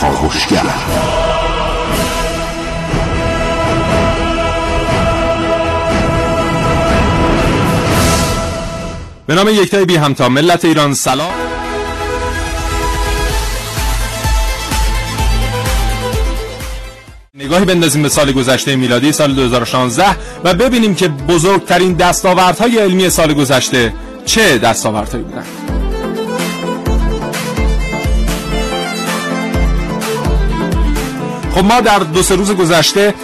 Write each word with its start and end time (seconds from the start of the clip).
کاوشگر 0.00 0.62
به 9.26 9.34
نام 9.34 9.48
یکتای 9.48 9.84
بی 9.84 9.96
همتا 9.96 10.28
ملت 10.28 10.64
ایران 10.64 10.94
سلام. 10.94 11.32
نگاهی 17.34 17.64
بندازیم 17.64 18.02
به 18.02 18.08
سال 18.08 18.32
گذشته 18.32 18.76
میلادی 18.76 19.12
سال 19.12 19.34
2016 19.34 20.16
و 20.44 20.54
ببینیم 20.54 20.94
که 20.94 21.08
بزرگترین 21.08 21.92
دستاوردهای 21.92 22.78
علمی 22.78 23.10
سال 23.10 23.34
گذشته 23.34 23.92
چه 24.24 24.58
دستاوردهایی 24.58 25.24
بودن. 25.24 25.57
خب 31.58 31.64
ما 31.64 31.80
در 31.80 31.98
دو 31.98 32.22
سه 32.22 32.36
روز 32.36 32.52
گذشته 32.52 33.14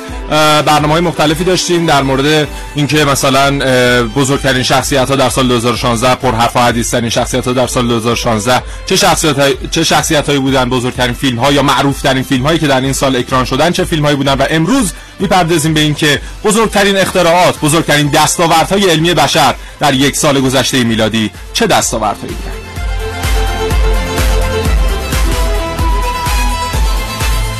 برنامه 0.67 0.93
های 0.93 1.01
مختلفی 1.01 1.45
داشتیم 1.45 1.87
در 1.87 2.03
مورد 2.03 2.49
اینکه 2.75 3.05
مثلا 3.05 3.59
بزرگترین 4.07 4.63
شخصیت 4.63 5.09
ها 5.09 5.17
در 5.17 5.29
سال 5.29 5.49
2016 5.49 6.15
پر 6.15 6.35
حرف 6.35 6.57
و 6.57 6.61
حدیث 6.61 6.95
شخصیت 6.95 7.47
ها 7.47 7.53
در 7.53 7.67
سال 7.67 7.89
2016 7.89 8.63
چه 8.87 8.97
شخصیت 8.97 9.39
های 9.39 9.55
چه 9.71 9.85
شخصیت 9.85 10.27
هایی 10.27 10.41
بودن 10.41 10.71
بزرگترین 10.71 11.15
فیلم 11.15 11.39
ها 11.39 11.53
یا 11.53 11.63
معروف 11.63 12.03
ترین 12.03 12.23
فیلم 12.23 12.47
هایی 12.47 12.59
که 12.59 12.67
در 12.67 12.81
این 12.81 12.93
سال 12.93 13.17
اکران 13.17 13.45
شدن 13.45 13.71
چه 13.71 13.85
فیلم 13.85 14.05
هایی 14.05 14.17
بودن؟ 14.17 14.35
و 14.35 14.47
امروز 14.51 14.93
می‌پردازیم 15.21 15.75
به 15.75 15.81
اینکه 15.81 16.21
بزرگترین 16.45 16.97
اختراعات 16.97 17.61
بزرگترین 17.61 18.09
دستاوردهای 18.09 18.91
علمی 18.91 19.15
بشر 19.15 19.55
در 19.81 19.95
یک 19.95 20.17
سال 20.17 20.41
گذشته 20.41 20.85
میلادی 20.85 21.31
چه 21.53 21.67
دستاوردهایی 21.67 22.35
بودن؟ 22.35 22.64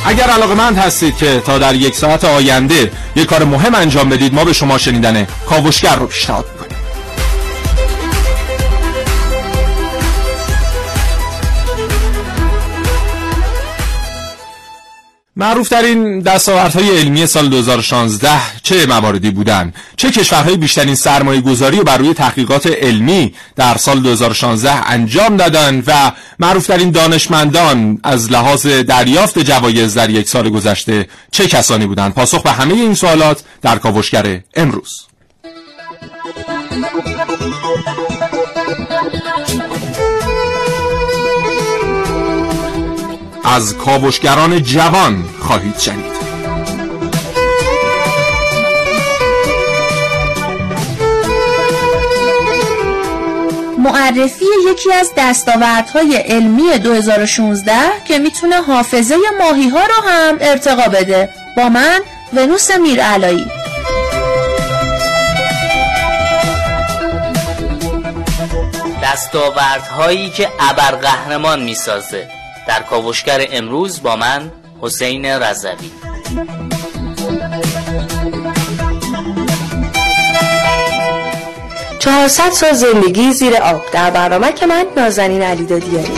اگر 0.07 0.23
علاقمند 0.23 0.77
هستید 0.77 1.17
که 1.17 1.41
تا 1.45 1.57
در 1.57 1.75
یک 1.75 1.95
ساعت 1.95 2.25
آینده 2.25 2.91
یک 3.15 3.25
کار 3.25 3.43
مهم 3.43 3.75
انجام 3.75 4.09
بدید 4.09 4.33
ما 4.33 4.45
به 4.45 4.53
شما 4.53 4.77
شنیدن 4.77 5.27
کاوشگر 5.49 5.95
رو 5.95 6.07
پیشنهاد 6.07 6.54
معروف 15.37 15.69
ترین 15.69 16.19
دستاوردهای 16.19 16.97
علمی 16.99 17.25
سال 17.25 17.49
2016 17.49 18.29
چه 18.63 18.85
مواردی 18.85 19.31
بودند؟ 19.31 19.75
چه 19.97 20.11
کشورهای 20.11 20.57
بیشترین 20.57 20.95
سرمایه 20.95 21.41
گذاری 21.41 21.79
بر 21.79 21.97
روی 21.97 22.13
تحقیقات 22.13 22.67
علمی 22.67 23.33
در 23.55 23.77
سال 23.77 23.99
2016 23.99 24.91
انجام 24.91 25.37
دادند 25.37 25.83
و 25.87 26.11
معروف 26.39 26.67
ترین 26.67 26.91
دانشمندان 26.91 27.99
از 28.03 28.31
لحاظ 28.31 28.67
دریافت 28.67 29.39
جوایز 29.39 29.93
در 29.93 30.09
یک 30.09 30.29
سال 30.29 30.49
گذشته 30.49 31.07
چه 31.31 31.47
کسانی 31.47 31.85
بودند؟ 31.85 32.13
پاسخ 32.13 32.43
به 32.43 32.51
همه 32.51 32.73
این 32.73 32.93
سوالات 32.93 33.43
در 33.61 33.77
کاوشگر 33.77 34.39
امروز 34.55 35.01
از 43.55 43.77
کاوشگران 43.77 44.63
جوان 44.63 45.25
خواهید 45.39 45.79
شنید. 45.79 46.15
معرفی 53.77 54.45
یکی 54.71 54.93
از 54.93 55.11
دستاوردهای 55.17 56.15
علمی 56.15 56.79
2016 56.79 57.73
که 58.07 58.19
می‌تونه 58.19 58.61
حافظه 58.61 59.15
ماهی 59.39 59.69
ها 59.69 59.85
رو 59.85 60.09
هم 60.09 60.37
ارتقا 60.41 60.89
بده. 60.89 61.29
با 61.57 61.69
من 61.69 61.99
ونوس 62.33 62.71
میرعلایی. 62.71 63.47
دستاوردهایی 69.03 70.29
که 70.29 70.49
ابرقهرمان 70.59 71.63
می‌سازه. 71.63 72.44
در 72.67 72.81
کاوشگر 72.81 73.47
امروز 73.51 74.01
با 74.01 74.15
من 74.15 74.51
حسین 74.81 75.25
رضوی. 75.25 75.91
چهارصد 81.99 82.51
سال 82.51 82.73
زندگی 82.73 83.33
زیر 83.33 83.55
آب. 83.55 83.81
در 83.91 84.09
برنامه 84.09 84.53
که 84.53 84.65
من 84.65 84.85
نازنین 84.97 85.41
علی 85.41 85.65
دادیاری 85.65 86.11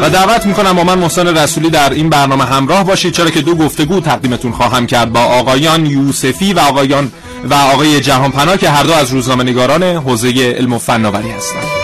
و 0.00 0.10
دعوت 0.10 0.46
می‌کنم 0.46 0.76
با 0.76 0.84
من 0.84 0.98
محسن 0.98 1.36
رسولی 1.36 1.70
در 1.70 1.92
این 1.92 2.10
برنامه 2.10 2.44
همراه 2.44 2.84
باشید. 2.84 3.12
چرا 3.14 3.30
که 3.30 3.40
دو 3.40 3.54
گفتگو 3.54 4.00
تقدیمتون 4.00 4.52
خواهم 4.52 4.86
کرد 4.86 5.12
با 5.12 5.20
آقایان 5.20 5.86
یوسفی 5.86 6.52
و 6.52 6.58
آقایان 6.58 7.12
و 7.44 7.54
آقای 7.54 8.00
جهانپناه 8.00 8.56
که 8.56 8.70
هر 8.70 8.82
دو 8.82 8.92
از 8.92 9.10
روزنامه 9.10 9.44
نگاران 9.44 9.82
حوزه 9.82 10.54
علم 10.56 10.72
و 10.72 10.78
فناوری 10.78 11.30
هستند. 11.30 11.82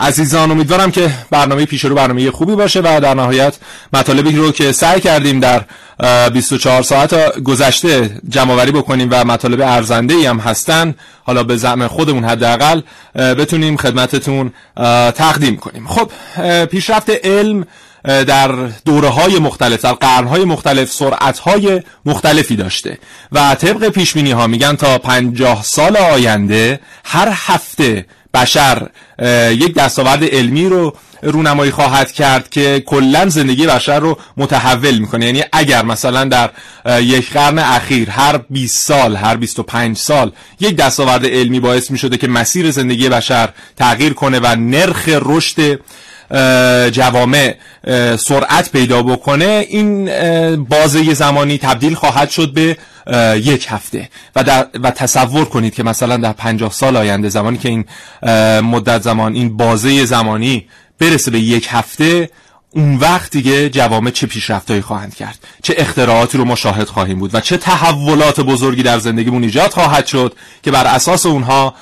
عزیزان 0.00 0.50
امیدوارم 0.50 0.90
که 0.90 1.10
برنامه 1.30 1.66
پیش 1.66 1.84
رو 1.84 1.94
برنامه 1.94 2.30
خوبی 2.30 2.54
باشه 2.54 2.80
و 2.80 3.00
در 3.02 3.14
نهایت 3.14 3.56
مطالبی 3.92 4.36
رو 4.36 4.52
که 4.52 4.72
سعی 4.72 5.00
کردیم 5.00 5.40
در 5.40 5.64
24 6.32 6.82
ساعت 6.82 7.38
گذشته 7.38 8.10
جمعوری 8.28 8.72
بکنیم 8.72 9.08
و 9.10 9.24
مطالب 9.24 9.60
ارزنده 9.60 10.14
ای 10.14 10.26
هم 10.26 10.38
هستن 10.38 10.94
حالا 11.24 11.42
به 11.42 11.56
زعم 11.56 11.86
خودمون 11.86 12.24
حداقل 12.24 12.80
بتونیم 13.14 13.76
خدمتتون 13.76 14.52
تقدیم 15.16 15.56
کنیم. 15.56 15.86
خب 15.86 16.10
پیشرفت 16.64 17.10
علم 17.10 17.66
در 18.04 18.52
دوره 18.84 19.08
های 19.08 19.38
مختلف 19.38 19.82
در 19.82 19.92
قرن 19.92 20.26
های 20.26 20.44
مختلف 20.44 20.92
سرعت 20.92 21.38
های 21.38 21.82
مختلفی 22.04 22.56
داشته. 22.56 22.98
و 23.32 23.54
طبق 23.54 23.88
پیش 23.88 24.16
ها 24.16 24.46
میگن 24.46 24.76
تا 24.76 24.98
پنجاه 24.98 25.62
سال 25.62 25.96
آینده 25.96 26.80
هر 27.04 27.28
هفته 27.32 28.06
بشر 28.34 28.88
یک 29.50 29.74
دستاورد 29.74 30.24
علمی 30.24 30.68
رو 30.68 30.96
رونمایی 31.22 31.70
خواهد 31.70 32.12
کرد 32.12 32.50
که 32.50 32.82
کلا 32.86 33.28
زندگی 33.28 33.66
بشر 33.66 33.98
رو 34.00 34.18
متحول 34.36 34.98
می‌کنه. 34.98 35.26
یعنی 35.26 35.44
اگر 35.52 35.84
مثلا 35.84 36.24
در 36.24 36.50
یک 37.00 37.32
قرن 37.32 37.58
اخیر 37.58 38.10
هر 38.10 38.36
20 38.50 38.86
سال 38.86 39.16
هر 39.16 39.36
25 39.36 39.96
سال 39.96 40.32
یک 40.60 40.76
دستاورد 40.76 41.26
علمی 41.26 41.60
باعث 41.60 41.90
می‌شده 41.90 42.16
که 42.16 42.28
مسیر 42.28 42.70
زندگی 42.70 43.08
بشر 43.08 43.48
تغییر 43.76 44.12
کنه 44.12 44.40
و 44.42 44.56
نرخ 44.56 45.08
رشد 45.08 45.80
جوامع 46.90 47.54
سرعت 48.16 48.72
پیدا 48.72 49.02
بکنه 49.02 49.66
این 49.68 50.04
بازه 50.64 51.14
زمانی 51.14 51.58
تبدیل 51.58 51.94
خواهد 51.94 52.30
شد 52.30 52.52
به 52.52 52.76
یک 53.36 53.66
هفته. 53.70 54.08
و, 54.36 54.44
در 54.44 54.66
و 54.82 54.90
تصور 54.90 55.44
کنید 55.44 55.74
که 55.74 55.82
مثلا 55.82 56.16
در 56.16 56.32
پنجاه 56.32 56.72
سال 56.72 56.96
آینده 56.96 57.28
زمانی 57.28 57.58
که 57.58 57.68
این 57.68 57.84
مدت 58.60 59.02
زمان 59.02 59.34
این 59.34 59.56
بازه 59.56 60.04
زمانی 60.04 60.66
برسه 60.98 61.30
به 61.30 61.40
یک 61.40 61.68
هفته 61.70 62.30
اون 62.74 62.96
وقت 62.96 63.30
دیگه 63.30 63.70
جوامع 63.70 64.10
چه 64.10 64.26
پیشرفتایی 64.26 64.80
خواهند 64.80 65.14
کرد؟ 65.14 65.38
چه 65.62 65.74
اختراعاتی 65.78 66.38
رو 66.38 66.44
مشاهد 66.44 66.86
خواهیم 66.86 67.18
بود 67.18 67.34
و 67.34 67.40
چه 67.40 67.56
تحولات 67.56 68.40
بزرگی 68.40 68.82
در 68.82 68.98
زندگیمون 68.98 69.44
ایجاد 69.44 69.70
خواهد 69.70 70.06
شد 70.06 70.34
که 70.62 70.70
بر 70.70 70.86
اساس 70.86 71.26
اونها 71.26 71.74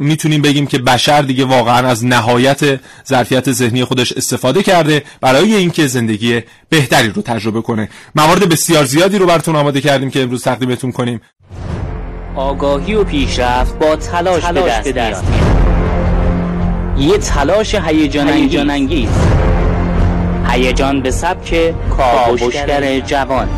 می‌تونیم 0.00 0.42
بگیم 0.42 0.66
که 0.66 0.78
بشر 0.78 1.22
دیگه 1.22 1.44
واقعا 1.44 1.88
از 1.88 2.04
نهایت 2.04 2.80
ظرفیت 3.08 3.52
ذهنی 3.52 3.84
خودش 3.84 4.12
استفاده 4.12 4.62
کرده 4.62 5.02
برای 5.20 5.54
اینکه 5.54 5.86
زندگی 5.86 6.42
بهتری 6.68 7.08
رو 7.08 7.22
تجربه 7.22 7.62
کنه. 7.62 7.88
موارد 8.14 8.48
بسیار 8.48 8.84
زیادی 8.84 9.18
رو 9.18 9.26
براتون 9.26 9.56
آماده 9.56 9.80
کردیم 9.80 10.10
که 10.10 10.22
امروز 10.22 10.42
تقدیمتون 10.42 10.92
کنیم. 10.92 11.20
آگاهی 12.36 12.94
و 12.94 13.04
پیشرفت 13.04 13.78
با 13.78 13.96
تلاش, 13.96 14.42
تلاش 14.42 14.84
به 14.84 14.92
دست 14.92 15.24
میاد. 15.24 15.54
یه 16.98 17.18
تلاش 17.18 17.74
هیجان 17.74 18.70
انگیز 18.70 19.08
هیجان 20.54 21.00
به 21.00 21.10
سبک 21.10 21.74
کاوشگر 21.96 23.00
جوان. 23.00 23.48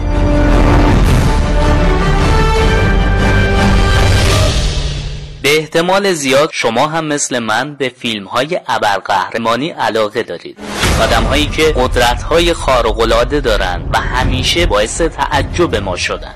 به 5.42 5.58
احتمال 5.58 6.12
زیاد 6.12 6.50
شما 6.52 6.86
هم 6.86 7.04
مثل 7.04 7.38
من 7.38 7.74
به 7.74 7.88
فیلم 7.88 8.24
های 8.24 8.60
ابرقهرمانی 8.68 9.70
علاقه 9.70 10.22
دارید. 10.22 10.58
آدم 11.02 11.22
هایی 11.22 11.46
که 11.46 11.62
قدرت 11.62 12.22
های 12.22 12.52
خارقلاده 12.52 13.40
دارند 13.40 13.90
و 13.92 13.98
همیشه 13.98 14.66
باعث 14.66 15.00
تعجب 15.00 15.76
ما 15.76 15.96
شدن 15.96 16.34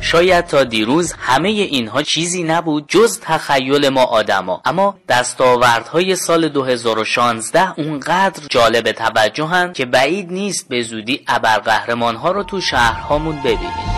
شاید 0.00 0.46
تا 0.46 0.64
دیروز 0.64 1.12
همه 1.18 1.48
اینها 1.48 2.02
چیزی 2.02 2.42
نبود 2.42 2.84
جز 2.88 3.20
تخیل 3.20 3.88
ما 3.88 4.04
آدما. 4.04 4.62
اما 4.64 4.94
دستاوردهای 5.08 6.16
سال 6.16 6.48
2016 6.48 7.80
اونقدر 7.80 8.42
جالب 8.50 8.92
توجهن 8.92 9.72
که 9.72 9.84
بعید 9.84 10.32
نیست 10.32 10.68
به 10.68 10.82
زودی 10.82 11.20
ابرقهرمانها 11.28 12.30
رو 12.30 12.42
تو 12.42 12.60
شهرهامون 12.60 13.36
ببینیم. 13.36 13.96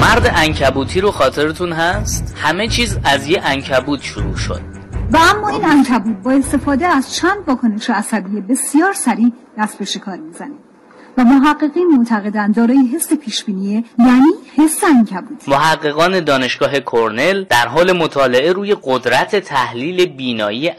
مرد 0.00 0.32
انکبوتی 0.34 1.00
رو 1.00 1.10
خاطرتون 1.10 1.72
هست؟ 1.72 2.34
همه 2.36 2.68
چیز 2.68 2.98
از 3.04 3.26
یه 3.26 3.40
انکبوت 3.44 4.02
شروع 4.02 4.36
شد. 4.36 4.75
و 5.12 5.18
اما 5.34 5.48
این 5.48 5.64
انکبوت 5.64 6.16
با 6.16 6.32
استفاده 6.32 6.86
از 6.86 7.14
چند 7.14 7.38
واکنش 7.46 7.90
عصبی 7.90 8.40
بسیار 8.40 8.92
سریع 8.92 9.32
دست 9.58 9.78
به 9.78 9.84
شکار 9.84 10.16
می‌زنه. 10.16 10.65
و 11.18 11.24
محققین 11.24 11.86
معتقدند 11.98 12.54
دارای 12.54 12.78
حس 12.94 13.12
پیشبینیه 13.12 13.84
یعنی 13.98 14.30
حس 14.56 14.84
انکبوت. 14.84 15.48
محققان 15.48 16.20
دانشگاه 16.24 16.80
کرنل 16.80 17.44
در 17.44 17.68
حال 17.68 17.92
مطالعه 17.92 18.52
روی 18.52 18.76
قدرت 18.82 19.36
تحلیل 19.36 20.06
بینایی 20.06 20.70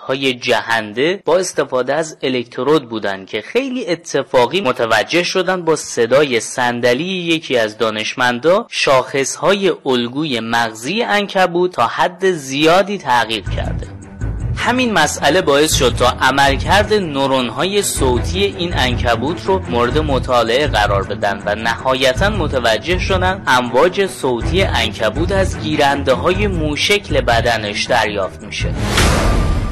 های 0.00 0.34
جهنده 0.34 1.22
با 1.24 1.36
استفاده 1.38 1.94
از 1.94 2.16
الکترود 2.22 2.88
بودند 2.88 3.26
که 3.26 3.40
خیلی 3.40 3.86
اتفاقی 3.86 4.60
متوجه 4.60 5.22
شدند 5.22 5.64
با 5.64 5.76
صدای 5.76 6.40
صندلی 6.40 7.04
یکی 7.04 7.58
از 7.58 7.78
دانشمندا 7.78 8.66
های 9.40 9.72
الگوی 9.86 10.40
مغزی 10.40 11.02
انکبوت 11.02 11.72
تا 11.72 11.86
حد 11.86 12.30
زیادی 12.30 12.98
تغییر 12.98 13.44
کرده. 13.56 13.97
همین 14.68 14.92
مسئله 14.92 15.42
باعث 15.42 15.74
شد 15.74 15.94
تا 15.94 16.08
عملکرد 16.20 16.92
های 17.56 17.82
صوتی 17.82 18.44
این 18.44 18.74
انکبوت 18.76 19.46
رو 19.46 19.62
مورد 19.70 19.98
مطالعه 19.98 20.66
قرار 20.66 21.02
بدن 21.02 21.42
و 21.46 21.54
نهایتا 21.54 22.30
متوجه 22.30 22.98
شدن 22.98 23.42
امواج 23.46 24.06
صوتی 24.06 24.62
انکبوت 24.62 25.32
از 25.32 25.60
گیرنده 25.60 26.12
های 26.12 26.46
موشکل 26.46 27.20
بدنش 27.20 27.84
دریافت 27.84 28.42
میشه. 28.42 28.68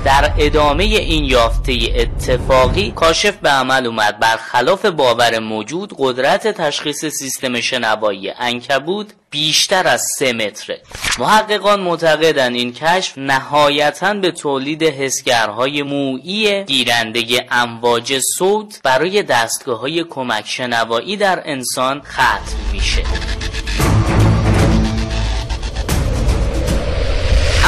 در 0.07 0.33
ادامه 0.39 0.85
این 0.85 1.25
یافته 1.25 1.79
اتفاقی 1.95 2.91
کاشف 2.91 3.37
به 3.37 3.49
عمل 3.49 3.87
اومد. 3.87 4.19
برخلاف 4.19 4.85
باور 4.85 5.39
موجود 5.39 5.95
قدرت 5.99 6.49
تشخیص 6.49 7.05
سیستم 7.05 7.61
شنوایی 7.61 8.31
انکبود 8.31 9.13
بیشتر 9.31 9.87
از 9.89 10.03
سه 10.19 10.33
متره. 10.33 10.81
محققان 11.19 11.81
معتقدند 11.81 12.55
این 12.55 12.73
کشف 12.73 13.19
نهایتا 13.19 14.15
به 14.15 14.31
تولید 14.31 14.83
حسگرهای 14.83 15.83
مویی 15.83 16.65
گیرنده 16.65 17.47
امواج 17.51 18.19
صوت 18.39 18.81
برای 18.83 19.23
دستگاه 19.23 19.81
های 19.81 20.05
کمک 20.05 20.45
شنوایی 20.49 21.17
در 21.17 21.43
انسان 21.45 22.01
ختم 22.01 22.57
میشه. 22.73 23.36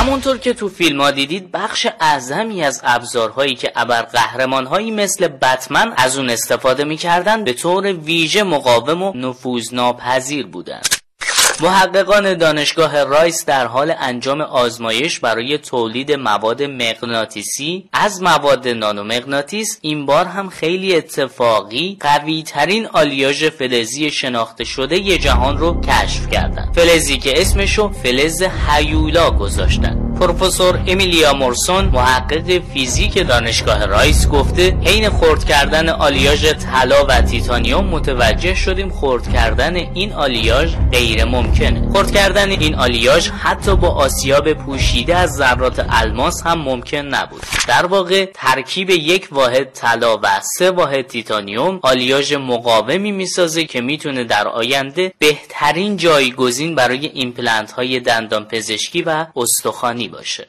همونطور 0.09 0.39
که 0.39 0.55
تو 0.55 0.69
فیلم 0.69 1.01
ها 1.01 1.11
دیدید 1.11 1.53
بخش 1.53 1.87
اعظمی 2.01 2.63
از 2.63 2.81
ابزارهایی 2.85 3.55
که 3.55 3.73
ابر 3.77 4.03
قهرمانهایی 4.03 4.91
مثل 4.91 5.29
بتمن 5.29 5.93
از 5.97 6.19
اون 6.19 6.31
استفاده 6.31 6.85
می‌کردن 6.85 7.45
به 7.45 7.53
طور 7.53 7.93
ویژه 7.93 8.43
مقاوم 8.43 9.03
و 9.03 9.13
نفوذناپذیر 9.17 10.47
بودند 10.47 10.98
محققان 11.63 12.35
دانشگاه 12.35 13.05
رایس 13.05 13.45
در 13.45 13.67
حال 13.67 13.95
انجام 13.99 14.41
آزمایش 14.41 15.21
برای 15.21 15.59
تولید 15.59 16.13
مواد 16.13 16.63
مغناطیسی 16.63 17.89
از 17.93 18.23
مواد 18.23 18.69
نانومغناطیس 18.69 19.79
این 19.81 20.07
بار 20.07 20.25
هم 20.25 20.49
خیلی 20.49 20.97
اتفاقی 20.97 21.97
قوی 22.01 22.43
ترین 22.43 22.87
آلیاژ 22.87 23.45
فلزی 23.45 24.11
شناخته 24.11 24.65
شده 24.65 24.99
ی 24.99 25.19
جهان 25.19 25.59
رو 25.59 25.81
کشف 25.81 26.31
کردند. 26.31 26.73
فلزی 26.75 27.19
که 27.19 27.41
اسمشو 27.41 27.93
فلز 27.93 28.43
هیولا 28.69 29.31
گذاشتن. 29.31 30.09
پروفسور 30.21 30.81
امیلیا 30.87 31.33
مورسون 31.33 31.85
محقق 31.85 32.63
فیزیک 32.75 33.29
دانشگاه 33.29 33.87
رایس 33.87 34.29
گفته 34.29 34.77
حین 34.85 35.11
خرد 35.11 35.45
کردن 35.45 35.89
آلیاژ 35.89 36.47
طلا 36.47 37.05
و 37.09 37.21
تیتانیوم 37.21 37.85
متوجه 37.85 38.55
شدیم 38.55 38.91
خرد 38.91 39.33
کردن 39.33 39.77
این 39.77 40.13
آلیاژ 40.13 40.75
غیر 40.93 41.25
ممکنه 41.49 41.93
خرد 41.93 42.11
کردن 42.11 42.51
این 42.51 42.75
آلیاژ 42.75 43.29
حتی 43.29 43.77
با 43.77 43.89
آسیاب 43.89 44.53
پوشیده 44.53 45.17
از 45.17 45.31
ذرات 45.31 45.87
الماس 45.89 46.43
هم 46.47 46.59
ممکن 46.59 46.99
نبود. 46.99 47.43
در 47.69 47.87
واقع 47.87 48.25
ترکیب 48.35 48.91
یک 48.91 49.29
واحد 49.31 49.73
طلا 49.73 50.17
و 50.17 50.27
سه 50.59 50.71
واحد 50.71 51.07
تیتانیوم 51.07 51.81
آلیاژ 51.83 52.33
مقاومی 52.33 53.13
می‌سازه 53.13 53.65
که 53.65 53.81
می‌تونه 53.81 54.25
در 54.25 54.49
آینده 54.49 55.13
بهترین 55.19 55.97
جایگزین 55.97 56.75
برای 56.75 57.07
ایمپلنت 57.07 57.73
های 57.73 58.01
دندان 58.01 58.45
پزشکی 58.45 59.03
و 59.03 59.27
استخوانی 59.37 60.09
باشه. 60.09 60.47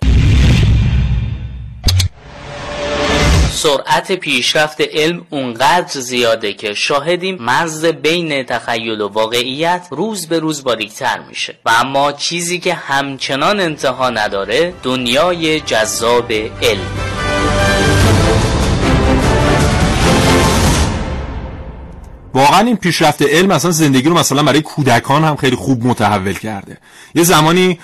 سرعت 3.61 4.11
پیشرفت 4.11 4.81
علم 4.81 5.25
اونقدر 5.29 5.99
زیاده 5.99 6.53
که 6.53 6.73
شاهدیم 6.73 7.37
مرز 7.39 7.85
بین 7.85 8.43
تخیل 8.43 9.01
و 9.01 9.07
واقعیت 9.07 9.87
روز 9.91 10.27
به 10.27 10.39
روز 10.39 10.63
باریکتر 10.63 11.19
میشه. 11.29 11.57
و 11.65 11.69
اما 11.69 12.11
چیزی 12.11 12.59
که 12.59 12.73
همچنان 12.73 13.59
انتها 13.59 14.09
نداره 14.09 14.73
دنیای 14.83 15.59
جذاب 15.59 16.31
علم. 16.31 16.87
واقعا 22.33 22.59
این 22.59 22.77
پیشرفت 22.77 23.21
علم 23.21 23.51
مثلا 23.51 23.71
زندگی 23.71 24.09
رو 24.09 24.17
مثلا 24.17 24.43
برای 24.43 24.61
کودکان 24.61 25.23
هم 25.23 25.35
خیلی 25.35 25.55
خوب 25.55 25.85
متحول 25.85 26.33
کرده. 26.33 26.77
یه 27.15 27.23
زمانی 27.23 27.79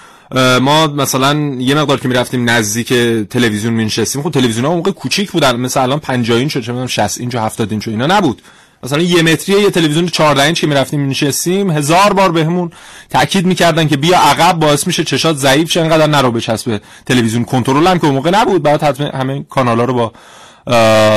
ما 0.62 0.88
مثلا 0.88 1.56
یه 1.60 1.76
مقدار 1.76 2.00
که 2.00 2.08
می‌رفتیم 2.08 2.50
نزدیک 2.50 2.94
تلویزیون 3.30 3.74
مینشستیم 3.74 4.22
خب 4.22 4.32
تلویزیون 4.32 4.66
ها 4.66 4.76
موقع 4.76 4.92
کوچیک 4.92 5.32
بودن 5.32 5.56
مثلا 5.56 5.84
الان 5.84 6.00
50 6.00 6.38
اینچ 6.38 6.58
چه 6.58 6.72
می‌دونم 6.72 6.88
60 6.88 7.20
اینچ 7.20 7.36
و 7.36 7.40
70 7.40 7.72
اینچ 7.72 7.88
اینا 7.88 8.08
نبود. 8.08 8.42
مثلا 8.84 9.02
یه 9.02 9.22
متری 9.22 9.62
یه 9.62 9.70
تلویزیون 9.70 10.08
14 10.08 10.44
اینچ 10.44 10.62
که 10.62 10.68
می‌رفتیم 10.68 11.00
مینشستیم 11.00 11.72
هزار 11.72 12.14
بار 12.14 12.32
بهمون 12.32 12.72
تاکید 13.10 13.46
می‌کردن 13.46 13.88
که 13.88 13.98
بیا 13.98 14.20
عقب 14.20 14.60
باعث 14.60 14.88
میشه 14.88 15.04
چشات 15.04 15.36
ضعیف 15.36 15.72
شه 15.72 15.82
انقدر 15.82 16.08
نرو 16.08 16.32
بچسبه 16.32 16.82
تلویزیون. 17.06 17.46
کنترل 17.46 17.88
هم 17.88 18.00
که 18.00 18.08
موقع 18.08 18.30
نبود 18.30 18.64
بعد 18.64 18.84
حتما 18.84 19.08
همه 19.08 19.46
کانالا 19.50 19.86
رو 19.86 19.94
با 19.94 20.12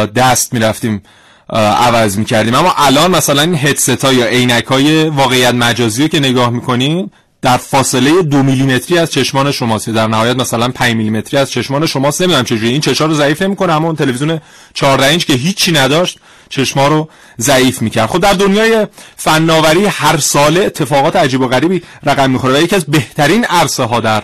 دست 0.06 0.54
می‌رفتیم 0.54 1.02
عوض 1.50 2.18
می‌کردیم. 2.18 2.54
اما 2.54 2.74
الان 2.76 3.10
مثلا 3.10 3.42
این 3.42 3.54
هدست 3.54 4.04
ها 4.04 4.12
یا 4.12 4.26
عینک 4.26 4.64
های 4.64 5.08
واقعیت 5.08 5.54
مجازی 5.54 6.08
که 6.08 6.20
نگاه 6.20 6.50
می‌کنیم 6.50 7.10
در 7.42 7.56
فاصله 7.56 8.22
دو 8.22 8.42
میلیمتری 8.42 8.98
از 8.98 9.12
چشمان 9.12 9.52
شماست. 9.52 9.88
در 9.88 10.06
نهایت 10.06 10.36
مثلا 10.36 10.68
5 10.68 10.94
میلیمتری 10.94 11.40
از 11.40 11.50
چشمان 11.50 11.86
شماست. 11.86 12.22
نمی‌دونم 12.22 12.44
چجوری. 12.44 12.68
این 12.68 12.80
چشا 12.80 13.06
رو 13.06 13.14
ضعیف 13.14 13.42
نمی‌کنه 13.42 13.72
اما 13.72 13.86
اون 13.86 13.96
تلویزیون 13.96 14.40
14 14.74 15.06
اینچ 15.06 15.24
که 15.24 15.32
هیچی 15.32 15.72
نداشت 15.72 16.18
چشما 16.48 16.88
رو 16.88 17.08
ضعیف 17.40 17.82
می‌کرد. 17.82 18.08
خب 18.08 18.18
در 18.18 18.32
دنیای 18.32 18.86
فناوری 19.16 19.86
هر 19.86 20.16
ساله 20.16 20.60
اتفاقات 20.60 21.16
عجیب 21.16 21.40
و 21.40 21.48
غریبی 21.48 21.82
رقم 22.04 22.30
می‌خوره 22.30 22.54
و 22.54 22.62
یکی 22.62 22.76
از 22.76 22.84
بهترین 22.84 23.44
عرصه 23.44 23.84
ها 23.84 24.00
در 24.00 24.22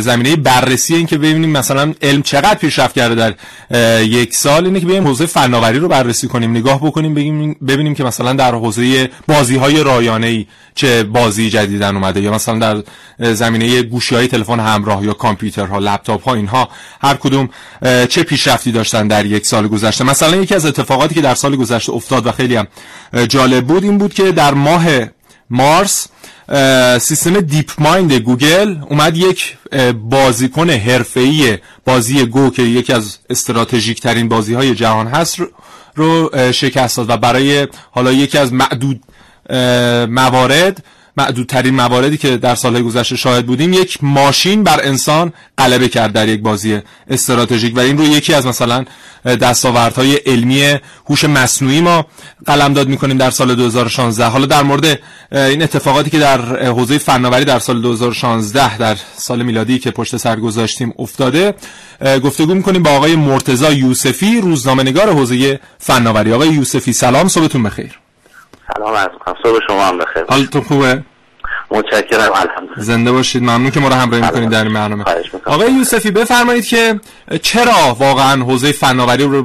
زمینه 0.00 0.36
بررسی 0.36 0.94
این 0.94 1.06
که 1.06 1.18
ببینیم 1.18 1.50
مثلا 1.50 1.94
علم 2.02 2.22
چقدر 2.22 2.54
پیشرفت 2.54 2.94
کرده 2.94 3.14
در 3.14 3.34
یک 4.02 4.34
سال 4.34 4.64
اینه 4.64 4.80
که 4.80 4.86
بیایم 4.86 5.06
حوزه 5.06 5.26
فناوری 5.26 5.78
رو 5.78 5.88
بررسی 5.88 6.28
کنیم 6.28 6.50
نگاه 6.50 6.86
بکنیم 6.86 7.14
ببینیم 7.14 7.56
ببینیم 7.68 7.94
که 7.94 8.04
مثلا 8.04 8.32
در 8.32 8.54
حوزه 8.54 9.10
بازی 9.28 9.56
های 9.56 9.82
رایانه 9.82 10.26
ای 10.26 10.46
چه 10.74 11.02
بازی 11.02 11.50
جدیدن 11.50 11.96
اومده 11.96 12.20
یا 12.20 12.32
مثلا 12.32 12.58
در 12.58 12.82
زمینه 13.34 13.82
گوشی 13.82 14.14
های 14.14 14.26
تلفن 14.26 14.60
همراه 14.60 15.04
یا 15.04 15.12
کامپیوترها 15.12 15.78
لپتاپ 15.78 16.24
ها 16.24 16.34
اینها 16.34 16.68
هر 17.00 17.14
کدوم 17.14 17.48
چه 17.82 18.22
پیشرفتی 18.22 18.72
داشتن 18.72 19.08
در 19.08 19.26
یک 19.26 19.46
سال 19.46 19.68
گذشته. 19.68 20.04
مثلا 20.04 20.36
یکی 20.36 20.54
از 20.54 20.66
اتفاقاتی 20.66 21.14
که 21.14 21.20
در 21.20 21.34
سال 21.34 21.56
گذشته 21.56 21.92
افتاد 21.92 22.26
و 22.26 22.32
خیلی 22.32 22.56
هم 22.56 22.66
جالب 23.28 23.66
بود 23.66 23.84
این 23.84 23.98
بود 23.98 24.14
که 24.14 24.32
در 24.32 24.54
ماه 24.54 24.84
مارس 25.50 26.08
سیستم 27.00 27.40
DeepMind 27.40 28.12
گوگل 28.12 28.76
اومد 28.88 29.16
یک 29.16 29.56
بازیکن 30.10 30.70
حرفه‌ای 30.70 31.58
بازی 31.84 32.26
گو 32.26 32.50
که 32.50 32.62
یکی 32.62 32.92
از 32.92 33.18
استراتژیک 33.30 34.00
ترین 34.00 34.28
بازی 34.28 34.54
های 34.54 34.74
جهان 34.74 35.06
هست 35.06 35.38
رو 35.94 36.30
شکست 36.52 36.96
داد 36.96 37.10
و 37.10 37.16
برای 37.16 37.68
حالا 37.90 38.12
یکی 38.12 38.38
از 38.38 38.52
معدود 38.52 39.00
موارد 40.08 40.84
معدودترین 41.16 41.74
مواردی 41.74 42.16
که 42.16 42.36
در 42.36 42.54
سالهای 42.54 42.82
گذشته 42.82 43.16
شاهد 43.16 43.46
بودیم 43.46 43.72
یک 43.72 43.98
ماشین 44.04 44.62
بر 44.62 44.80
انسان 44.82 45.32
غلبه 45.58 45.88
کرد 45.88 46.12
در 46.12 46.28
یک 46.28 46.40
بازی 46.40 46.78
استراتژیک. 47.10 47.76
و 47.76 47.80
این 47.80 47.98
رو 47.98 48.04
یکی 48.04 48.34
از 48.34 48.46
مثلا 48.46 48.84
دستاوردهای 49.24 50.14
علمی 50.14 50.78
هوش 51.06 51.24
مصنوعی 51.24 51.80
ما 51.80 52.06
قلمداد 52.46 52.88
می‌کنیم 52.88 53.18
در 53.18 53.30
سال 53.30 53.54
2016 53.54 54.24
حالا 54.24 54.46
در 54.46 54.62
مورد 54.62 54.98
این 55.32 55.62
اتفاقاتی 55.62 56.10
که 56.10 56.18
در 56.18 56.66
حوزه 56.66 56.98
فناوری 56.98 57.44
در 57.44 57.58
سال 57.58 57.82
2016 57.82 58.76
در 58.76 58.96
سال 59.16 59.42
میلادی 59.42 59.78
که 59.78 59.90
پشت 59.90 60.16
سر 60.16 60.36
گذاشتیم 60.36 60.94
افتاده 60.98 61.54
گفتگو 62.24 62.54
می‌کنیم 62.54 62.82
با 62.82 62.90
آقای 62.90 63.16
مرتزا 63.16 63.72
یوسفی 63.72 64.40
روزنامه 64.40 64.82
نگار 64.82 65.10
حوزه 65.12 65.60
فناوری. 65.78 66.32
آقای 66.32 66.48
یوسفی 66.48 66.92
سلام 66.92 67.28
صبحتون 67.28 67.62
بخیر. 67.62 68.01
سلام 68.76 68.94
عرض 68.94 69.10
صبح 69.42 69.58
شما 69.66 69.84
هم 69.84 69.98
بخیر. 69.98 70.24
حالتون 70.28 70.62
خوبه؟ 70.62 71.02
متشکرم 71.70 72.32
الحمدلله. 72.32 72.82
زنده 72.82 73.12
باشید. 73.12 73.42
ممنون 73.42 73.70
که 73.70 73.80
ما 73.80 73.88
رو 73.88 73.94
همراهی 73.94 74.22
می‌کنید 74.22 74.50
در 74.50 74.64
این 74.64 74.74
برنامه. 74.74 75.04
آقای 75.46 75.72
یوسفی 75.72 76.10
بفرمایید 76.10 76.66
که 76.66 77.00
چرا 77.42 77.96
واقعا 77.98 78.42
حوزه 78.42 78.72
فناوری 78.72 79.24
رو 79.24 79.42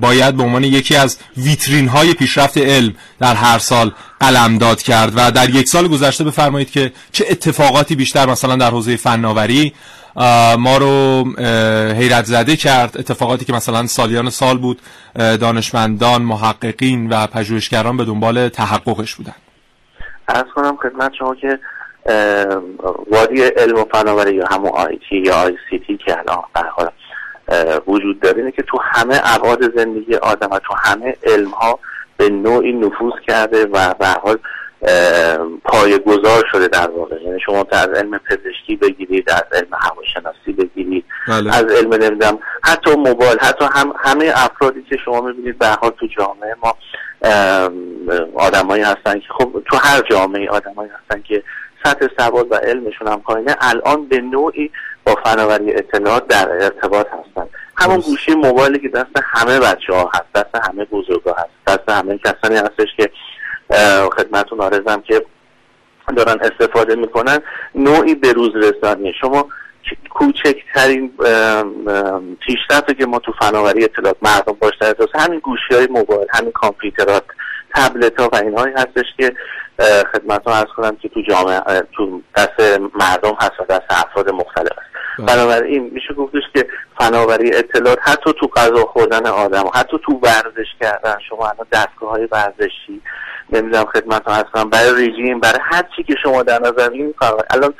باید 0.00 0.36
به 0.36 0.42
عنوان 0.42 0.64
یکی 0.64 0.96
از 0.96 1.18
ویترین 1.36 1.88
های 1.88 2.14
پیشرفت 2.14 2.58
علم 2.58 2.94
در 3.20 3.34
هر 3.34 3.58
سال 3.58 3.92
قلمداد 4.20 4.82
کرد؟ 4.82 5.12
و 5.16 5.30
در 5.30 5.50
یک 5.50 5.68
سال 5.68 5.88
گذشته 5.88 6.24
بفرمایید 6.24 6.70
که 6.70 6.92
چه 7.12 7.26
اتفاقاتی 7.30 7.94
بیشتر 7.94 8.26
مثلا 8.26 8.56
در 8.56 8.70
حوزه 8.70 8.96
فناوری 8.96 9.72
ما 10.58 10.78
رو 10.78 11.24
حیرت 11.92 12.24
زده 12.24 12.56
کرد 12.56 12.96
اتفاقاتی 12.98 13.44
که 13.44 13.52
مثلا 13.52 13.86
سالیان 13.86 14.30
سال 14.30 14.58
بود 14.58 14.80
دانشمندان 15.14 16.22
محققین 16.22 17.08
و 17.08 17.26
پژوهشگران 17.26 17.96
به 17.96 18.04
دنبال 18.04 18.48
تحققش 18.48 19.14
بودن. 19.14 19.34
ارز 20.28 20.46
کنم 20.54 20.76
خدمت 20.76 21.12
شما 21.18 21.34
که 21.34 21.58
وادی 23.10 23.42
علم 23.42 23.78
و 23.78 23.84
فناوری 23.84 24.34
یا 24.34 24.46
همون 24.46 24.70
آیتی 24.70 25.16
یا 25.16 25.34
آی 25.34 25.56
سی 25.70 25.78
تی 25.78 25.96
که 25.96 26.16
الان 26.18 26.90
وجود 27.86 28.20
داره 28.20 28.38
اینه 28.38 28.50
که 28.50 28.62
تو 28.62 28.78
همه 28.82 29.20
ابعاد 29.24 29.76
زندگی 29.76 30.14
آدم 30.14 30.48
و 30.50 30.58
تو 30.58 30.74
همه 30.74 31.16
علم 31.24 31.50
ها 31.50 31.78
به 32.16 32.28
نوعی 32.28 32.72
نفوذ 32.72 33.12
کرده 33.26 33.66
و 33.66 33.94
به 33.94 34.06
حال 34.06 34.38
پای 35.64 35.98
گذار 35.98 36.44
شده 36.52 36.68
در 36.68 36.90
واقع. 36.90 37.22
یعنی 37.22 37.40
شما 37.40 37.66
از 37.70 37.88
علم 37.88 38.18
پزشکی 38.18 38.76
بگیرید 38.76 39.30
از 39.30 39.44
علم 39.52 39.68
هواشناسی 39.72 40.52
بگیرید. 40.52 41.04
بله. 41.28 41.56
از 41.56 41.64
علم 41.64 41.94
نمی‌دونم 41.94 42.38
حتی 42.62 42.96
موبایل 42.96 43.38
حتی 43.40 43.64
هم 43.74 43.92
همه 43.98 44.32
افرادی 44.34 44.82
که 44.82 44.96
شما 45.04 45.20
می‌بینید 45.20 45.58
به 45.58 45.66
حال 45.66 45.90
تو 45.90 46.06
جامعه 46.06 46.56
ما 46.62 46.74
آدمایی 48.34 48.82
هستن 48.82 49.18
که 49.18 49.26
خب 49.38 49.62
تو 49.70 49.76
هر 49.76 50.02
جامعه 50.10 50.48
آدمایی 50.48 50.90
هستن 50.90 51.22
که 51.22 51.42
سطح 51.84 52.06
سواد 52.18 52.52
و 52.52 52.54
علمشون 52.54 53.08
هم 53.08 53.20
پایینه. 53.20 53.56
الان 53.60 54.08
به 54.08 54.18
نوعی 54.18 54.70
با 55.04 55.14
فناوری 55.24 55.74
اطلاعات 55.74 56.28
در 56.28 56.48
ارتباط 56.50 57.06
هستن. 57.06 57.46
همون 57.76 58.00
گوشی 58.00 58.34
موبایلی 58.34 58.78
که 58.78 58.88
دست 58.88 59.10
همه 59.22 59.60
بچه 59.60 59.92
ها 59.92 60.10
هست 60.14 60.32
دست 60.34 60.68
همه 60.68 60.84
بزرگ 60.84 61.22
ها 61.22 61.36
هست 61.38 61.50
دست 61.66 61.88
همه 61.88 62.18
کسانی 62.18 62.56
هستش 62.56 62.88
که 62.96 63.10
خدمتون 64.16 64.60
آرزم 64.60 65.00
که 65.00 65.26
دارن 66.16 66.40
استفاده 66.40 66.94
می‌کنن. 66.94 67.38
نوعی 67.74 68.14
به 68.14 68.32
روز 68.32 68.56
رسانی. 68.56 69.12
شما 69.20 69.48
کوچکترین 70.10 71.12
پیشرفتی 72.40 72.94
که 72.94 73.06
ما 73.06 73.18
تو 73.18 73.32
فناوری 73.40 73.84
اطلاعات 73.84 74.16
مردم 74.22 74.52
باش 74.52 74.72
در 74.80 74.94
همین 75.14 75.38
گوشی 75.38 75.74
های 75.74 75.86
موبایل 75.86 76.26
همین 76.30 76.52
کامپیوترات 76.52 77.24
تبلت 77.74 78.20
ها 78.20 78.28
و 78.32 78.36
اینهایی 78.36 78.74
هستش 78.74 79.06
که 79.18 79.32
خدمت 80.12 80.44
ها 80.44 80.54
ارز 80.54 80.68
کنم 80.76 80.96
که 80.96 81.08
تو 81.08 81.22
جامعه 81.28 81.60
تو 81.92 82.22
دست 82.36 82.80
مردم 82.94 83.36
هست 83.40 83.60
و 83.60 83.64
دست 83.64 83.84
افراد 83.90 84.30
مختلف 84.30 84.72
هست. 84.78 84.90
بله. 85.18 85.26
بنابراین 85.26 85.90
میشه 85.94 86.14
گفتش 86.14 86.42
که 86.54 86.66
فناوری 86.98 87.54
اطلاعات 87.54 87.98
حتی 88.02 88.32
تو 88.40 88.46
غذا 88.46 88.84
خوردن 88.84 89.26
آدم 89.26 89.64
حتی 89.74 89.98
تو 90.06 90.12
ورزش 90.12 90.68
کردن 90.80 91.16
شما 91.28 91.48
الان 91.48 91.66
دستگاه 91.72 92.10
های 92.10 92.28
ورزشی 92.32 93.02
نمی‌دونم 93.52 93.84
خدمت 93.84 94.24
ها 94.24 94.34
هستم 94.34 94.70
برای 94.70 95.08
رژیم 95.08 95.40
برای 95.40 95.58
هر 95.62 95.84
چی 95.96 96.02
که 96.02 96.14
شما 96.22 96.42
در 96.42 96.58
نظر 96.58 96.88
می‌گیرید 96.88 97.14
الان 97.50 97.74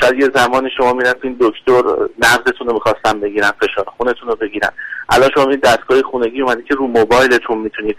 شاید 0.00 0.20
یه 0.20 0.30
زمانی 0.34 0.70
شما 0.76 0.92
می‌رفتین 0.92 1.36
دکتر 1.40 1.82
نبضتون 2.18 2.66
رو 2.66 2.72
می‌خواستن 2.72 3.20
بگیرن 3.20 3.50
فشار 3.60 3.84
خونتون 3.96 4.28
رو 4.28 4.36
بگیرن. 4.36 4.70
الان 5.08 5.30
شما 5.34 5.44
میرید 5.44 5.64
دستگاه 5.64 6.02
خونگی 6.02 6.42
اومدی 6.42 6.62
که 6.62 6.74
رو 6.74 6.86
موبایلتون 6.86 7.58
می‌تونید 7.58 7.96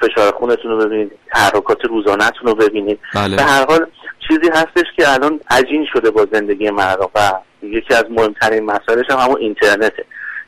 فشار 0.00 0.32
خونتون 0.32 0.70
رو 0.70 0.86
ببینید 0.86 1.12
تحرکات 1.34 1.84
روزانهتون 1.84 2.46
رو 2.46 2.54
ببینید. 2.54 2.98
بله. 3.14 3.36
به 3.36 3.42
هر 3.42 3.66
حال 3.66 3.86
چیزی 4.28 4.50
هستش 4.52 4.86
که 4.96 5.12
الان 5.12 5.40
عجین 5.50 5.86
شده 5.92 6.10
با 6.10 6.26
زندگی 6.32 6.70
مردم 6.70 7.08
و 7.14 7.32
یکی 7.62 7.94
از 7.94 8.04
مهمترین 8.10 8.64
مسائلش 8.64 9.10
هم 9.10 9.18
همون 9.18 9.36
اینترنته. 9.40 10.04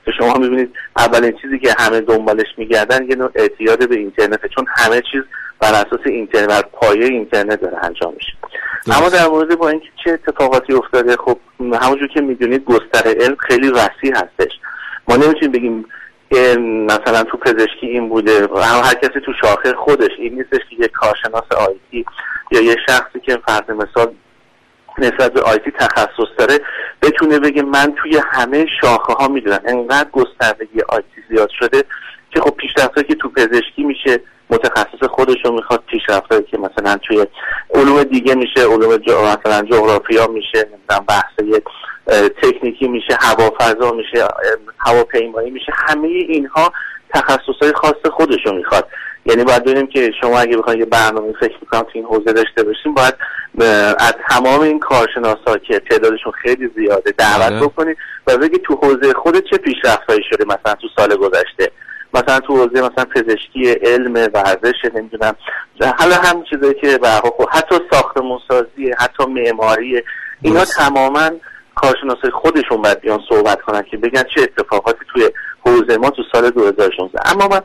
که 0.06 0.12
شما 0.18 0.34
می‌بینید 0.34 0.75
اولین 0.96 1.32
چیزی 1.42 1.58
که 1.58 1.75
همه 1.78 2.00
دنبالش 2.00 2.46
میگردن 2.56 3.10
یه 3.10 3.16
نوع 3.16 3.30
اعتیاد 3.34 3.88
به 3.88 3.96
اینترنته 3.96 4.48
چون 4.48 4.66
همه 4.76 5.02
چیز 5.12 5.22
بر 5.60 5.68
اساس 5.68 6.00
اینترنت 6.06 6.48
بر 6.48 6.62
پایه 6.72 7.06
اینترنت 7.06 7.60
داره 7.60 7.78
انجام 7.82 8.14
میشه. 8.14 8.32
اما 8.86 9.08
در 9.08 9.28
مورد 9.28 9.58
با 9.58 9.68
اینکه 9.68 9.86
چه 10.04 10.10
اتفاقاتی 10.10 10.72
افتاده 10.72 11.16
خب 11.16 11.38
همونجور 11.60 12.08
که 12.14 12.20
می‌دونید 12.20 12.64
گستره 12.64 13.14
علم 13.14 13.36
خیلی 13.36 13.68
وسیع 13.68 14.12
هستش. 14.14 14.52
ما 15.08 15.16
نمی‌تونیم 15.16 15.52
بگیم 15.52 15.84
مثلا 16.86 17.22
تو 17.22 17.36
پزشکی 17.36 17.86
این 17.86 18.08
بوده 18.08 18.48
هم 18.56 18.80
هر 18.84 18.94
کسی 18.94 19.20
تو 19.26 19.32
شاخه 19.42 19.72
خودش 19.72 20.10
این 20.18 20.34
نیستش 20.34 20.60
که 20.70 20.76
یک 20.84 20.90
کارشناس 20.90 21.52
آیتی 21.52 22.04
یا 22.50 22.60
یه 22.60 22.76
شخصی 22.88 23.20
که 23.20 23.38
فرض 23.46 23.70
مثال 23.70 24.14
نسبت 24.98 25.32
به 25.32 25.40
آیتی 25.40 25.70
تخصص 25.70 26.28
داره 26.38 26.60
بتونه 27.02 27.38
بگه 27.38 27.62
من 27.62 27.94
توی 28.02 28.20
همه 28.32 28.66
شاخه 28.80 29.12
ها 29.12 29.28
می‌دونم 29.28 29.60
انقدر 29.66 30.10
گستردگی 30.10 30.80
آیتی 30.88 31.22
زیاد 31.28 31.50
شده 31.58 31.84
که 32.30 32.40
خب 32.40 32.50
پیشرفت 32.50 33.06
که 33.06 33.14
تو 33.14 33.28
پزشکی 33.28 33.84
میشه 33.84 34.20
متخصص 34.50 35.08
خودش 35.10 35.36
رو 35.44 35.52
می‌خواد 35.52 35.82
پیشرفت 35.86 36.46
که 36.46 36.58
مثلا 36.58 36.96
توی 36.96 37.26
علوم 37.74 38.02
دیگه 38.02 38.34
میشه 38.34 38.60
علوم 38.60 39.00
مثلا 39.06 39.62
جغرافیا 39.62 40.26
میشه 40.26 40.58
نمی‌دونم 40.58 41.04
بحث 41.08 41.62
تکنیکی 42.42 42.88
میشه 42.88 43.18
هوافضا 43.20 43.92
میشه 43.92 44.28
هواپیمایی 44.78 45.50
میشه 45.50 45.72
همه 45.74 46.08
اینها 46.08 46.72
تخصص 47.14 47.72
خاص 47.74 48.12
خودش 48.12 48.46
رو 48.46 48.52
می‌خواد. 48.52 48.88
یعنی 49.26 49.44
باید 49.44 49.64
ببینیم 49.64 49.86
که 49.86 50.12
شما 50.20 50.38
اگه 50.38 50.56
بخواید 50.56 50.80
یه 50.80 50.86
برنامه 50.86 51.32
فکر 51.40 51.56
می‌کنم 51.60 51.82
تو 51.82 51.90
این 51.94 52.04
حوزه 52.04 52.32
داشته 52.32 52.62
باشیم 52.62 52.94
باید 52.94 53.14
از 53.98 54.14
تمام 54.28 54.60
این 54.60 54.78
کارشناسا 54.78 55.58
که 55.68 55.78
تعدادشون 55.90 56.32
خیلی 56.42 56.70
زیاده 56.76 57.14
دعوت 57.18 57.52
بله. 57.52 57.60
بکنید 57.60 57.96
و 58.26 58.36
بگید 58.36 58.62
تو 58.62 58.75
حوزه 58.75 59.12
خود 59.12 59.50
چه 59.50 59.56
پیشرفتهایی 59.56 60.22
شده 60.30 60.44
مثلا 60.44 60.75
تو 60.75 60.88
سال 60.96 61.16
گذشته؟ 61.16 61.70
مثلا 62.14 62.40
تو 62.40 62.56
حوزه 62.56 62.82
مثلا 62.82 63.04
پزشکی 63.04 63.70
علم 63.70 64.12
ورزش 64.12 64.75
نمی‌دونم 64.94 65.36
حالا 65.98 66.16
هم 66.16 66.44
چیزایی 66.50 66.75
که 66.75 66.98
به 66.98 67.08
حتی 67.50 67.75
ساختمون 67.90 68.38
سازی 68.48 68.92
حتی 68.98 69.25
معماری 69.26 70.02
اینا 70.42 70.64
تماما 70.64 71.30
کارشناسای 71.75 72.30
خودشون 72.30 72.82
باید 72.82 73.00
بیان 73.00 73.20
صحبت 73.28 73.60
کنن 73.62 73.82
که 73.82 73.96
بگن 73.96 74.22
چه 74.34 74.42
اتفاقاتی 74.42 74.98
توی 75.12 75.30
حوزه 75.60 75.96
ما 75.96 76.10
تو 76.10 76.22
سال 76.32 76.50
2016 76.50 77.20
اما 77.32 77.48
من 77.48 77.60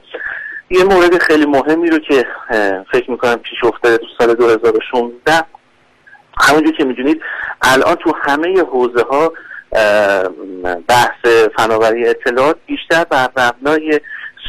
یه 0.69 0.83
مورد 0.83 1.17
خیلی 1.17 1.45
مهمی 1.45 1.89
رو 1.89 1.99
که 1.99 2.25
فکر 2.91 3.11
می‌کنم 3.11 3.35
پیش 3.35 3.63
افتاده 3.63 3.97
تو 3.97 4.05
سال 4.17 4.33
2016 4.33 5.43
همونجور 6.41 6.73
که 6.77 6.83
می‌دونید 6.83 7.21
الان 7.61 7.95
تو 7.95 8.13
همه 8.21 8.61
حوزه 8.61 9.03
ها 9.09 9.33
بحث 10.87 11.25
فناوری 11.57 12.07
اطلاعات 12.07 12.57
بیشتر 12.65 13.03
بر 13.03 13.29
مبنای 13.37 13.99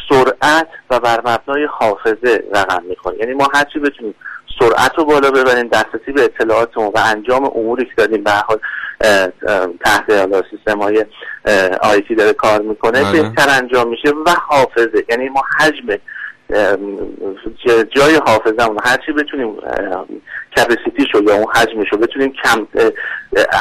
سرعت 0.09 0.69
و 0.91 1.01
بر 1.01 1.21
مبنای 1.21 1.65
حافظه 1.71 2.45
رقم 2.55 2.83
می‌کنه 2.89 3.19
یعنی 3.19 3.35
ما 3.35 3.49
هرچی 3.55 3.79
بتونیم 3.79 4.15
سرعت 4.61 4.93
رو 4.99 5.05
بالا 5.05 5.31
ببریم 5.31 5.69
دسترسی 5.69 6.13
به 6.13 6.25
اطلاعاتمون 6.25 6.87
و 6.87 6.99
انجام 7.05 7.45
اموری 7.45 7.85
که 7.85 7.93
داریم 7.97 8.23
به 8.23 8.31
حال 8.31 8.59
تحت 9.85 10.29
سیستم 10.51 10.83
های 10.83 11.07
آیتی 11.83 12.15
داره 12.15 12.33
کار 12.33 12.63
می‌کنه 12.63 13.03
بله. 13.03 13.23
بهتر 13.23 13.47
انجام 13.51 13.89
میشه 13.89 14.09
و 14.27 14.31
حافظه 14.49 15.05
یعنی 15.09 15.29
ما 15.29 15.43
حجم 15.59 15.87
جای 17.97 18.15
حافظه 18.27 18.69
هرچی 18.85 19.13
بتونیم 19.13 19.57
کپسیتیش 20.57 21.15
رو 21.15 21.25
یا 21.25 21.35
اون 21.35 21.47
حجمش 21.55 21.89
رو 21.93 21.99
بتونیم 21.99 22.33
کم 22.45 22.67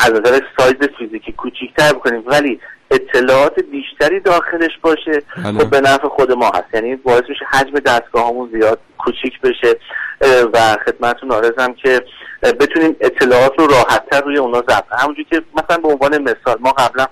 از 0.06 0.12
نظر 0.12 0.42
سایز 0.58 0.76
فیزیکی 0.98 1.32
کوچیکتر 1.32 1.94
بکنیم. 1.94 2.24
ولی 2.26 2.60
اطلاعات 2.92 3.60
بیشتری 3.60 4.20
داخلش 4.20 4.78
باشه 4.82 5.22
بله. 5.44 5.60
خب 5.60 5.70
به 5.70 5.82
نفع 5.82 6.08
خود 6.08 6.32
ما 6.32 6.48
هست. 6.48 6.74
یعنی 6.74 6.96
باعث 6.96 7.24
میشه 7.30 7.46
حجم 7.46 7.80
دستگاه 7.80 8.34
زیاد 8.52 8.80
کوچیک 8.98 9.42
بشه. 9.42 9.80
و 10.54 10.78
خدمتتون 10.86 11.32
آرزم 11.32 11.74
که 11.74 12.02
بتونیم 12.44 12.96
اطلاعات 13.02 13.60
رو 13.60 13.68
راحتتر 13.68 14.22
روی 14.22 14.38
اونا 14.38 14.58
ضبط 14.58 14.84
همونجوری 15.00 15.28
که 15.32 15.42
مثلا 15.54 15.78
به 15.78 15.88
عنوان 15.88 16.18
مثال 16.18 16.58
ما 16.60 16.72
قبلا 16.72 17.06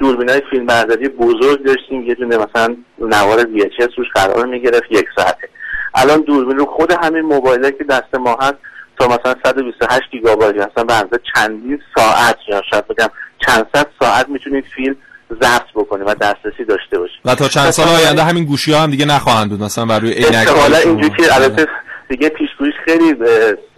دوربینای 0.00 0.42
فیلم 0.50 0.66
برداری 0.66 1.08
بزرگ 1.08 1.64
داشتیم. 1.64 2.02
یه 2.02 2.14
دونه 2.14 2.36
مثلا 2.36 2.76
نوار 2.98 3.40
VHS 3.40 3.98
روش 3.98 4.06
قرار 4.14 4.46
می‌گرفت 4.46 4.90
یک 4.90 5.06
ساعته. 5.16 5.48
الان 5.94 6.20
دوربین 6.20 6.56
رو 6.56 6.66
خود 6.66 6.92
همین 7.02 7.22
موبایل 7.22 7.70
که 7.70 7.84
دست 7.84 8.14
ما 8.14 8.38
هست 8.40 8.54
تا 8.98 9.06
مثلا 9.06 9.34
128 9.44 10.02
گیگابایت 10.10 10.54
مثلا 10.54 10.84
به 10.84 10.94
اندازه 10.94 11.22
چندین 11.34 11.78
ساعت 11.96 12.36
یا 12.48 12.62
شاید 12.70 12.88
بگم 12.88 13.08
چند 13.46 13.66
صد 13.74 13.86
ساعت 14.00 14.28
می‌تونید 14.28 14.64
فیلم 14.76 14.96
ضبط 15.42 15.70
بکنید 15.74 16.08
و 16.08 16.14
دسترسی 16.14 16.64
داشته 16.68 16.98
باشید. 16.98 17.20
و 17.24 17.34
تا 17.34 17.48
چند 17.48 17.70
سال 17.70 17.88
آینده 17.88 18.22
همین 18.22 18.44
گوشی 18.44 18.72
ها 18.72 18.80
هم 18.80 18.90
دیگه 18.90 19.04
نخواهند 19.04 19.50
بود 19.50 19.62
مثلا 19.62 19.86
بر 19.86 19.98
روی 19.98 20.12
عینک 20.12 20.48
حالا 20.48 20.76
اینجوری 20.76 21.10
که 21.16 21.34
البته 21.34 21.66
دیگه 22.08 22.28
پیشگوییش 22.28 22.74
خیلی 22.84 23.14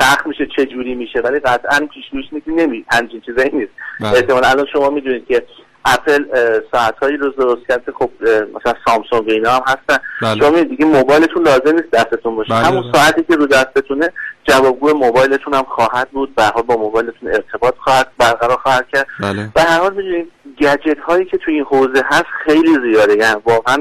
سخت 0.00 0.26
میشه 0.26 0.46
چه 0.56 0.66
جوری 0.66 0.94
میشه 0.94 1.20
ولی 1.24 1.38
قطعا 1.38 1.86
پیشگوییش 1.94 2.26
نمی 2.46 2.84
همچین 2.90 3.20
چیزایی 3.26 3.50
نیست. 3.52 3.72
بله. 4.00 4.12
احتمال 4.12 4.44
الان 4.44 4.66
شما 4.72 4.90
می‌دونید 4.90 5.26
که 5.28 5.42
اپل 5.84 6.24
ساعت 6.72 6.98
هایی 7.02 7.16
رو 7.16 7.30
درست 7.30 7.66
کرده 7.68 7.92
خب 7.92 8.10
مثلا 8.54 8.74
سامسونگ 8.86 9.30
اینا 9.30 9.50
هم 9.50 9.62
هستن 9.66 9.98
بله. 10.22 10.40
شما 10.40 10.62
دیگه 10.62 10.84
موبایلتون 10.84 11.42
لازم 11.42 11.76
نیست 11.76 11.90
دستتون 11.92 12.36
باشه 12.36 12.54
بله، 12.54 12.66
همون. 12.66 12.92
ساعتی 12.94 13.22
که 13.22 13.36
رو 13.36 13.46
دستتونه 13.46 14.08
جوابگو 14.44 14.92
موبایلتون 14.92 15.54
هم 15.54 15.64
خواهد 15.68 16.10
بود 16.10 16.34
به 16.34 16.42
هر 16.42 16.52
حال 16.52 16.62
با 16.62 16.76
موبایلتون 16.76 17.28
ارتباط 17.28 17.74
خواهد 17.78 18.08
برقرار 18.18 18.56
خواهد 18.56 18.86
کرد 18.92 19.06
بله. 19.20 19.48
به 19.54 19.62
هر 19.62 19.78
حال 19.78 19.94
می‌دونید 19.94 20.28
گجت 20.60 20.98
هایی 21.06 21.24
که 21.24 21.38
توی 21.38 21.54
این 21.54 21.64
حوزه 21.64 22.02
هست 22.04 22.26
خیلی 22.44 22.78
زیاده 22.84 23.16
یعنی 23.16 23.40
واقعا 23.44 23.76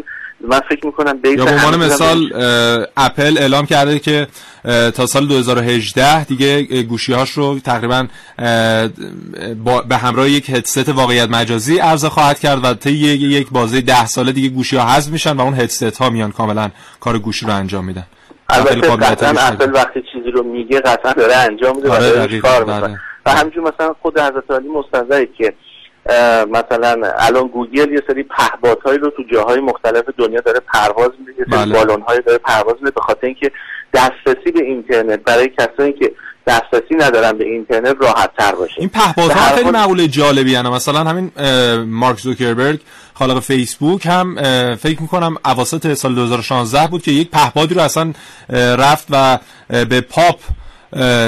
من 0.50 0.60
فکر 0.70 0.86
می‌کنم 0.86 1.20
یا 1.24 1.46
به 1.46 1.52
عنوان 1.52 1.76
مثال 1.76 2.34
اپل 2.98 3.38
اعلام 3.38 3.66
کرده 3.66 4.00
که 4.00 4.28
تا 4.96 5.06
سال 5.06 5.28
2018 5.28 6.24
دیگه 6.24 6.84
گوشی 6.84 7.14
هاش 7.14 7.32
رو 7.32 7.60
تقریبا 7.60 8.08
به 9.90 9.98
همراه 9.98 10.30
یک 10.30 10.50
هدست 10.50 10.90
واقعیت 10.90 11.30
مجازی 11.30 11.78
عرضه 11.78 12.10
خواهد 12.10 12.40
کرد 12.40 12.66
و 12.66 12.74
طی 12.74 12.92
یک 12.92 13.48
بازه 13.52 13.82
ده 13.82 14.06
ساله 14.06 14.32
دیگه 14.32 14.50
گوشی 14.50 14.78
ها 14.78 14.86
حذف 14.88 15.12
میشن 15.12 15.38
و 15.38 15.42
اون 15.42 15.54
هدست 15.54 15.98
ها 15.98 16.10
میان 16.10 16.32
کاملا 16.32 16.70
کار 17.00 17.20
گوشی 17.20 17.46
رو 17.46 17.54
انجام 17.54 17.86
میدن. 17.86 18.06
البته 18.50 18.92
اپل 18.92 19.06
قطعا 19.06 19.68
وقتی 19.74 20.04
چیزی 20.14 20.32
رو 20.32 20.44
میگه 20.44 20.80
قطعا 20.80 21.14
داره 21.14 21.36
انجام 21.36 21.76
میده 21.76 21.90
و 21.90 21.92
آره، 21.92 22.40
کار 22.40 22.64
بله. 22.64 22.76
می‌کنه 22.76 23.00
و 23.26 23.32
همینجور 23.32 23.74
مثلا 23.74 23.96
خود 24.02 24.20
حضرت 24.20 24.52
علی 24.52 24.68
مستنزهی 24.70 25.28
که 25.38 25.54
مثلا 26.52 27.12
الان 27.20 27.48
گوگل 27.48 27.92
یه 27.92 28.02
سری 28.08 28.24
پهپادهایی 28.24 29.00
رو 29.00 29.10
تو 29.10 29.24
جاهای 29.34 29.60
مختلف 29.60 30.04
دنیا 30.18 30.42
داره 30.42 30.60
پرواز 30.60 31.10
میده 31.20 31.40
یه 31.40 31.46
سری 31.52 31.72
بله. 31.72 31.74
بالون‌هایی 31.74 32.22
داره 32.22 32.38
پرواز 32.38 32.76
میده 32.80 32.92
به 32.92 33.02
خاطر 33.02 33.28
اینکه 33.28 33.52
دسترسی 33.94 34.52
به 34.52 34.64
اینترنت 34.64 35.20
برای 35.24 35.50
کسایی 35.50 35.94
که 35.94 36.12
دسترسی 36.48 36.96
ندارن 37.00 37.38
به 37.38 37.44
اینترنت 37.44 37.96
راحت 38.00 38.32
تر 38.38 38.56
باشه 38.56 38.76
این 38.78 38.90
پهپادها 38.90 39.56
خیلی 39.56 39.72
مقوله 39.72 40.08
جالبی 40.08 40.56
هن. 40.56 40.68
مثلا 40.68 41.00
همین 41.00 41.32
مارک 41.88 42.20
زوکربرگ 42.20 42.80
خالق 43.14 43.40
فیسبوک 43.40 44.06
هم 44.06 44.36
فکر 44.76 45.02
می‌کنم 45.02 45.36
اواسط 45.46 45.94
سال 45.94 46.16
2016 46.16 46.88
بود 46.88 47.02
که 47.02 47.12
یک 47.12 47.32
پهپادی 47.32 47.76
رو 47.76 47.82
اصلا 47.82 48.14
رفت 48.78 49.08
و 49.10 49.38
به 49.70 50.02
پاپ 50.02 50.40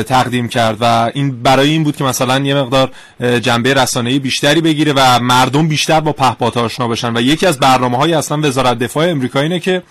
تقدیم 0.07 0.47
کرد 0.47 0.77
و 0.81 1.11
این 1.13 1.43
برای 1.43 1.69
این 1.69 1.83
بود 1.83 1.95
که 1.95 2.03
مثلا 2.03 2.39
یه 2.39 2.55
مقدار 2.55 2.91
جنبه 3.39 3.73
رسانه‌ای 3.73 4.19
بیشتری 4.19 4.61
بگیره 4.61 4.93
و 4.95 5.19
مردم 5.19 5.67
بیشتر 5.67 5.99
با 5.99 6.11
پهپادها 6.11 6.63
آشنا 6.63 6.87
بشن 6.87 7.17
و 7.17 7.21
یکی 7.21 7.45
از 7.45 7.59
برنامه 7.59 7.97
های 7.97 8.13
اصلا 8.13 8.37
وزارت 8.37 8.79
دفاع 8.79 9.09
امریکا 9.09 9.39
اینه 9.39 9.59
که 9.59 9.83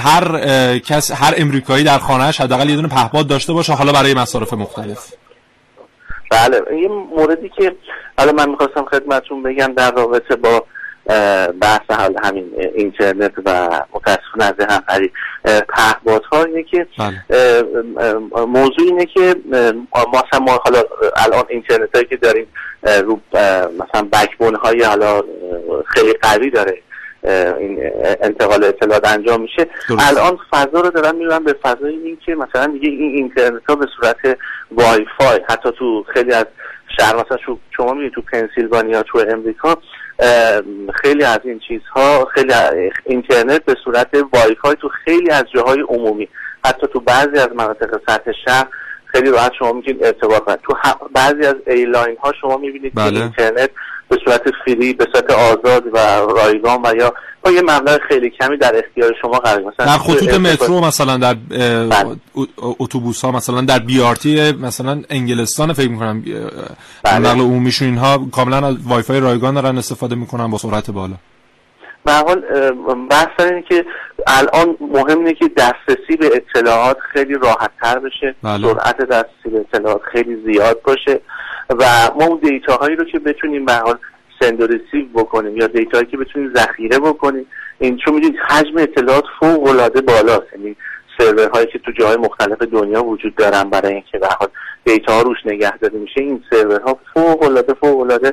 هر 0.00 0.78
کس 0.78 1.10
هر 1.10 1.34
امریکایی 1.36 1.84
در 1.84 1.98
خانهش 1.98 2.40
حداقل 2.40 2.70
یه 2.70 2.76
دونه 2.76 2.88
پهپاد 2.88 3.26
داشته 3.26 3.52
باشه 3.52 3.72
حالا 3.72 3.92
برای 3.92 4.14
مصارف 4.14 4.52
مختلف. 4.52 5.12
بله 6.30 6.60
یه 6.82 6.88
موردی 7.16 7.50
که 7.56 7.76
حالا 8.18 8.32
من 8.32 8.48
می‌خواستم 8.50 8.84
خدمتون 8.90 9.42
بگم 9.42 9.72
در 9.76 9.90
رابطه 9.90 10.36
با 10.36 10.64
بحث 11.60 11.90
حال 11.90 12.16
همین 12.24 12.52
اینترنت 12.74 13.32
و 13.44 13.68
متاسفانه 13.94 14.44
از 14.44 14.54
هم 14.70 14.82
خرید 14.88 15.12
پهپادها 15.68 16.44
اینه 16.44 16.62
که 16.62 16.86
بله. 16.98 18.12
موضوع 18.46 18.86
اینه 18.86 19.06
که 19.06 19.36
ما 19.94 20.06
مثلا 20.12 20.40
ما 20.40 20.60
حالا 20.64 20.82
الان 21.16 21.44
اینترنت 21.48 21.94
هایی 21.94 22.06
که 22.06 22.16
داریم 22.16 22.46
رو 22.82 23.20
مثلا 23.78 24.08
بکبون 24.12 24.54
های 24.54 24.82
حالا 24.82 25.22
خیلی 25.86 26.12
قوی 26.12 26.50
داره 26.50 26.82
این 27.58 27.90
انتقال 28.22 28.64
اطلاعات 28.64 29.08
انجام 29.08 29.40
میشه 29.40 29.68
درست. 29.88 30.08
الان 30.08 30.38
فضا 30.50 30.80
رو 30.80 30.90
دارن 30.90 31.16
میرن 31.16 31.44
به 31.44 31.52
فضای 31.62 31.94
این 31.96 32.18
که 32.26 32.34
مثلا 32.34 32.66
دیگه 32.66 32.88
این 32.88 33.14
اینترنت 33.14 33.62
ها 33.68 33.74
به 33.74 33.86
صورت 33.96 34.38
وای 34.70 35.06
فای 35.18 35.40
حتی 35.48 35.72
تو 35.78 36.04
خیلی 36.14 36.32
از 36.32 36.46
شهر 36.98 37.16
مثلا 37.16 37.38
شما 37.76 37.92
می‌بینید 37.92 38.12
تو 38.12 38.22
پنسیلوانیا 38.32 39.02
تو 39.02 39.24
امریکا 39.28 39.78
خیلی 40.94 41.24
از 41.24 41.38
این 41.44 41.60
چیزها 41.68 42.24
خیلی 42.34 42.52
اینترنت 43.04 43.64
به 43.64 43.74
صورت 43.84 44.14
وای 44.14 44.56
فای 44.62 44.76
تو 44.80 44.88
خیلی 45.04 45.30
از 45.30 45.44
جاهای 45.54 45.80
عمومی 45.80 46.28
حتی 46.64 46.86
تو 46.86 47.00
بعضی 47.00 47.38
از 47.38 47.48
مناطق 47.54 48.00
سطح 48.08 48.32
شهر 48.44 48.68
خیلی 49.06 49.30
راحت 49.30 49.52
شما 49.58 49.72
می‌تونید 49.72 50.04
ارتباط 50.04 50.42
کنید 50.42 50.58
تو 50.60 50.74
بعضی 51.14 51.46
از 51.46 51.54
airline 51.66 52.16
ها 52.22 52.32
شما 52.40 52.56
می‌بینید 52.56 52.92
بله. 52.94 53.10
که 53.10 53.22
اینترنت 53.22 53.70
به 54.08 54.18
صورت 54.24 54.42
free 54.64 54.92
به 54.92 55.06
صورت 55.12 55.30
آزاد 55.30 55.84
و 55.92 55.98
رایگان 56.36 56.80
و 56.84 56.94
یا 56.96 57.14
با 57.42 57.50
یه 57.50 57.62
مبلغ 57.62 58.00
خیلی 58.08 58.30
کمی 58.30 58.56
در 58.56 58.82
اختیار 58.84 59.12
شما 59.22 59.38
قرار. 59.38 59.60
مثلا 59.60 59.86
در 59.86 59.98
خطوط 59.98 60.34
مترو 60.34 60.80
مثلا 60.80 61.16
در 61.16 61.34
بله. 61.34 62.16
اتوبوس 62.56 63.24
ها 63.24 63.30
مثلا 63.30 63.60
در 63.60 63.78
BRT 63.78 64.52
مثلا 64.52 65.02
انگلستان 65.10 65.72
فکر 65.72 65.88
می‌کنم 65.88 66.24
بله. 67.04 67.18
نقل 67.18 67.40
عمومیشون 67.40 67.88
اینها 67.88 68.26
کاملا 68.32 68.66
از 68.66 68.76
وای 68.88 69.02
فای 69.02 69.20
رایگان 69.20 69.54
دارن 69.54 69.78
استفاده 69.78 70.14
می‌کنن 70.14 70.50
با 70.50 70.58
سرعت 70.58 70.90
بالا 70.90 71.14
به 72.04 72.12
هر 72.12 72.24
حال 72.24 72.42
بحث 73.10 73.40
اینه 73.40 73.62
که 73.68 73.84
الان 74.26 74.76
مهم 74.80 75.18
اینه 75.18 75.34
که 75.34 75.50
دسترسی 75.56 76.16
به 76.20 76.30
اطلاعات 76.34 76.96
خیلی 77.12 77.34
راحت 77.34 77.70
تر 77.82 77.98
بشه 77.98 78.34
بله. 78.42 78.72
سرعت 78.72 78.96
دسترسی 78.96 79.48
به 79.52 79.58
اطلاعات 79.60 80.00
خیلی 80.12 80.36
زیاد 80.46 80.82
باشه 80.82 81.20
و 81.70 81.84
ما 82.20 82.26
اون 82.26 82.40
دیتاهایی 82.42 82.96
رو 82.96 83.04
که 83.04 83.18
بتونیم 83.18 83.64
به 83.64 83.74
حال 83.74 83.98
سند 84.40 84.80
بکنیم 85.14 85.56
یا 85.56 85.66
دیتاهایی 85.66 86.10
که 86.10 86.16
بتونیم 86.16 86.54
ذخیره 86.54 86.98
بکنیم. 86.98 87.46
این 87.78 87.96
چون 88.04 88.14
می‌دونید 88.14 88.38
حجم 88.48 88.78
اطلاعات 88.78 89.24
فوق 89.40 89.68
العاده 89.68 90.00
بالاست. 90.00 90.52
یعنی 90.52 90.76
سرورهایی 91.18 91.66
که 91.66 91.78
تو 91.78 91.92
جاهای 91.92 92.16
مختلف 92.16 92.62
دنیا 92.62 93.04
وجود 93.04 93.34
دارن 93.34 93.70
برای 93.70 93.92
اینکه 93.92 94.18
به 94.18 94.28
حال 94.38 94.48
دیتا 94.84 95.12
ها 95.12 95.22
روش 95.22 95.38
نگهداری 95.44 95.98
میشه 95.98 96.20
این 96.20 96.44
سرورها 96.50 96.98
فوق 97.14 97.42
العاده 97.42 97.74
فوق 97.74 98.00
العاده 98.00 98.32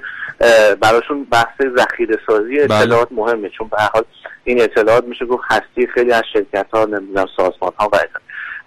براشون 0.82 1.28
بحث 1.32 1.62
ذخیره 1.78 2.18
سازی 2.28 2.60
اطلاعات 2.60 3.08
مهمه. 3.12 3.50
چون 3.50 3.68
به 3.68 3.78
حال 3.94 4.04
این 4.44 4.62
اطلاعات 4.62 5.04
میشه 5.04 5.26
گفت 5.26 5.44
هستی 5.50 5.88
خیلی 5.88 6.12
از 6.12 6.24
شرکت 6.34 6.66
ها 6.74 6.86
نمی‌دونم 6.86 7.28
سازمان 7.38 7.72
ها 7.80 7.90
و. 7.94 7.98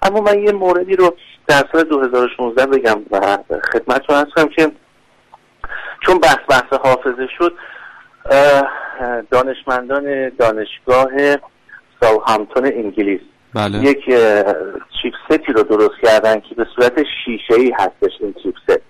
اما 0.03 0.21
من 0.21 0.39
یه 0.39 0.53
موردی 0.53 0.97
رو 0.97 1.17
در 1.47 1.65
سال 1.73 1.85
2016 1.85 2.67
بگم 2.67 3.03
و 3.11 3.39
خدمتتون 3.73 4.17
هستم 4.17 4.49
که 4.49 4.73
چون 6.01 6.19
بحث 6.19 6.39
بحث 6.49 6.81
حافظه 6.83 7.29
شد 7.39 7.53
دانشمندان 9.31 10.29
دانشگاه 10.29 11.11
ساوهامپتون 12.01 12.67
انگلیس 12.67 13.21
بله. 13.55 13.79
یک 13.79 14.05
چیپستی 15.03 15.53
رو 15.53 15.63
درست 15.63 16.01
کردن 16.03 16.41
که 16.41 16.55
به 16.55 16.67
صورت 16.77 17.03
شیشه 17.25 17.55
ای 17.55 17.73
هستش 17.79 18.13
این 18.21 18.35
چیپست. 18.43 18.83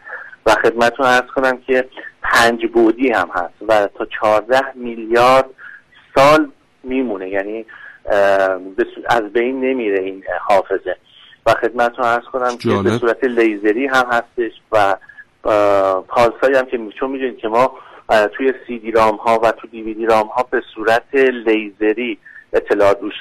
و 0.47 0.51
خدمتتون 0.51 1.07
ارز 1.07 1.27
کنم 1.35 1.59
که 1.67 1.89
پنج 2.23 2.67
بودی 2.67 3.11
هم 3.11 3.31
هست 3.35 3.55
و 3.69 3.89
تا 3.99 4.07
14 4.21 4.61
میلیارد 4.75 5.45
سال 6.15 6.51
میمونه. 6.85 7.29
یعنی 7.29 7.67
از 9.09 9.33
بین 9.33 9.61
نمیره 9.61 10.03
این 10.03 10.25
حافظه. 10.41 10.97
و 11.47 11.55
خدمتتون 11.55 12.05
ارز 12.05 12.25
کنم 12.25 12.59
که 12.59 12.69
به. 12.69 12.99
صورت 12.99 13.25
لیزری 13.25 13.87
هم 13.87 14.07
هستش 14.13 14.53
و 14.73 14.97
پالسایی 16.09 16.57
هم 16.57 16.67
که 16.67 16.79
چون 17.01 17.11
می‌دونید 17.11 17.39
که 17.39 17.49
ما 17.49 17.73
توی 18.37 18.53
سی 18.67 18.79
دی 18.79 18.91
رام 18.91 19.17
ها 19.17 19.41
و 19.43 19.51
تو 19.51 19.67
دی 19.67 19.83
وی 19.83 19.95
دی 19.95 20.07
رام 20.07 20.27
ها 20.27 20.43
به 20.51 20.63
صورت 20.75 21.15
لیزری 21.15 22.19
اطلاعات 22.53 22.99
روش 23.01 23.15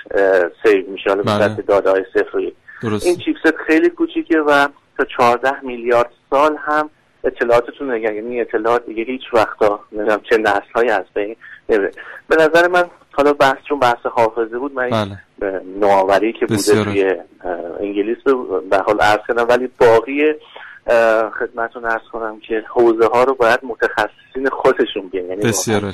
سیو 0.63 0.89
میشه 0.91 1.09
حالا 1.09 1.23
به 1.23 1.31
بله. 1.31 1.47
صورت 1.47 1.65
داده 1.65 1.91
های 1.91 2.05
صفر 2.13 2.37
این 2.81 3.17
چیپست 3.17 3.57
خیلی 3.67 3.89
کوچیکه 3.89 4.39
و 4.39 4.67
تا 4.97 5.05
14 5.17 5.61
میلیارد 5.61 6.09
سال 6.29 6.57
هم 6.65 6.89
اطلاعاتتون 7.23 7.91
نگه 7.91 8.15
یعنی 8.15 8.41
اطلاعات 8.41 8.85
دیگه 8.85 9.03
هیچ 9.03 9.21
وقتا 9.33 9.79
نمی‌دونم 9.91 10.21
چه 10.29 10.37
نسل 10.37 10.71
های 10.75 10.89
از 10.89 11.05
بین 11.13 11.35
نمیره 11.69 11.91
به 12.27 12.35
نظر 12.35 12.67
من 12.67 12.85
حالا 13.17 13.33
بحث 13.33 13.57
چون 13.69 13.79
بحث 13.79 14.05
حافظه 14.05 14.57
بود 14.59 14.73
من 14.73 14.89
بله 14.89 15.19
نوآوری 15.79 16.33
که 16.33 16.45
بوده 16.45 16.83
توی 16.83 17.15
انگلیس 17.79 18.17
به 18.69 18.77
حال 18.77 18.99
عرض 18.99 19.19
کردم 19.27 19.45
ولی 19.49 19.69
باقی 19.79 20.21
اه، 20.87 21.29
خدمتتون 21.29 21.85
عرض 21.85 22.01
کنم 22.11 22.39
که 22.47 22.63
حوزه 22.69 23.07
ها 23.13 23.23
رو 23.23 23.35
باید 23.35 23.59
متخصصین 23.63 24.49
خودشون 24.51 25.07
بیان 25.11 25.25
یعنی 25.25 25.41
بسیار 25.41 25.93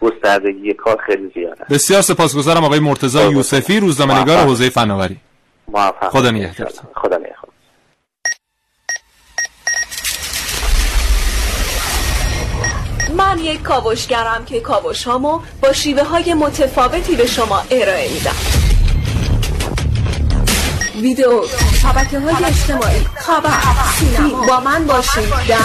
گستردگی 0.00 0.74
کار 0.74 0.96
خیلی 1.06 1.30
زیاده 1.34 1.64
بسیار 1.70 2.02
سپاسگزارم 2.02 2.64
آقای 2.64 2.80
مرتضی. 2.80 3.18
یوسفی 3.18 3.80
روزنامه‌نگار. 3.80 4.38
حوزه 4.38 4.70
فناوری 4.70 5.16
موفق 5.68 6.08
خدا. 6.08 6.30
نگهدارتون. 6.30 6.90
خدا 6.94 7.16
نگهدار 7.16 7.49
من 13.30 13.38
یک 13.38 13.62
کاوشگرم 13.62 14.44
که 14.44 14.60
کاوش 14.60 15.04
هامو 15.04 15.40
با 15.62 15.72
شیوه 15.72 16.02
های 16.02 16.34
متفاوتی 16.34 17.16
به 17.16 17.26
شما 17.26 17.62
ارائه 17.70 18.12
میدم. 18.12 18.34
ویدیو 21.00 21.42
شبکه 21.82 22.18
های 22.20 22.44
اجتماعی 22.44 23.06
خبر 23.16 23.50
سینما. 23.98 24.46
با 24.46 24.60
من 24.60 24.86
باشید 24.86 25.30
در 25.48 25.58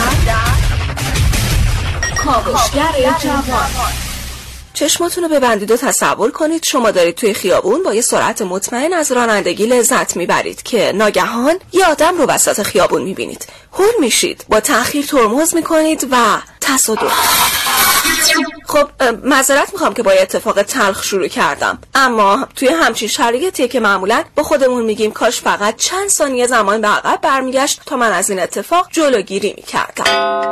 کاوشگر 2.26 3.16
جوان. 3.24 3.70
چشماتون 4.74 5.24
رو 5.24 5.30
ببندید 5.30 5.72
و 5.72 5.78
تصور 5.78 6.32
کنید 6.32 6.64
شما 6.66 6.92
دارید 6.92 7.16
توی 7.16 7.34
خیابون 7.34 7.84
با 7.84 7.94
یه 7.94 8.02
سرعت 8.02 8.42
مطمئن 8.42 8.94
از 8.94 9.12
رانندگی 9.12 9.66
لذت 9.66 10.16
می‌برید 10.16 10.64
که 10.64 10.92
ناگهان 10.96 11.56
یه 11.74 11.86
آدم 11.86 12.18
رو 12.18 12.26
وسط 12.26 12.64
خیابون 12.64 13.02
می‌بینید. 13.02 13.46
هول 13.74 13.94
میشید. 14.00 14.46
با 14.50 14.60
تأخیر 14.60 15.06
ترمز 15.06 15.56
می‌کنید 15.56 16.08
و 16.12 16.16
تصادف. 16.68 17.14
خب 18.68 18.88
معذرت 19.24 19.74
می‌خوام 19.74 19.94
که 19.94 20.04
با 20.04 20.12
اتفاق 20.12 20.64
تلخ 20.64 21.04
شروع 21.04 21.28
کردم. 21.28 21.80
اما 21.96 22.48
توی 22.56 22.68
همچین 22.68 23.08
شرایطی 23.08 23.68
که 23.68 23.80
معمولا 23.80 24.24
با 24.36 24.44
خودمون 24.44 24.84
میگیم 24.84 25.12
کاش 25.12 25.42
فقط 25.42 25.76
چند 25.78 26.10
ثانیه 26.10 26.48
زمان 26.48 26.82
به 26.82 26.88
عقب 26.88 27.20
برمیگشت 27.22 27.82
تا 27.86 27.96
من 27.96 28.12
از 28.12 28.30
این 28.30 28.40
اتفاق 28.40 28.88
جلوگیری 28.92 29.54
می‌کردم. 29.58 30.04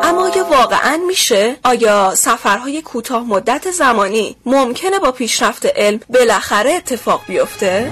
اما 0.03 0.29
آیا 0.29 0.45
واقعا 0.45 0.97
میشه؟ 1.07 1.55
آیا 1.63 2.15
سفرهای 2.15 2.81
کوتاه 2.81 3.23
مدت 3.23 3.71
زمانی 3.71 4.35
ممکنه 4.45 4.99
با 4.99 5.11
پیشرفت 5.11 5.65
علم 5.65 5.99
بالاخره 6.09 6.71
اتفاق 6.73 7.21
بیفته؟ 7.27 7.91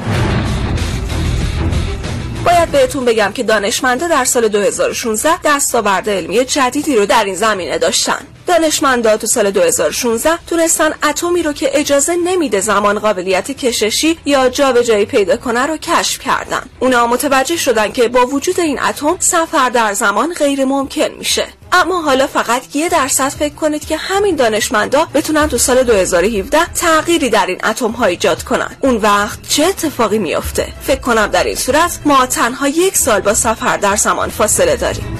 بهتون 2.72 3.06
بگم 3.06 3.32
که 3.32 3.44
دانشمندا 3.44 4.08
در 4.08 4.26
سال 4.26 4.48
2016 4.48 5.40
دستاورد 5.44 6.10
علمی 6.10 6.46
جدیدی 6.46 6.96
رو 6.96 7.06
در 7.06 7.26
این 7.26 7.36
زمینه 7.36 7.78
داشتن. 7.78 8.20
دانشمندا 8.48 9.18
تو 9.18 9.28
سال 9.28 9.52
2016 9.52 10.30
تونستن 10.48 10.94
اتمی 11.04 11.44
رو 11.44 11.54
که 11.54 11.80
اجازه 11.80 12.16
نمیده 12.16 12.60
زمان 12.60 13.00
قابلیت 13.00 13.52
کششی 13.52 14.18
یا 14.26 14.50
جابجایی 14.50 15.06
پیدا 15.06 15.38
کنه 15.38 15.66
رو 15.66 15.78
کشف 15.78 16.20
کردن. 16.20 16.62
اونا 16.80 17.08
متوجه 17.08 17.58
شدن 17.58 17.92
که 17.92 18.08
با 18.08 18.26
وجود 18.26 18.60
این 18.60 18.82
اتم 18.82 19.16
سفر 19.20 19.70
در 19.70 19.94
زمان 19.94 20.34
غیر 20.34 20.66
ممکن 20.66 21.10
میشه. 21.18 21.48
اما 21.74 22.02
حالا 22.02 22.28
فقط 22.28 22.76
یه 22.76 22.90
درصد 22.90 23.30
فکر 23.30 23.54
کنید 23.54 23.86
که 23.86 23.98
همین 23.98 24.36
دانشمندا 24.36 25.06
بتونن 25.14 25.48
تو 25.48 25.58
سال 25.58 25.84
2017 25.84 26.66
تغییری 26.66 27.30
در 27.30 27.46
این 27.46 27.66
اتم 27.66 27.92
ها 27.92 28.06
ایجاد 28.06 28.44
کنن. 28.44 28.76
اون 28.80 28.96
وقت 28.96 29.40
چه 29.48 29.66
اتفاقی 29.66 30.18
میافته؟ 30.18 30.68
فکر 30.82 31.00
کنم 31.00 31.28
در 31.28 31.44
این 31.44 31.56
صورت 31.56 32.00
ما 32.06 32.26
تنها 32.26 32.68
یک 32.68 32.98
سال 32.98 33.22
با 33.22 33.34
سفر 33.34 33.78
در 33.78 33.96
زمان 33.96 34.30
فاصله 34.30 34.76
داریم. 34.76 35.18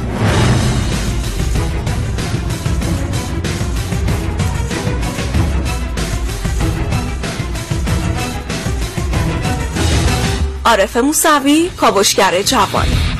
عارف 10.66 10.98
موسوی 10.98 11.70
کاوشگر 11.78 12.42
جوان. 12.42 13.11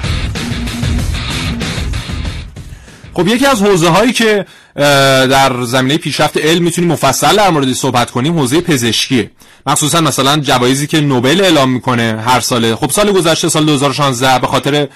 خب 3.14 3.28
یکی 3.28 3.46
از 3.46 3.62
حوزه 3.62 3.90
هایی 3.90 4.14
که 4.14 4.46
در 4.76 5.64
زمینه 5.64 5.98
پیشرفت 5.98 6.38
علم 6.38 6.64
می‌تونیم 6.64 6.92
مفصل 6.92 7.36
در 7.36 7.50
موردش 7.50 7.76
صحبت 7.76 8.12
کنیم 8.12 8.40
حوزه 8.40 8.62
پزشکیه. 8.62 9.32
مخصوصا 9.66 10.02
مثلا 10.02 10.38
جوایزی 10.38 10.88
که 10.88 11.02
نوبل 11.02 11.42
اعلام 11.42 11.70
می‌کنه 11.70 12.24
هر 12.26 12.40
ساله. 12.40 12.76
خب 12.76 12.92
سال 12.92 13.12
گذشته 13.12 13.50
سال 13.50 13.66
2016 13.66 14.40
به 14.40 14.48
خاطر 14.48 14.88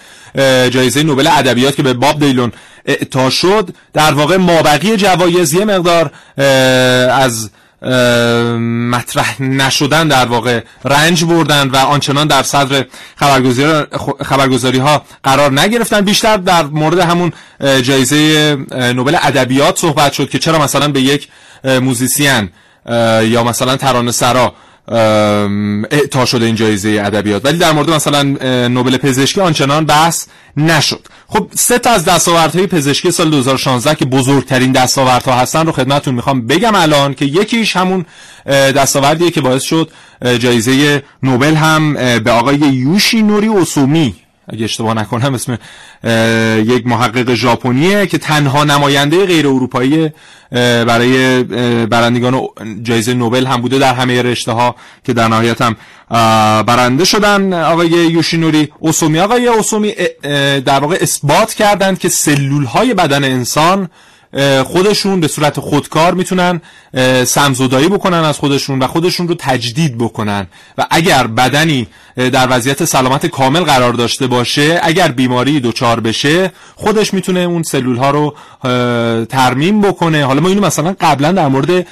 جایزه 0.69 1.03
نوبل 1.03 1.27
ادبیات 1.27 1.75
که 1.75 1.83
به 1.83 1.93
باب 1.93 2.19
دیلون 2.19 2.51
اعطا 2.85 3.29
شد 3.29 3.69
در 3.93 4.13
واقع 4.13 4.37
مابقی 4.37 4.97
جوایز 4.97 5.53
یه 5.53 5.65
مقدار 5.65 6.11
از 7.11 7.49
مطرح 8.91 9.41
نشدن 9.41 10.07
در 10.07 10.25
واقع 10.25 10.61
رنج 10.85 11.23
بردن 11.23 11.69
و 11.69 11.75
آنچنان 11.75 12.27
در 12.27 12.43
صدر 12.43 12.85
خبرگزاری, 14.23 14.79
ها 14.79 15.05
قرار 15.23 15.59
نگرفتن. 15.59 16.01
بیشتر 16.01 16.37
در 16.37 16.63
مورد 16.63 16.99
همون 16.99 17.33
جایزه 17.59 18.57
نوبل 18.71 19.17
ادبیات 19.21 19.79
صحبت 19.79 20.13
شد 20.13 20.29
که 20.29 20.39
چرا 20.39 20.59
مثلا 20.59 20.87
به 20.87 21.01
یک 21.01 21.27
موزیسین 21.65 22.49
یا 23.21 23.43
مثلا 23.43 23.77
ترانه 23.77 24.11
سرا 24.11 24.53
اعطا 25.91 26.25
شده 26.25 26.45
این 26.45 26.55
جایزه 26.55 27.01
ادبیات. 27.05 27.45
ولی 27.45 27.57
در 27.57 27.71
مورد 27.71 27.89
مثلا 27.89 28.23
نوبل 28.67 28.97
پزشکی 28.97 29.41
آنچنان 29.41 29.85
بحث 29.85 30.25
نشد. 30.57 31.07
خب 31.27 31.47
سه 31.55 31.79
تا 31.79 31.89
از 31.89 32.05
دستاوردهای 32.05 32.67
پزشکی 32.67 33.11
سال 33.11 33.29
2016 33.29 33.95
که 33.95 34.05
بزرگترین 34.05 34.71
دستاوردها 34.71 35.35
هستن 35.35 35.65
رو 35.65 35.71
خدمتتون 35.71 36.15
می‌خوام 36.15 36.47
بگم 36.47 36.75
الان 36.75 37.13
که 37.13 37.25
یکیش 37.25 37.75
همون 37.75 38.05
دستاوردیه 38.47 39.31
که 39.31 39.41
باعث 39.41 39.63
شد 39.63 39.91
جایزه 40.39 41.03
نوبل 41.23 41.55
هم 41.55 41.93
به 42.19 42.31
آقای 42.31 42.57
یوشی 42.57 43.21
نوری 43.21 43.47
اوسومی 43.47 44.15
اگه 44.47 44.63
اشتباه 44.63 44.93
نکنم 44.93 45.33
اسم 45.33 45.57
یک 46.73 46.87
محقق 46.87 47.33
ژاپنیه 47.33 48.05
که 48.05 48.17
تنها 48.17 48.63
نماینده 48.63 49.25
غیر 49.25 49.47
اروپایی 49.47 50.11
برای 50.51 51.43
برندگان 51.85 52.41
جایزه 52.83 53.13
نوبل 53.13 53.45
هم 53.45 53.61
بوده 53.61 53.79
در 53.79 53.93
همه 53.93 54.21
رشته 54.21 54.51
ها 54.51 54.75
که 55.05 55.13
در 55.13 55.27
نهایت 55.27 55.61
هم 55.61 55.75
برنده 56.63 57.05
شدن. 57.05 57.53
آقای 57.53 57.87
یوشینوری 57.87 58.71
اوسومی 58.79 59.19
آقای 59.19 59.47
اوسومی 59.47 59.93
در 60.65 60.79
واقع 60.79 60.97
اثبات 61.01 61.53
کردند 61.53 61.99
که 61.99 62.09
سلول 62.09 62.65
های 62.65 62.93
بدن 62.93 63.23
انسان 63.23 63.89
خودشون 64.63 65.19
به 65.19 65.27
صورت 65.27 65.59
خودکار 65.59 66.13
می‌تونن 66.13 66.61
سمزدایی 67.25 67.87
بکنن 67.87 68.17
از 68.17 68.37
خودشون 68.37 68.79
و 68.79 68.87
خودشون 68.87 69.27
رو 69.27 69.35
تجدید 69.39 69.97
بکنن. 69.97 70.47
و 70.77 70.85
اگر 70.89 71.27
بدنی 71.27 71.87
در 72.15 72.47
وضعیت 72.49 72.85
سلامت 72.85 73.25
کامل 73.25 73.59
قرار 73.59 73.93
داشته 73.93 74.27
باشه 74.27 74.79
اگر 74.83 75.07
بیماری 75.07 75.59
دچار 75.59 75.99
بشه 75.99 76.51
خودش 76.75 77.13
می‌تونه 77.13 77.39
اون 77.39 77.63
سلول 77.63 77.97
ها 77.97 78.09
رو 78.09 78.35
ترمیم 79.25 79.81
بکنه. 79.81 80.25
حالا 80.25 80.41
ما 80.41 80.49
اینو 80.49 80.65
مثلا 80.65 80.95
قبلا 81.01 81.31
در 81.31 81.47
مورد 81.47 81.87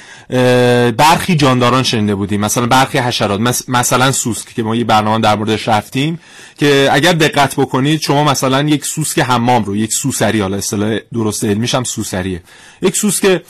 برخی 0.96 1.36
جانداران 1.36 1.82
شنیده 1.82 2.14
بودیم. 2.14 2.40
مثلا 2.40 2.66
برخی 2.66 2.98
حشرات 2.98 3.40
مثلا 3.68 4.12
سوسک 4.12 4.54
که 4.54 4.62
ما 4.62 4.76
یه 4.76 4.84
برنامه 4.84 5.20
در 5.20 5.36
موردش 5.36 5.68
رفتیم 5.68 6.20
که 6.58 6.88
اگر 6.92 7.12
دقت 7.12 7.54
بکنید 7.56 8.00
شما 8.00 8.24
مثلا 8.24 8.62
یک 8.62 8.84
سوسک 8.84 9.18
حمام 9.18 9.64
رو 9.64 9.76
یک 9.76 9.92
سوسری 9.92 10.40
حالا 10.40 10.56
اصطلاح 10.56 10.98
درست 11.12 11.44
علمیش 11.44 11.74
هم 11.74 11.84
یک 12.82 12.96
سوسک 12.96 13.42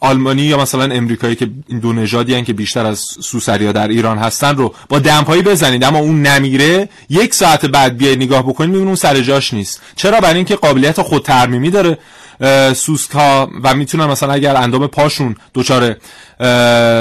آلمانی 0.00 0.42
یا 0.42 0.58
مثلا 0.58 0.94
امریکایی 0.94 1.36
که 1.36 1.50
این 1.68 1.78
دو 1.78 1.92
نژادی 1.92 2.42
که 2.42 2.52
بیشتر 2.52 2.86
از 2.86 2.98
سوسریا 2.98 3.72
در 3.72 3.88
ایران 3.88 4.18
هستن 4.18 4.56
رو 4.56 4.74
با 4.88 4.98
دمپایی 4.98 5.42
بزنید 5.42 5.84
اما 5.84 5.98
اون 5.98 6.22
نمیره 6.22 6.88
یک 7.10 7.34
ساعت 7.34 7.66
بعد 7.66 7.96
بیاید 7.96 8.22
نگاه 8.22 8.42
بکنید 8.42 8.70
می‌بینید 8.70 8.86
اون 8.86 8.96
سر 8.96 9.20
جاش 9.20 9.54
نیست. 9.54 9.80
چرا؟ 9.96 10.20
برای 10.20 10.36
اینکه 10.36 10.56
قابلیت 10.56 11.02
خود 11.02 11.22
ترمیمی 11.22 11.70
داره. 11.70 11.98
سوسک 12.74 13.10
ها 13.10 13.50
و 13.62 13.74
می‌تونن 13.74 14.06
مثلا 14.06 14.32
اگر 14.32 14.56
اندام 14.56 14.86
پاشون 14.86 15.36
دچار 15.54 15.96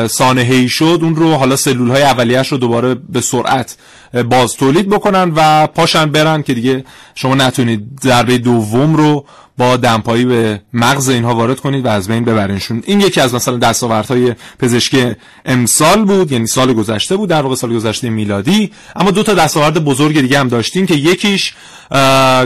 سانحه‌ای 0.07 0.69
شد 0.69 0.99
اون 1.01 1.15
رو 1.15 1.33
حالا 1.33 1.55
سلول 1.55 1.89
های 1.89 2.01
اولیش 2.01 2.47
رو 2.47 2.57
دوباره 2.57 2.95
به 2.95 3.21
سرعت 3.21 3.77
باز 4.29 4.53
تولید 4.53 4.89
بکنن 4.89 5.31
و 5.35 5.67
پاشن 5.67 6.05
برن 6.05 6.43
که 6.43 6.53
دیگه 6.53 6.85
شما 7.15 7.35
نتونید 7.35 7.99
ضربه 8.03 8.37
دوم 8.37 8.95
رو 8.95 9.25
با 9.57 9.77
دمپایی 9.77 10.25
به 10.25 10.61
مغز 10.73 11.09
اینها 11.09 11.35
وارد 11.35 11.59
کنید 11.59 11.85
و 11.85 11.89
از 11.89 12.07
بین 12.07 12.25
ببرینشون. 12.25 12.83
این 12.85 13.01
یکی 13.01 13.21
از 13.21 13.35
مثلا 13.35 13.57
دستاوردهای 13.57 14.35
پزشکی 14.59 15.15
امسال 15.45 16.05
بود 16.05 16.31
یعنی 16.31 16.47
سال 16.47 16.73
گذشته 16.73 17.17
بود 17.17 17.29
در 17.29 17.41
واقع 17.41 17.55
سال 17.55 17.73
گذشته 17.73 18.09
میلادی. 18.09 18.71
اما 18.95 19.11
دو 19.11 19.23
تا 19.23 19.33
دستاورد 19.33 19.83
بزرگ 19.83 20.21
دیگه 20.21 20.39
هم 20.39 20.47
داشتیم 20.47 20.85
که 20.85 20.93
یکیش 20.93 21.53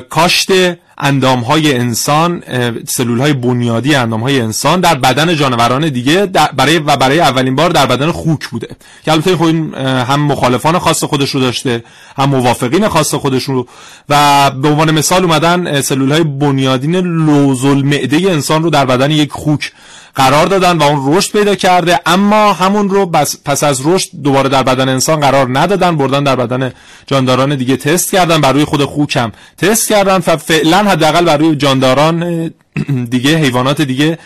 کاشت 0.09 0.51
اندام 0.97 1.39
های 1.39 1.73
انسان 1.73 2.43
سلول 2.87 3.19
های 3.19 3.33
بنیادی 3.33 3.95
اندام 3.95 4.21
های 4.21 4.41
انسان 4.41 4.79
در 4.79 4.95
بدن 4.95 5.35
جانوران 5.35 5.89
دیگه 5.89 6.25
برای 6.25 6.77
و 6.77 6.95
برای 6.97 7.19
اولین 7.19 7.55
بار 7.55 7.69
در 7.69 7.85
بدن 7.85 8.11
خوک 8.11 8.47
بوده. 8.47 8.67
که 9.05 9.11
البته 9.11 9.37
خب 9.37 9.45
هم 9.83 10.19
مخالفان 10.21 10.79
خاص 10.79 11.03
خودش 11.03 11.29
رو 11.29 11.39
داشته 11.39 11.83
هم 12.17 12.29
موافقین 12.29 12.87
خاص 12.87 13.15
خودش 13.15 13.43
رو. 13.43 13.67
و 14.09 14.51
به 14.51 14.67
عنوان 14.67 14.91
مثال 14.91 15.23
اومدن 15.23 15.81
سلول 15.81 16.11
های 16.11 16.23
بنیادین 16.23 16.95
لوز 16.95 17.65
المعده 17.65 18.31
انسان 18.31 18.63
رو 18.63 18.69
در 18.69 18.85
بدن 18.85 19.11
یک 19.11 19.31
خوک 19.31 19.71
قرار 20.17 20.45
دادن 20.45 20.77
و 20.77 20.83
اون 20.83 21.17
رشد 21.17 21.31
پیدا 21.31 21.55
کرده 21.55 21.99
اما 22.05 22.53
همون 22.53 22.89
رو 22.89 23.05
پس 23.45 23.63
از 23.63 23.81
رشد 23.85 24.09
دوباره 24.23 24.49
در 24.49 24.63
بدن 24.63 24.89
انسان 24.89 25.19
قرار 25.19 25.59
ندادن 25.59 25.97
بردن 25.97 26.23
در 26.23 26.35
بدن 26.35 26.73
جانداران 27.07 27.55
دیگه 27.55 27.77
تست 27.77 28.11
کردن 28.11 28.41
بر 28.41 28.51
روی 28.51 28.65
خود 28.65 28.85
خوکم. 28.85 29.31
تست 29.57 29.89
کردن 29.89 30.15
و 30.27 30.37
فعلا 30.37 30.77
حداقل 30.77 31.25
بر 31.25 31.37
روی 31.37 31.55
جانداران 31.55 32.51
دیگه 33.11 33.37
حیوانات 33.37 33.81
دیگه 33.81 34.17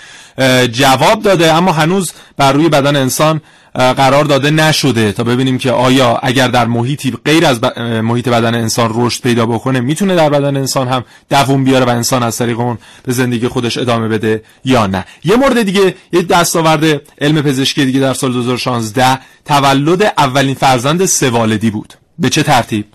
جواب 0.72 1.22
داده 1.24 1.54
اما 1.54 1.72
هنوز 1.72 2.12
بر 2.38 2.52
روی 2.52 2.70
بدن 2.70 2.96
انسان 2.96 3.42
قرار 3.74 4.24
داده 4.24 4.52
نشده 4.52 5.12
تا 5.12 5.24
ببینیم 5.24 5.58
که 5.58 5.72
آیا 5.72 6.20
اگر 6.24 6.48
در 6.48 6.66
محیطی 6.66 7.14
غیر 7.26 7.46
از 7.46 7.64
محیط 8.04 8.30
بدن 8.30 8.56
انسان 8.56 8.92
رشد 8.96 9.22
پیدا 9.22 9.46
بکنه 9.46 9.80
می‌تونه 9.80 10.16
در 10.16 10.30
بدن 10.30 10.58
انسان 10.58 10.88
هم 10.88 11.04
دووم 11.30 11.64
بیاره 11.64 11.86
و 11.86 11.90
انسان 11.90 12.24
از 12.24 12.38
طریق 12.38 12.60
اون 12.60 12.78
به 13.04 13.14
زندگی 13.14 13.48
خودش 13.48 13.78
ادامه 13.78 14.08
بده 14.08 14.44
یا 14.66 14.88
نه. 14.88 15.06
یه 15.24 15.36
مورد 15.36 15.62
دیگه 15.62 15.96
یه 16.14 16.22
دستاورد 16.22 17.02
علم 17.22 17.42
پزشکی 17.42 17.86
دیگه 17.86 18.00
در 18.00 18.14
سال 18.14 18.34
2016 18.34 19.20
تولد 19.46 20.14
اولین 20.18 20.56
فرزند 20.56 21.06
سوالدی 21.06 21.70
بود. 21.70 21.94
به 22.20 22.30
چه 22.30 22.44
ترتیب؟ 22.44 22.86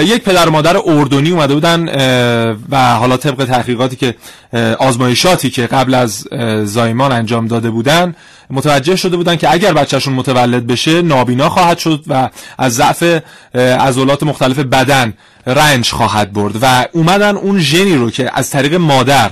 یک 0.00 0.22
پدر 0.22 0.48
و 0.48 0.50
مادر 0.50 0.76
اردنی 0.76 1.30
اومده 1.30 1.54
بودن 1.54 1.88
و 2.70 2.94
حالا 2.94 3.16
طبق 3.16 3.44
تحقیقاتی 3.44 3.96
که 3.96 4.14
آزمایشاتی 4.78 5.50
که 5.50 5.66
قبل 5.66 5.94
از 5.94 6.24
زایمان 6.64 7.12
انجام 7.12 7.46
داده 7.46 7.70
بودن 7.70 8.14
متوجه 8.50 8.96
شده 8.96 9.16
بودن 9.16 9.36
که 9.36 9.52
اگر 9.52 9.72
بچهشون 9.72 10.14
متولد 10.14 10.66
بشه 10.66 11.02
نابینا 11.02 11.48
خواهد 11.48 11.78
شد 11.78 12.04
و 12.06 12.28
از 12.58 12.74
ضعف 12.74 13.20
عضلات 13.54 14.22
مختلف 14.22 14.58
بدن 14.58 15.14
رنج 15.46 15.90
خواهد 15.90 16.32
برد. 16.32 16.54
و 16.62 16.86
اومدن 16.92 17.36
اون 17.36 17.58
ژنی 17.58 17.94
رو 17.94 18.10
که 18.10 18.30
از 18.34 18.50
طریق 18.50 18.74
مادر 18.74 19.30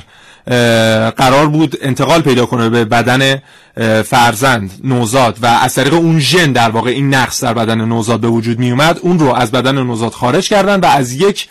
قرار 1.17 1.47
بود 1.47 1.77
انتقال 1.83 2.21
پیدا 2.21 2.47
کنه 2.47 2.69
به 2.69 2.85
بدن 2.85 3.43
فرزند 4.03 4.71
نوزاد 4.85 5.39
و 5.43 5.47
از 5.47 5.75
طریق 5.75 5.95
اون 5.95 6.21
ژن 6.21 6.53
در 6.53 6.71
واقع 6.71 6.91
این 6.91 7.15
نقص 7.15 7.45
در 7.45 7.55
بدن 7.55 7.81
نوزاد 7.85 8.21
به 8.21 8.29
وجود 8.29 8.59
می 8.59 8.71
اومد 8.71 8.99
اون 9.03 9.19
رو 9.19 9.35
از 9.35 9.51
بدن 9.51 9.75
نوزاد 9.75 10.13
خارج 10.13 10.49
کردن 10.49 10.81
و 10.81 10.87
از 10.87 11.13
یک 11.13 11.49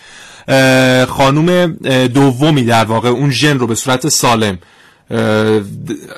خانوم 1.10 1.68
دومی 2.14 2.64
در 2.64 2.86
واقع 2.86 3.10
اون 3.10 3.32
ژن 3.32 3.60
رو 3.60 3.68
به 3.68 3.76
صورت 3.76 4.10
سالم 4.10 4.58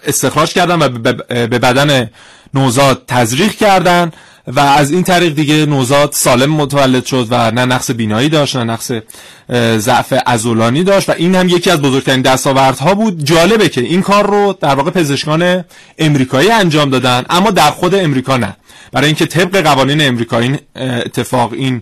استخراج 0.05 0.53
کردن 0.53 0.81
و 0.81 0.89
به 0.89 1.47
بدن 1.47 2.09
نوزاد 2.53 3.03
تزریق 3.07 3.51
کردن. 3.51 4.11
و 4.47 4.59
از 4.59 4.91
این 4.91 5.03
طریق 5.03 5.35
دیگه 5.35 5.65
نوزاد 5.65 6.11
سالم 6.13 6.51
متولد 6.51 7.05
شد 7.05 7.27
و 7.29 7.51
نه 7.51 7.65
نقص 7.65 7.91
بینایی 7.91 8.29
داشت 8.29 8.55
نه 8.55 8.63
نقص 8.63 8.91
ضعف 9.77 10.13
ازولانی 10.25 10.83
داشت 10.83 11.09
و 11.09 11.13
این 11.17 11.35
هم 11.35 11.49
یکی 11.49 11.69
از 11.69 11.81
بزرگترین 11.81 12.21
دستاوردها 12.21 12.93
بود. 12.93 13.23
جالبه 13.23 13.69
که 13.69 13.81
این 13.81 14.01
کار 14.01 14.27
رو 14.27 14.57
در 14.61 14.75
واقع 14.75 14.91
پزشکان 14.91 15.63
امریکایی 15.97 16.51
انجام 16.51 16.89
دادن 16.89 17.25
اما 17.29 17.51
در 17.51 17.71
خود 17.71 17.95
امریکا 17.95 18.37
نه. 18.37 18.55
برای 18.91 19.05
اینکه 19.07 19.25
طبق 19.25 19.61
قوانین 19.61 20.07
امریکا 20.07 20.39
این 20.39 20.59
اتفاق 20.75 21.53
این 21.53 21.81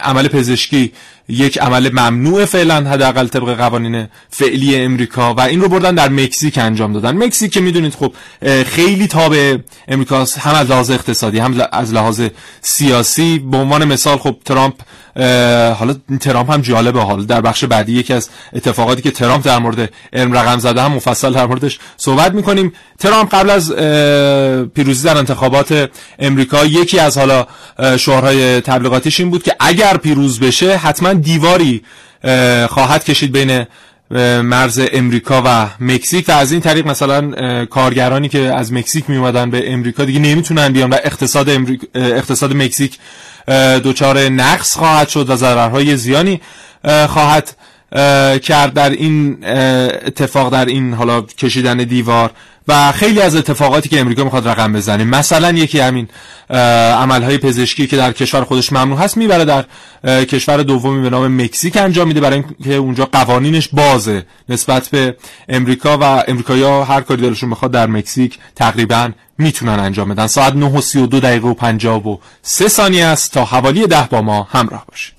عمل 0.00 0.28
پزشکی 0.28 0.92
یک 1.28 1.58
عمل 1.58 1.90
ممنوع 1.92 2.44
فعلا 2.44 2.90
حداقل 2.90 3.26
طبق 3.26 3.56
قوانین 3.56 4.08
فعلی 4.30 4.76
امریکا 4.76 5.34
و 5.34 5.40
این 5.40 5.60
رو 5.60 5.68
بردن 5.68 5.94
در 5.94 6.08
مکزیک 6.08 6.58
انجام 6.58 6.92
دادن. 6.92 7.16
مکزیک 7.16 7.52
که 7.52 7.60
می‌دونید 7.60 7.94
خب 7.94 8.12
خیلی 8.66 9.06
تابع 9.06 9.56
امریکاست 9.88 10.38
هم 10.38 10.54
از 10.54 10.70
لحاظ 10.70 10.90
اقتصادی 10.90 11.38
هم 11.38 11.68
از 11.72 11.92
لحاظ 11.92 12.22
سیاسی. 12.60 13.38
به 13.38 13.56
عنوان 13.56 13.84
مثال 13.84 14.18
خب 14.18 14.36
ترامپ 14.44 14.74
حالا 15.78 15.94
ترامپ 16.20 16.50
هم 16.50 16.60
جالبه 16.60 17.00
حال. 17.00 17.24
در 17.24 17.40
بخش 17.40 17.64
بعدی 17.64 17.92
یکی 17.92 18.12
از 18.12 18.30
اتفاقاتی 18.52 19.02
که 19.02 19.10
ترامپ 19.10 19.44
در 19.44 19.58
مورد 19.58 19.90
علم 20.12 20.32
رقم 20.32 20.58
زده 20.58 20.82
هم 20.82 20.92
مفصل 20.92 21.32
در 21.32 21.46
موردش 21.46 21.78
صحبت 21.96 22.34
می‌کنیم. 22.34 22.72
ترامپ 22.98 23.34
قبل 23.34 23.50
از 23.50 23.72
پیروزی 24.74 25.04
در 25.04 25.16
انتخابات 25.16 25.90
امریکا 26.18 26.64
یکی 26.64 26.98
از 26.98 27.18
حالا 27.18 27.46
شعارهای 27.96 28.60
تبلیغاتیش 28.66 29.20
این 29.20 29.30
بود 29.30 29.42
که 29.42 29.56
اگر 29.60 29.96
پیروز 29.96 30.40
بشه 30.40 30.76
حتما 30.76 31.12
دیواری 31.12 31.82
خواهد 32.68 33.04
کشید 33.04 33.32
بین 33.32 33.66
مرز 34.42 34.80
امریکا 34.92 35.42
و 35.46 35.66
مکزیک 35.80 36.28
و 36.28 36.32
از 36.32 36.52
این 36.52 36.60
طریق 36.60 36.86
مثلا 36.86 37.64
کارگرانی 37.66 38.28
که 38.28 38.38
از 38.38 38.72
مکزیک 38.72 39.10
می 39.10 39.16
اومدن 39.16 39.50
به 39.50 39.72
امریکا 39.72 40.04
دیگه 40.04 40.18
نمی‌تونن 40.18 40.72
بیان 40.72 40.90
و 40.90 40.96
اقتصاد 41.04 41.48
اقتصاد 41.94 42.56
مکزیک 42.56 42.98
دچار 43.84 44.18
نقص 44.18 44.76
خواهد 44.76 45.08
شد 45.08 45.30
و 45.30 45.36
ضررهای 45.36 45.96
زیانی 45.96 46.40
خواهد 47.08 47.56
کرد 48.42 48.72
در 48.74 48.90
این 48.90 49.44
اتفاق 50.06 50.52
در 50.52 50.64
این 50.64 50.94
حالا 50.94 51.20
کشیدن 51.22 51.76
دیوار. 51.76 52.30
و 52.68 52.92
خیلی 52.92 53.20
از 53.20 53.36
اتفاقاتی 53.36 53.88
که 53.88 54.00
امریکا 54.00 54.24
می‌خواد 54.24 54.48
رقم 54.48 54.72
بزنه 54.72 55.04
مثلا 55.04 55.52
یکی 55.52 55.80
همین 55.80 56.08
عملهای 56.98 57.38
پزشکی 57.38 57.86
که 57.86 57.96
در 57.96 58.12
کشور 58.12 58.44
خودش 58.44 58.72
ممنوع 58.72 58.98
هست 58.98 59.16
می‌بره 59.16 59.44
در 59.44 59.64
کشور 60.24 60.62
دومی 60.62 61.02
به 61.02 61.10
نام 61.10 61.42
مکزیک 61.42 61.76
انجام 61.76 62.08
میده 62.08 62.20
برای 62.20 62.42
اینکه 62.58 62.74
اونجا 62.74 63.08
قوانینش 63.12 63.68
بازه 63.68 64.26
نسبت 64.48 64.88
به 64.88 65.16
امریکا 65.48 65.98
و 65.98 66.24
امریکایی‌ها 66.28 66.84
هر 66.84 67.00
کاری 67.00 67.22
دلشون 67.22 67.50
بخواد 67.50 67.70
در 67.70 67.86
مکزیک 67.86 68.38
تقریبا 68.56 69.10
می‌تونن 69.38 69.78
انجام 69.80 70.08
بدن. 70.08 70.26
ساعت 70.26 70.54
9 70.54 70.66
و 70.66 70.80
32 70.80 71.20
دقیقه 71.20 71.48
و 71.48 71.54
53 71.54 72.68
ثانیه 72.68 73.04
است. 73.04 73.32
تا 73.32 73.44
حوالی 73.44 73.86
ده 73.86 74.08
با 74.10 74.22
ما 74.22 74.48
همراه 74.50 74.84
باشید. 74.88 75.15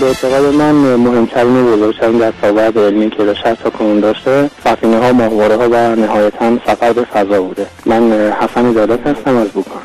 به 0.00 0.06
اعتقاد 0.06 0.54
من 0.54 0.72
مهمترین 0.96 1.56
و 1.56 1.76
بزرگترین 1.76 2.18
دستاورد 2.18 2.78
علمی 2.78 3.10
که 3.10 3.24
بشر 3.24 3.54
تا 3.54 3.70
کنون 3.70 4.00
داشته 4.00 4.50
سفینه 4.64 4.98
ها 4.98 5.12
ماهواره 5.12 5.56
ها 5.56 5.68
و 5.68 5.96
نهایتا 5.96 6.58
سفر 6.66 6.92
به 6.92 7.04
فضا 7.04 7.42
بوده. 7.42 7.66
من 7.86 8.32
حسن 8.40 8.72
دادت 8.72 9.06
هستم 9.06 9.36
از 9.36 9.48
بوکان. 9.48 9.82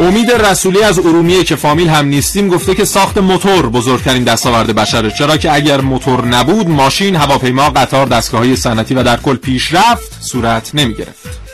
امید 0.00 0.30
رسولی 0.30 0.82
از 0.82 0.98
ارومیه 0.98 1.44
که 1.44 1.56
فامیل 1.56 1.88
هم 1.88 2.06
نیستیم 2.06 2.48
گفته 2.48 2.74
که 2.74 2.84
ساخت 2.84 3.18
موتور 3.18 3.68
بزرگترین 3.68 4.24
دستاورد 4.24 4.74
بشره 4.74 5.10
چرا 5.10 5.36
که 5.36 5.54
اگر 5.54 5.80
موتور 5.80 6.24
نبود 6.24 6.68
ماشین 6.68 7.16
هواپیما 7.16 7.70
قطار 7.70 8.06
دستگاه 8.06 8.40
های 8.40 8.56
صنعتی 8.56 8.94
و 8.94 9.02
در 9.02 9.16
کل 9.16 9.36
پیشرفت 9.36 10.18
صورت 10.20 10.70
نمی 10.74 10.94
گرفت 10.94 11.47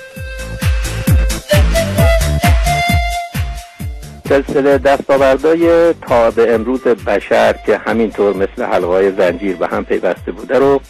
سلسله 4.29 4.79
دستاوردهای 4.79 5.95
تا 5.95 6.31
به 6.31 6.55
امروز 6.55 6.81
بشر 6.81 7.55
که 7.67 7.79
همینطور 7.79 8.37
مثل 8.37 8.63
حلقای 8.63 9.13
زنجیر 9.13 9.57
به 9.57 9.67
هم 9.67 9.85
پیوسته 9.85 10.33
بوده 10.33 10.59
رو 10.59 10.81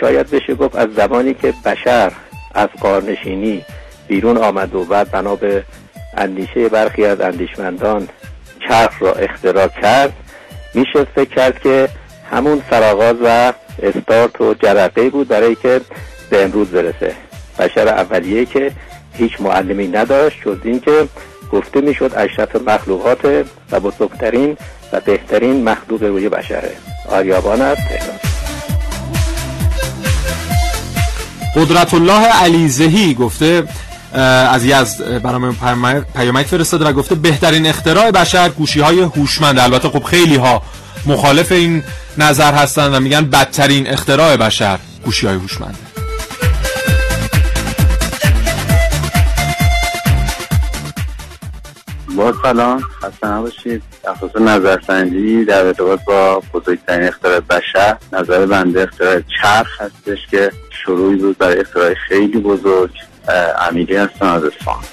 شاید 0.00 0.30
بشه 0.30 0.54
گفت 0.54 0.76
از 0.76 0.88
زمانی 0.96 1.34
که 1.34 1.54
بشر 1.64 2.12
از 2.54 2.68
قارنشینی 2.80 3.64
بیرون 4.08 4.36
آمد 4.36 4.74
و 4.74 4.84
بعد 4.84 5.10
بنا 5.10 5.36
به 5.36 5.64
اندیشه 6.16 6.68
برخی 6.68 7.04
از 7.04 7.20
اندیشمندان 7.20 8.08
چرخ 8.68 9.02
را 9.02 9.12
اختراع 9.12 9.68
کرد 9.68 10.12
میشه 10.74 11.04
فکر 11.14 11.34
کرد 11.34 11.60
که 11.60 11.88
همون 12.30 12.62
سرآغاز 12.70 13.16
و 13.24 13.52
استارت 13.82 14.40
و 14.40 14.54
جرقه 14.54 15.10
بود 15.10 15.28
برای 15.28 15.54
که 15.54 15.80
به 16.30 16.44
امروز 16.44 16.68
برسه. 16.68 17.14
بشر 17.58 17.88
اولیه 17.88 18.44
که 18.44 18.72
هیچ 19.12 19.40
معلمی 19.40 19.88
نداشت 19.88 20.42
جز 20.42 20.58
اینکه 20.64 21.08
گفته 21.52 21.80
می‌شد 21.80 22.12
اشرف 22.16 22.56
مخلوقات 22.66 23.44
و 23.70 23.80
بزرگترین 23.80 24.56
و 24.92 25.00
بهترین 25.00 25.64
مخلوق 25.64 26.02
روی 26.02 26.28
بشره. 26.28 26.72
آریابان 27.08 27.62
است 27.62 27.82
قدرت 31.56 31.94
الله 31.94 32.26
علیزهی 32.26 33.14
گفته 33.14 33.64
از 34.12 34.64
یزد 34.64 35.22
برنامه 35.22 35.54
پیامک 36.16 36.46
فرستاده 36.46 36.84
و 36.84 36.92
گفته 36.92 37.14
بهترین 37.14 37.66
اختراع 37.66 38.10
بشر 38.10 38.48
گوشی 38.48 38.80
های 38.80 39.00
هوشمند. 39.00 39.58
البته 39.58 39.88
خب 39.88 40.02
خیلی 40.02 40.36
ها 40.36 40.62
مخالف 41.06 41.52
این 41.52 41.82
نظر 42.18 42.54
هستن 42.54 42.94
و 42.94 43.00
میگن 43.00 43.24
بدترین 43.24 43.86
اختراع 43.86 44.36
بشر 44.36 44.78
گوشی 45.04 45.26
های 45.26 45.36
هوشمند. 45.36 45.85
با 52.16 52.34
سلام 52.42 52.80
خسته 52.80 53.26
نباشید. 53.26 53.82
اساس 54.08 54.36
نظرسنجی 54.36 55.44
در 55.44 55.66
ارتباط 55.66 56.00
با 56.06 56.42
بزرگترین 56.54 57.08
اختراع 57.08 57.40
بشر 57.40 57.96
نظر 58.12 58.46
بنده 58.46 58.82
اختراع 58.82 59.20
چرخ 59.42 59.80
هستش 59.80 60.18
که 60.30 60.52
شروعی 60.70 61.16
بود 61.16 61.38
برای 61.38 61.60
اختراع 61.60 61.94
خیلی 61.94 62.38
بزرگ 62.38 62.90
امیری 63.68 63.96
هستم 63.96 64.26
از 64.26 64.44
اصفهان 64.44 64.84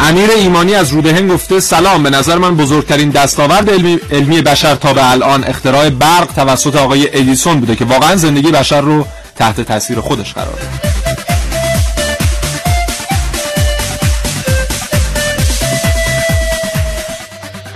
امیر 0.00 0.30
ایمانی 0.30 0.74
از 0.74 0.92
رودهن 0.92 1.28
گفته 1.28 1.60
سلام 1.60 2.02
به 2.02 2.10
نظر 2.10 2.38
من 2.38 2.56
بزرگترین 2.56 3.10
دستاورد 3.10 3.70
علمی, 3.70 4.00
علمی 4.10 4.42
بشر 4.42 4.74
تا 4.74 4.92
به 4.92 5.10
الان 5.10 5.44
اختراع 5.44 5.90
برق 5.90 6.26
توسط 6.26 6.76
آقای 6.76 7.08
ادیسون 7.12 7.60
بوده 7.60 7.76
که 7.76 7.84
واقعا 7.84 8.16
زندگی 8.16 8.50
بشر 8.50 8.80
رو 8.80 9.06
تحت 9.36 9.60
تاثیر 9.60 10.00
خودش 10.00 10.34
قرار 10.34 10.46
داد 10.46 11.07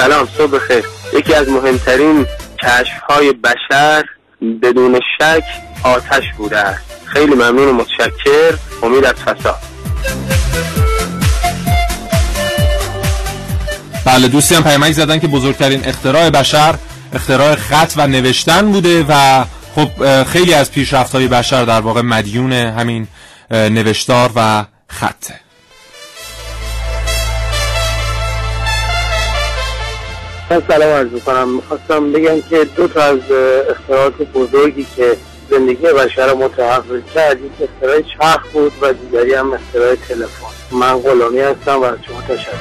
سلام 0.02 0.28
صبح 0.38 0.58
خیر. 0.58 0.84
یکی 1.12 1.34
از 1.34 1.48
مهمترین 1.48 2.26
کشف 2.62 3.00
های 3.08 3.32
بشر 3.32 4.04
بدون 4.62 5.00
شک 5.18 5.44
آتش 5.82 6.22
بوده 6.36 6.58
است. 6.58 6.82
خیلی 7.04 7.34
ممنون 7.34 7.68
و 7.68 7.72
متشکر 7.72 8.54
امید 8.82 9.04
از 9.04 9.14
فساد. 9.14 9.58
بله 14.04 14.28
دوستی 14.28 14.54
هم 14.54 14.62
پیامک 14.62 14.92
زدن 14.92 15.18
که 15.18 15.26
بزرگترین 15.26 15.82
اختراع 15.84 16.30
بشر 16.30 16.74
اختراع 17.12 17.54
خط 17.54 17.92
و 17.96 18.06
نوشتن 18.06 18.72
بوده 18.72 19.06
و 19.08 19.44
خب 19.74 20.22
خیلی 20.24 20.54
از 20.54 20.72
پیشرفت 20.72 21.14
های 21.14 21.28
بشر 21.28 21.64
در 21.64 21.80
واقع 21.80 22.00
مدیون 22.00 22.52
همین 22.52 23.08
نوشتار 23.50 24.30
و 24.36 24.64
خطه. 24.88 25.40
سلام 30.60 30.88
عرض 30.88 31.22
کنم 31.26 31.48
می‌خواستم 31.48 32.12
بگم 32.12 32.40
که 32.50 32.64
دو 32.76 32.88
تا 32.88 33.02
از 33.02 33.18
اختراعات 33.70 34.14
بزرگی 34.34 34.86
که 34.96 35.16
زندگی 35.50 35.86
بشر 35.86 36.26
رو 36.26 36.38
متحول 36.38 37.02
کرد 37.14 37.38
یک 37.40 37.52
اختراع 37.70 38.00
چرخ 38.00 38.46
بود 38.52 38.72
و 38.80 38.92
دیگری 38.92 39.34
هم 39.34 39.52
اختراع 39.52 39.94
تلفن. 39.94 40.76
من 40.76 40.98
غلامی 40.98 41.40
هستم 41.40 41.80
و 41.80 41.84
از 41.84 41.98
شما 42.06 42.22
تشکر 42.28 42.52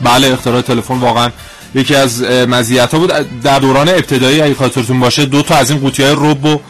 بله 0.00 0.32
اختراع 0.32 0.60
تلفن 0.60 0.98
واقعا 0.98 1.30
یکی 1.74 1.94
از 1.94 2.22
مزیت 2.22 2.94
ها 2.94 2.98
بود. 2.98 3.12
در 3.42 3.58
دوران 3.58 3.88
ابتدایی 3.88 4.40
اگه 4.40 4.54
خاطرتون 4.54 5.00
باشه 5.00 5.24
دو 5.24 5.42
تا 5.42 5.54
از 5.54 5.70
این 5.70 5.80
قوطی 5.80 6.02
های 6.02 6.14
روبو 6.14 6.60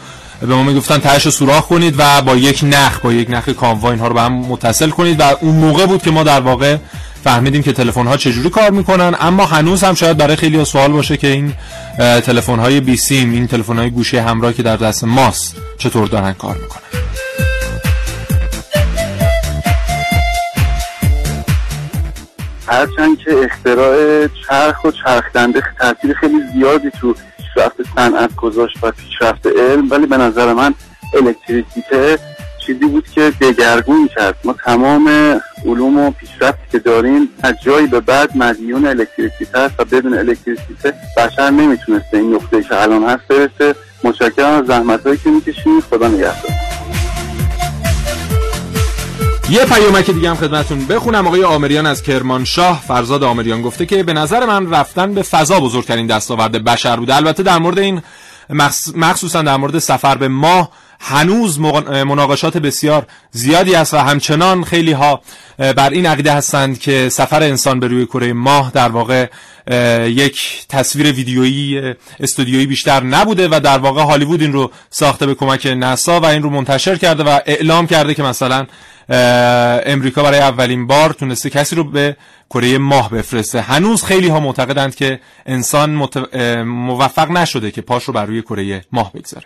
به 0.47 0.55
ما 0.55 0.63
می‌گفتن 0.63 0.97
تهش 0.97 1.29
سوراخ 1.29 1.67
کنید 1.67 1.95
و 1.97 2.21
با 2.21 2.35
یک 2.35 2.59
نخ 2.63 2.99
با 2.99 3.13
یک 3.13 3.29
نخ 3.29 3.49
کاموا 3.49 3.91
اینها 3.91 4.07
رو 4.07 4.13
به 4.13 4.21
هم 4.21 4.33
متصل 4.33 4.89
کنید 4.89 5.19
و 5.19 5.23
اون 5.41 5.55
موقع 5.55 5.85
بود 5.85 6.01
که 6.03 6.11
ما 6.11 6.23
در 6.23 6.39
واقع 6.39 6.77
فهمیدیم 7.23 7.63
که 7.63 7.73
تلفن 7.73 8.07
ها 8.07 8.17
چجوری 8.17 8.49
کار 8.49 8.71
می‌کنن. 8.71 9.15
اما 9.19 9.45
هنوز 9.45 9.83
هم 9.83 9.93
شاید 9.93 10.17
برای 10.17 10.35
خیلی 10.35 10.65
سوال 10.65 10.91
باشه 10.91 11.17
که 11.17 11.27
این 11.27 11.53
تلفن 11.97 12.59
های 12.59 12.79
بی 12.79 12.97
سیم 12.97 13.31
این 13.31 13.47
تلفن 13.47 13.77
های 13.77 13.89
گوشه 13.89 14.21
همراه 14.21 14.53
که 14.53 14.63
در 14.63 14.77
دست 14.77 15.03
ماست 15.03 15.55
چطور 15.77 16.07
دارن 16.07 16.33
کار 16.33 16.55
می‌کنن. 16.55 16.83
هرچند 22.67 23.17
که 23.25 23.31
اختراع 23.45 24.27
چرخ 24.47 24.83
و 24.83 24.91
چرخدنده 24.91 25.63
تاثیر 25.79 26.13
خیلی 26.13 26.39
زیادی 26.53 26.89
تو 27.01 27.15
پیشرفت 27.53 27.75
صنعت 27.95 28.35
گذاشت 28.35 28.77
و 28.81 28.91
پیشرفت 28.91 29.47
علم 29.47 29.91
ولی 29.91 30.05
به 30.05 30.17
نظر 30.17 30.53
من 30.53 30.73
الکتریسیته 31.13 32.19
چیزی 32.65 32.85
بود 32.85 33.07
که 33.07 33.33
دگرگون 33.41 34.09
کرد. 34.15 34.35
ما 34.43 34.55
تمام 34.65 35.09
علوم 35.65 35.99
و 35.99 36.11
پیشرفتی 36.11 36.63
که 36.71 36.79
داریم 36.79 37.29
از 37.43 37.55
جایی 37.63 37.87
به 37.87 37.99
بعد 37.99 38.37
مدیون 38.37 38.85
الکتریسیته 38.85 39.59
است 39.59 39.79
و 39.79 39.85
بدون 39.85 40.13
الکتریسیته 40.13 40.93
بشر 41.17 41.49
نمی‌تونسته 41.49 42.17
این 42.17 42.35
نقطه 42.35 42.63
که 42.63 42.81
الان 42.81 43.03
هست 43.03 43.27
برسه. 43.27 43.75
متشکرم 44.03 44.53
از 44.53 44.65
زحمت 44.65 45.03
هایی 45.07 45.17
که 45.23 45.29
می‌کشیم 45.29 45.81
خدا 45.81 46.07
نگهدار. 46.07 46.72
یه 49.49 49.65
پیامک 49.65 50.11
دیگه 50.11 50.29
هم 50.29 50.35
خدمتون 50.35 50.85
بخونم. 50.85 51.27
آقای 51.27 51.43
آمریان 51.43 51.85
از 51.85 52.03
کرمانشاه 52.03 52.83
فرزاد 52.87 53.23
آمریان 53.23 53.61
گفته 53.61 53.85
که 53.85 54.03
به 54.03 54.13
نظر 54.13 54.45
من 54.45 54.73
رفتن 54.73 55.13
به 55.13 55.21
فضا 55.21 55.59
بزرگترین 55.59 56.07
دستاورد 56.07 56.63
بشر 56.63 56.95
بوده. 56.95 57.15
البته 57.15 57.43
در 57.43 57.57
مورد 57.57 57.79
این 57.79 58.01
مخصوصا 58.95 59.41
در 59.41 59.57
مورد 59.57 59.79
سفر 59.79 60.15
به 60.15 60.27
ماه 60.27 60.69
هنوز 60.99 61.59
مناقشات 61.59 62.57
بسیار 62.57 63.05
زیادی 63.31 63.75
است 63.75 63.93
و 63.93 63.97
همچنان 63.97 64.63
خیلی 64.63 64.91
ها 64.91 65.21
بر 65.57 65.89
این 65.89 66.05
عقیده 66.05 66.33
هستند 66.33 66.79
که 66.79 67.09
سفر 67.09 67.43
انسان 67.43 67.79
به 67.79 67.87
روی 67.87 68.05
کره 68.05 68.33
ماه 68.33 68.71
در 68.73 68.89
واقع 68.89 69.27
یک 70.07 70.65
تصویر 70.69 71.11
ویدیویی 71.11 71.93
استودیویی 72.19 72.65
بیشتر 72.65 73.03
نبوده 73.03 73.47
و 73.51 73.59
در 73.59 73.77
واقع 73.77 74.01
هالیوود 74.01 74.41
این 74.41 74.53
رو 74.53 74.71
ساخته 74.89 75.25
به 75.25 75.35
کمک 75.35 75.65
نسا 75.65 76.19
و 76.19 76.25
این 76.25 76.43
رو 76.43 76.49
منتشر 76.49 76.95
کرده 76.95 77.23
و 77.23 77.39
اعلام 77.45 77.87
کرده 77.87 78.13
که 78.13 78.23
مثلا 78.23 78.65
امریکا 79.85 80.23
برای 80.23 80.39
اولین 80.39 80.87
بار 80.87 81.13
تونسته 81.13 81.49
کسی 81.49 81.75
رو 81.75 81.83
به 81.83 82.17
کره 82.49 82.77
ماه 82.77 83.09
بفرسته. 83.09 83.61
هنوز 83.61 84.03
خیلی 84.03 84.27
ها 84.27 84.39
معتقدند 84.39 84.95
که 84.95 85.19
انسان 85.45 85.89
موفق 86.63 87.31
نشده 87.31 87.71
که 87.71 87.81
پاش 87.81 88.03
رو 88.03 88.13
بر 88.13 88.25
روی 88.25 88.41
کره 88.41 88.85
ماه 88.91 89.11
بگذاره. 89.13 89.45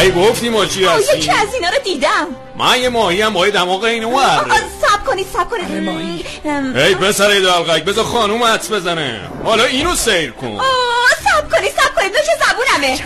ای 0.00 0.10
گفتی 0.10 0.48
ما 0.48 0.66
چی 0.66 0.84
هستی؟ 0.84 1.18
یکی 1.18 1.30
از 1.30 1.54
اینا 1.54 1.68
رو 1.68 1.74
دیدم. 1.84 2.26
من 2.58 2.80
یه 2.80 2.88
ماهی 2.88 3.22
هم 3.22 3.32
باید 3.32 3.54
دماغ 3.54 3.84
اینو 3.84 4.10
ور. 4.10 4.46
کنید 5.10 5.26
سب 5.32 5.48
کنید 5.50 5.82
ماهی 5.82 6.24
ای 6.74 6.94
پسر 6.94 7.28
دلغک 7.28 7.84
بذار 7.84 8.04
خانوم 8.04 8.42
حدس 8.42 8.72
بزنه. 8.72 9.20
حالا 9.44 9.64
اینو 9.64 9.94
سیر 9.94 10.30
کن. 10.30 10.60
سب 11.24 11.50
کنید 11.58 11.70
سب 11.70 11.94
کنید 11.94 12.12
نوش 12.12 12.26
زبونمه. 12.48 12.98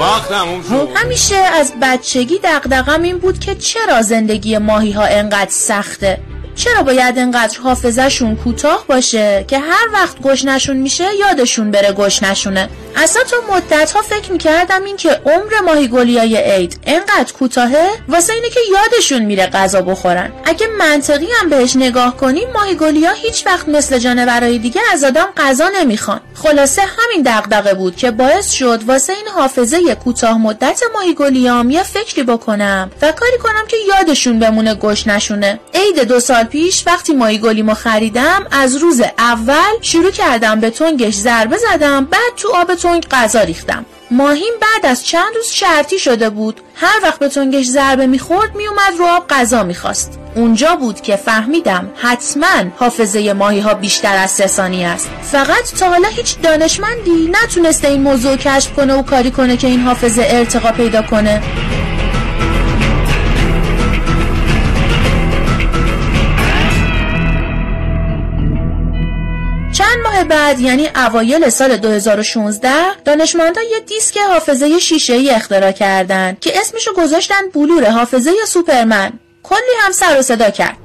وقت 0.00 0.32
همون 0.32 0.62
شد 0.62 0.88
همیشه 0.94 1.36
از 1.36 1.72
بچگی 1.82 2.38
دقدقم 2.38 3.02
این 3.02 3.18
بود 3.18 3.38
که 3.38 3.54
چرا 3.54 4.02
زندگی 4.02 4.58
ماهی 4.58 4.92
ها 4.92 5.04
انقدر 5.04 5.50
سخته؟ 5.50 6.18
چرا 6.56 6.82
باید 6.82 7.18
انقدر 7.18 7.58
حافظشون 7.58 8.36
کوتاه 8.36 8.84
باشه 8.88 9.44
که 9.48 9.58
هر 9.58 9.88
وقت 9.92 10.22
گشنشون 10.22 10.76
میشه 10.76 11.04
یادشون 11.20 11.70
بره 11.70 11.92
گشنشونه 11.92 12.68
اصلا 12.96 13.22
تا 13.22 13.36
مدت 13.54 13.92
ها 13.92 14.02
فکر 14.02 14.32
می‌کردم 14.32 14.84
این 14.84 14.96
که 14.96 15.10
عمر 15.10 15.60
ماهی 15.64 15.88
گلیای 15.88 16.36
عید 16.36 16.80
انقدر 16.86 17.32
کوتاهه؟ 17.32 17.88
واسه 18.08 18.32
اینه 18.32 18.50
که 18.50 18.60
یادشون 18.72 19.22
میره 19.22 19.46
غذا 19.46 19.82
بخورن. 19.82 20.32
اگه 20.44 20.66
منطقی 20.78 21.28
هم 21.40 21.48
بهش 21.48 21.76
نگاه 21.76 22.16
کنیم 22.16 22.50
ماهی 22.54 22.74
گلیا 22.74 23.12
هیچ 23.12 23.46
وقت 23.46 23.68
مثل 23.68 23.98
جانورای 23.98 24.58
دیگه 24.58 24.80
از 24.92 25.04
آدم 25.04 25.28
غذا 25.36 25.68
نمی‌خوان. 25.80 26.20
خلاصه 26.34 26.82
همین 26.82 27.22
دغدغه 27.26 27.74
بود 27.74 27.96
که 27.96 28.10
باعث 28.10 28.50
شد 28.50 28.82
واسه 28.86 29.12
این 29.12 29.28
حافظه 29.28 29.94
کوتاه 29.94 30.38
مدت 30.38 30.80
ماهی 30.94 31.14
گلیام 31.14 31.70
یه 31.70 31.82
فکری 31.82 32.22
بکنم 32.22 32.90
و 33.02 33.12
کاری 33.12 33.38
کنم 33.42 33.66
که 33.68 33.76
یادشون 33.88 34.38
بمونه 34.38 34.74
گشنشونه 34.74 35.60
عید 35.74 36.08
دو 36.08 36.20
سال 36.20 36.44
پیش 36.46 36.86
وقتی 36.86 37.14
ماهی 37.14 37.38
گلیمو 37.38 37.74
خریدم 37.74 38.46
از 38.50 38.76
روز 38.76 39.02
اول 39.18 39.80
شروع 39.80 40.10
کردم 40.10 40.60
به 40.60 40.70
تنگش 40.70 41.14
ضربه 41.14 41.56
زدم 41.56 42.04
بعد 42.04 42.32
تو 42.36 42.48
آب 42.54 42.74
تنگ 42.74 43.06
غذا 43.10 43.40
ریختم. 43.40 43.84
ماهیم 44.10 44.52
بعد 44.60 44.90
از 44.90 45.06
چند 45.06 45.36
روز 45.36 45.46
شرطی 45.46 45.98
شده 45.98 46.30
بود. 46.30 46.60
هر 46.74 47.00
وقت 47.02 47.18
به 47.18 47.28
تنگش 47.28 47.66
ضربه 47.66 48.06
می‌خورد 48.06 48.56
میومد 48.56 48.98
رو 48.98 49.04
آب 49.04 49.26
غذا 49.28 49.62
می‌خواست. 49.62 50.18
اونجا 50.34 50.76
بود 50.76 51.00
که 51.00 51.16
فهمیدم 51.16 51.90
حتما 51.96 52.70
حافظه 52.76 53.32
ماهی 53.32 53.60
ها 53.60 53.74
بیشتر 53.74 54.16
از 54.16 54.30
سه 54.30 54.62
است. 54.62 55.10
فقط 55.22 55.74
تا 55.78 55.88
حالا 55.88 56.08
هیچ 56.08 56.40
دانشمندی 56.40 57.32
نتونسته 57.42 57.88
این 57.88 58.02
موضوع 58.02 58.36
کشف 58.36 58.72
کنه 58.72 58.94
و 58.94 59.02
کاری 59.02 59.30
کنه 59.30 59.56
که 59.56 59.66
این 59.66 59.80
حافظه 59.80 60.26
ارتقا 60.28 60.72
پیدا 60.72 61.02
کنه. 61.02 61.42
بعد 70.24 70.60
یعنی 70.60 70.88
اوایل 70.96 71.48
سال 71.48 71.76
2016 71.76 72.70
دانشمندان 73.04 73.64
یه 73.72 73.80
دیسک 73.80 74.18
حافظه 74.18 74.78
شیشه 74.78 75.12
ای 75.12 75.30
اختراع 75.30 75.72
کردند 75.72 76.40
که 76.40 76.60
اسمشو 76.60 76.92
گذاشتن 76.94 77.48
بلور 77.54 77.90
حافظه 77.90 78.30
سوپرمن. 78.46 79.12
کلی 79.42 79.76
هم 79.80 79.92
سر 79.92 80.18
و 80.18 80.22
صدا 80.22 80.50
کرد. 80.50 80.76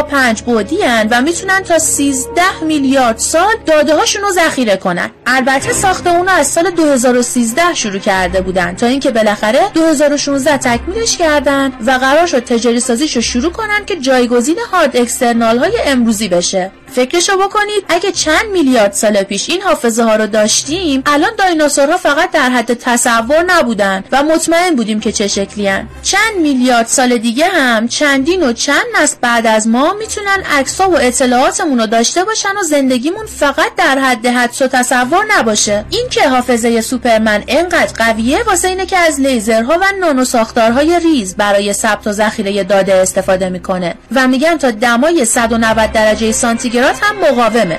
پنج 0.00 0.42
بودی 0.42 0.78
و 1.10 1.22
می‌تونن 1.22 1.62
تا 1.62 1.78
13 1.78 2.42
میلیارد 2.66 3.18
سال 3.18 3.54
داده 3.66 3.94
هاشون 3.96 4.22
رو 4.22 4.30
ذخیره 4.30 4.76
کنن. 4.76 5.10
البته 5.26 5.72
ساخت 5.72 6.06
اون 6.06 6.28
از 6.28 6.46
سال 6.46 6.70
2013 6.70 7.74
شروع 7.74 7.98
کرده 7.98 8.40
بودن 8.40 8.74
تا 8.74 8.86
اینکه 8.86 9.10
بالاخره 9.10 9.60
2016 9.74 10.56
تکمیلش 10.56 11.16
کردن 11.16 11.72
و 11.86 11.90
قرار 11.90 12.26
شد 12.26 12.44
تجاری 12.44 12.80
سازیش 12.80 13.16
رو 13.16 13.22
شروع 13.22 13.52
کنن 13.52 13.84
که 13.86 13.96
جایگزین 13.96 14.58
هارد 14.72 14.96
اکسترنال 14.96 15.58
های 15.58 15.78
امروزی 15.86 16.28
بشه. 16.28 16.70
فکرشو 16.94 17.36
بکنید. 17.36 17.84
اگه 17.88 18.12
چند 18.12 18.44
میلیارد 18.52 18.92
سال 18.92 19.22
پیش 19.22 19.50
این 19.50 19.62
حافظه 19.62 20.02
ها 20.02 20.16
رو 20.16 20.26
داشتیم 20.26 21.02
الان 21.06 21.30
دایناسورها 21.38 21.96
فقط 21.96 22.30
در 22.30 22.50
حد 22.50 22.74
تصور 22.74 23.42
نبودن 23.48 24.04
و 24.12 24.22
مطمئن 24.22 24.76
بودیم 24.76 25.00
که 25.00 25.12
چه 25.12 25.28
شکلی 25.28 25.68
هن. 25.68 25.88
چند 26.02 26.36
میلیارد 26.42 26.86
سال 26.86 27.18
دیگه 27.18 27.46
هم 27.46 27.88
چندین 27.88 28.42
و 28.42 28.52
چند 28.52 28.84
نسل 29.00 29.16
بعد 29.20 29.46
از 29.46 29.68
ما 29.68 29.92
می‌تونن 29.92 30.42
عکس‌ها 30.58 30.90
و 30.90 30.98
اطلاعاتمون 31.00 31.78
رو 31.78 31.86
داشته 31.86 32.24
باشن 32.24 32.48
و 32.60 32.62
زندگیمون 32.62 33.26
فقط 33.26 33.74
در 33.76 33.98
حد 33.98 34.26
حدس 34.26 34.62
و 34.62 34.66
تصور 34.66 35.24
نباشه. 35.38 35.84
این 35.90 36.08
که 36.10 36.28
حافظه 36.28 36.80
سوپرمن 36.80 37.44
انقدر 37.48 37.92
قویه 38.04 38.42
واسه 38.42 38.68
اینه 38.68 38.86
که 38.86 38.98
از 38.98 39.20
لیزرها 39.20 39.78
و 39.80 39.84
نانو 40.00 40.24
ساختارهای 40.24 41.00
ریز 41.00 41.36
برای 41.36 41.72
ثبت 41.72 42.06
و 42.06 42.12
ذخیره 42.12 42.64
داده 42.64 42.94
استفاده 42.94 43.48
می‌کنه. 43.48 43.94
و 44.14 44.28
میگن 44.28 44.58
تا 44.58 44.70
دمای 44.70 45.24
190 45.24 45.92
درجه 45.92 46.32
سانتیگراد 46.32 46.81
هم 46.86 47.16
مقاومه. 47.30 47.78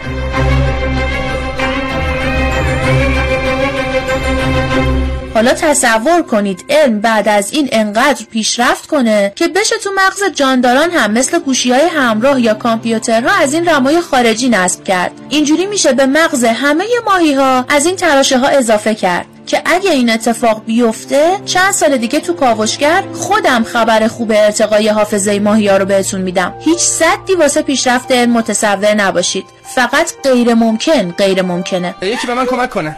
حالا 5.34 5.54
تصور 5.54 6.22
کنید 6.22 6.66
علم 6.70 7.02
بعد 7.02 7.28
از 7.28 7.54
این 7.54 7.70
انقدر 7.72 8.26
پیشرفت 8.32 8.88
کنه 8.88 9.34
که 9.36 9.48
بشه 9.48 9.76
تو 9.78 9.90
مغز 9.98 10.24
جانداران 10.36 10.92
هم 10.92 11.12
مثل 11.12 11.40
گوشی 11.40 11.72
های 11.72 11.88
همراه 11.88 12.42
یا 12.42 12.54
کامپیوترها 12.54 13.36
از 13.36 13.54
این 13.54 13.70
رمای 13.70 14.02
خارجی 14.02 14.50
نصب 14.50 14.84
کرد. 14.84 15.12
اینجوری 15.30 15.66
میشه 15.66 15.94
به 15.94 16.06
مغز 16.06 16.44
همه 16.44 16.86
ماهی 17.06 17.34
ها 17.34 17.66
از 17.70 17.86
این 17.86 17.96
تراشه 17.96 18.38
ها 18.38 18.48
اضافه 18.48 18.96
کرد. 18.96 19.26
که 19.48 19.62
اگه 19.66 19.92
این 19.92 20.10
اتفاق 20.10 20.64
بیفته 20.66 21.40
چند 21.46 21.72
سال 21.72 21.98
دیگه 21.98 22.20
تو 22.20 22.34
کاوشگر 22.34 23.04
خودم 23.14 23.64
خبر 23.64 24.08
خوب 24.08 24.32
ارتقای 24.36 24.88
حافظه 24.88 25.40
ماهی 25.40 25.68
ها 25.68 25.78
رو 25.78 25.86
بهتون 25.86 26.22
میدم. 26.22 26.54
هیچ 26.60 26.80
صدی 26.80 27.36
واسه 27.36 27.62
پیشرفت 27.62 28.12
علم 28.12 28.32
متصور 28.32 28.94
نباشید. 28.94 29.46
فقط 29.76 30.12
غیر 30.24 30.54
ممکن 30.54 31.12
غیر 31.12 31.42
ممکنه. 31.42 31.96
یکی 32.02 32.28
به 32.28 32.34
من 32.34 32.46
کمک 32.46 32.70
کنه. 32.70 32.98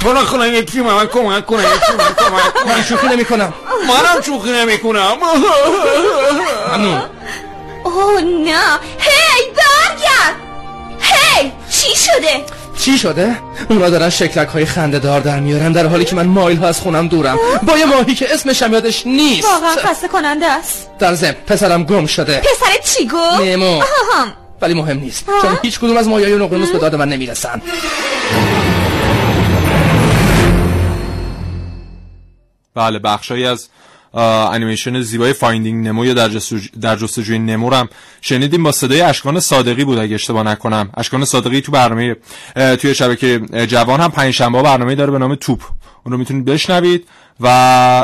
تو 0.00 0.12
نکنه 0.12 0.48
یکی 0.48 0.80
به 0.80 0.92
من 0.92 1.06
کمک 1.06 1.46
کنه 1.46 1.62
یکی 1.62 1.92
به 1.96 2.04
من 2.04 2.14
کمک 2.14 2.54
کنه. 2.54 2.76
من 2.76 2.82
شوخی 2.82 3.06
نمی 3.06 3.24
کنم. 3.24 3.52
منم 3.88 4.22
شوخی 4.22 4.50
نمی 4.50 4.78
کنم. 4.78 5.18
اوه 7.84 8.20
نه. 8.20 8.78
هی 8.98 9.44
برگرد. 9.56 10.34
هی 11.00 11.52
چی 11.70 11.96
شده؟ 11.96 12.44
چی 12.78 12.98
شده؟ 12.98 13.36
اونا 13.70 13.90
دارن 13.90 14.10
شکلک 14.10 14.48
های 14.48 14.64
خنده 14.64 14.98
دار 14.98 15.20
در 15.20 15.40
میارن 15.40 15.72
در 15.72 15.86
حالی 15.86 16.04
که 16.04 16.16
من 16.16 16.26
مایل 16.26 16.56
ها 16.56 16.66
از 16.66 16.80
خونم 16.80 17.08
دورم. 17.08 17.38
با 17.62 17.78
یه 17.78 17.84
ماهی 17.84 18.14
که 18.14 18.34
اسمشم 18.34 18.72
یادش 18.72 19.06
نیست. 19.06 19.48
واقعا 19.48 19.76
خسته 19.76 20.08
کننده 20.08 20.46
است. 20.46 20.90
در 20.98 21.14
ضمن 21.14 21.32
پسرم 21.46 21.84
گم 21.84 22.06
شده. 22.06 22.40
پسر 22.40 22.82
چی 22.84 23.06
گفت؟ 23.06 23.40
نیمو 23.40 23.74
آهام. 23.74 24.32
ولی 24.60 24.74
مهم 24.74 24.98
نیست. 24.98 25.24
چون 25.42 25.58
هیچ 25.62 25.78
کدوم 25.78 25.96
از 25.96 26.08
ماهی 26.08 26.24
های 26.24 26.32
اقیانوس 26.32 26.70
به 26.70 26.78
داد 26.78 26.94
من 26.94 27.08
نمی‌رسن. 27.08 27.62
بله 32.74 32.98
بخشایی 32.98 33.46
از 33.46 33.68
انیمیشن 34.18 35.00
زیبای 35.00 35.32
Finding 35.32 35.88
Nemo 35.88 36.04
یا 36.04 36.14
در, 36.14 36.28
جستجو... 36.28 36.68
در 36.80 36.96
جستجوی 36.96 37.38
نمو 37.38 37.74
هم 37.74 37.88
شنیدیم. 38.20 38.62
با 38.62 38.72
صدای 38.72 39.00
اشکان 39.00 39.40
صادقی 39.40 39.84
بود 39.84 39.98
اگه 39.98 40.14
اشتباه 40.14 40.42
نکنم. 40.42 40.90
اشکان 40.96 41.24
صادقی 41.24 41.60
تو 41.60 41.72
برنامه 41.72 42.16
توی 42.54 42.94
شبکه 42.94 43.38
جوان 43.68 44.00
هم 44.00 44.10
پنج 44.10 44.34
شنبه 44.34 44.62
برنامه 44.62 44.94
داره 44.94 45.10
به 45.10 45.18
نام 45.18 45.34
توپ. 45.34 45.62
اون 46.04 46.12
رو 46.12 46.18
می‌تونید 46.18 46.44
بشنوید 46.44 47.08
و 47.40 47.46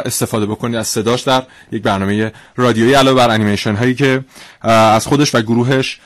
استفاده 0.05 0.47
بکنید 0.47 0.77
از 0.77 0.89
صداش 0.89 1.21
در 1.21 1.43
یک 1.73 1.83
برنامه 1.83 2.33
رادیویی 2.57 2.95
علاوه 2.95 3.17
بر 3.17 3.31
انیمیشن 3.31 3.75
هایی 3.75 3.95
که 3.95 4.25
از 4.63 5.07
خودش 5.07 5.35
و 5.35 5.41
گروهش 5.41 6.01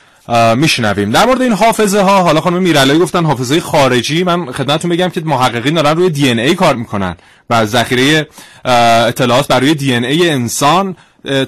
میشنویم. 0.55 1.11
در 1.11 1.25
مورد 1.25 1.41
این 1.41 1.53
حافظه 1.53 2.01
ها 2.01 2.23
حالا 2.23 2.41
خانم 2.41 2.61
میرالایی 2.61 2.99
گفتن 2.99 3.25
حافظه 3.25 3.61
خارجی. 3.61 4.23
من 4.23 4.51
خدمتتون 4.51 4.91
بگم 4.91 5.09
که 5.09 5.21
محققین 5.25 5.73
دارن 5.73 5.97
روی 5.97 6.09
دی 6.09 6.29
ان 6.29 6.39
ای 6.39 6.55
کار 6.55 6.75
می‌کنن 6.75 7.15
و 7.49 7.65
ذخیره 7.65 8.27
اطلاعات 9.07 9.47
بر 9.47 9.59
روی 9.59 9.73
دی 9.73 9.93
ان 9.93 10.03
ای 10.03 10.29
انسان 10.29 10.95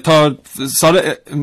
تا 0.04 0.36
سال 0.74 1.00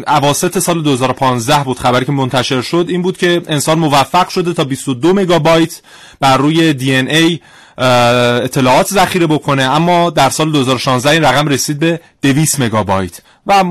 اواسط 0.07 0.59
سال 0.59 0.83
2015 0.83 1.63
بود 1.63 1.79
خبری 1.79 2.05
که 2.05 2.11
منتشر 2.11 2.61
شد. 2.61 2.86
این 2.89 3.01
بود 3.01 3.17
که 3.17 3.41
انسان 3.47 3.79
موفق 3.79 4.29
شده 4.29 4.53
تا 4.53 4.63
22 4.63 5.13
مگابایت 5.13 5.81
بر 6.19 6.38
روی 6.38 6.73
دی 6.73 6.95
ان 6.95 7.07
ای 7.07 7.39
اطلاعات 8.43 8.88
ذخیره 8.88 9.27
بکنه. 9.27 9.63
اما 9.63 10.09
در 10.09 10.29
سال 10.29 10.51
2016 10.51 11.09
این 11.09 11.23
رقم 11.23 11.47
رسید 11.47 11.79
به 11.79 11.99
200 12.21 12.59
مگابایت. 12.59 13.19
و 13.48 13.64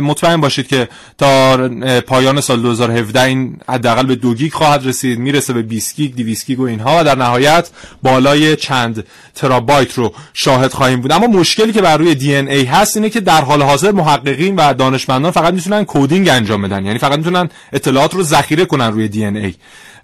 مطمئن 0.00 0.40
باشید 0.40 0.68
که 0.68 0.88
تا 1.18 1.56
پایان 2.00 2.40
سال 2.40 2.62
2017 2.62 3.22
این 3.22 3.56
حداقل 3.68 4.06
به 4.06 4.14
دو 4.14 4.34
گیگ 4.34 4.52
خواهد 4.52 4.86
رسید. 4.86 5.18
می‌رسه 5.18 5.52
به 5.52 5.62
20 5.62 5.96
گیگ 5.96 6.14
200 6.14 6.46
گیگ 6.46 6.60
و 6.60 6.62
اینها 6.62 6.98
و 7.00 7.04
در 7.04 7.14
نهایت 7.14 7.70
بالای 8.02 8.56
چند 8.56 9.04
ترابایت 9.34 9.94
رو 9.94 10.14
شاهد 10.34 10.72
خواهیم 10.72 11.00
بود. 11.00 11.12
اما 11.12 11.26
مشکلی 11.26 11.72
که 11.72 11.82
بر 11.82 11.96
روی 11.96 12.14
DNA 12.14 12.64
هست 12.64 12.96
اینه 12.96 13.10
که 13.10 13.20
در 13.20 13.40
حال 13.40 13.62
حاضر 13.62 13.90
محققین 13.90 14.56
و 14.56 14.74
دانشمندان 14.74 15.30
فقط 15.30 15.54
می‌تونن 15.54 15.84
coding 15.88 16.28
انجام 16.28 16.62
بدن. 16.62 16.86
یعنی 16.86 16.98
فقط 16.98 17.18
می‌تونن 17.18 17.48
اطلاعات 17.72 18.14
رو 18.14 18.22
ذخیره 18.22 18.64
کنن 18.64 18.92
روی 18.92 19.08
DNA. 19.08 19.54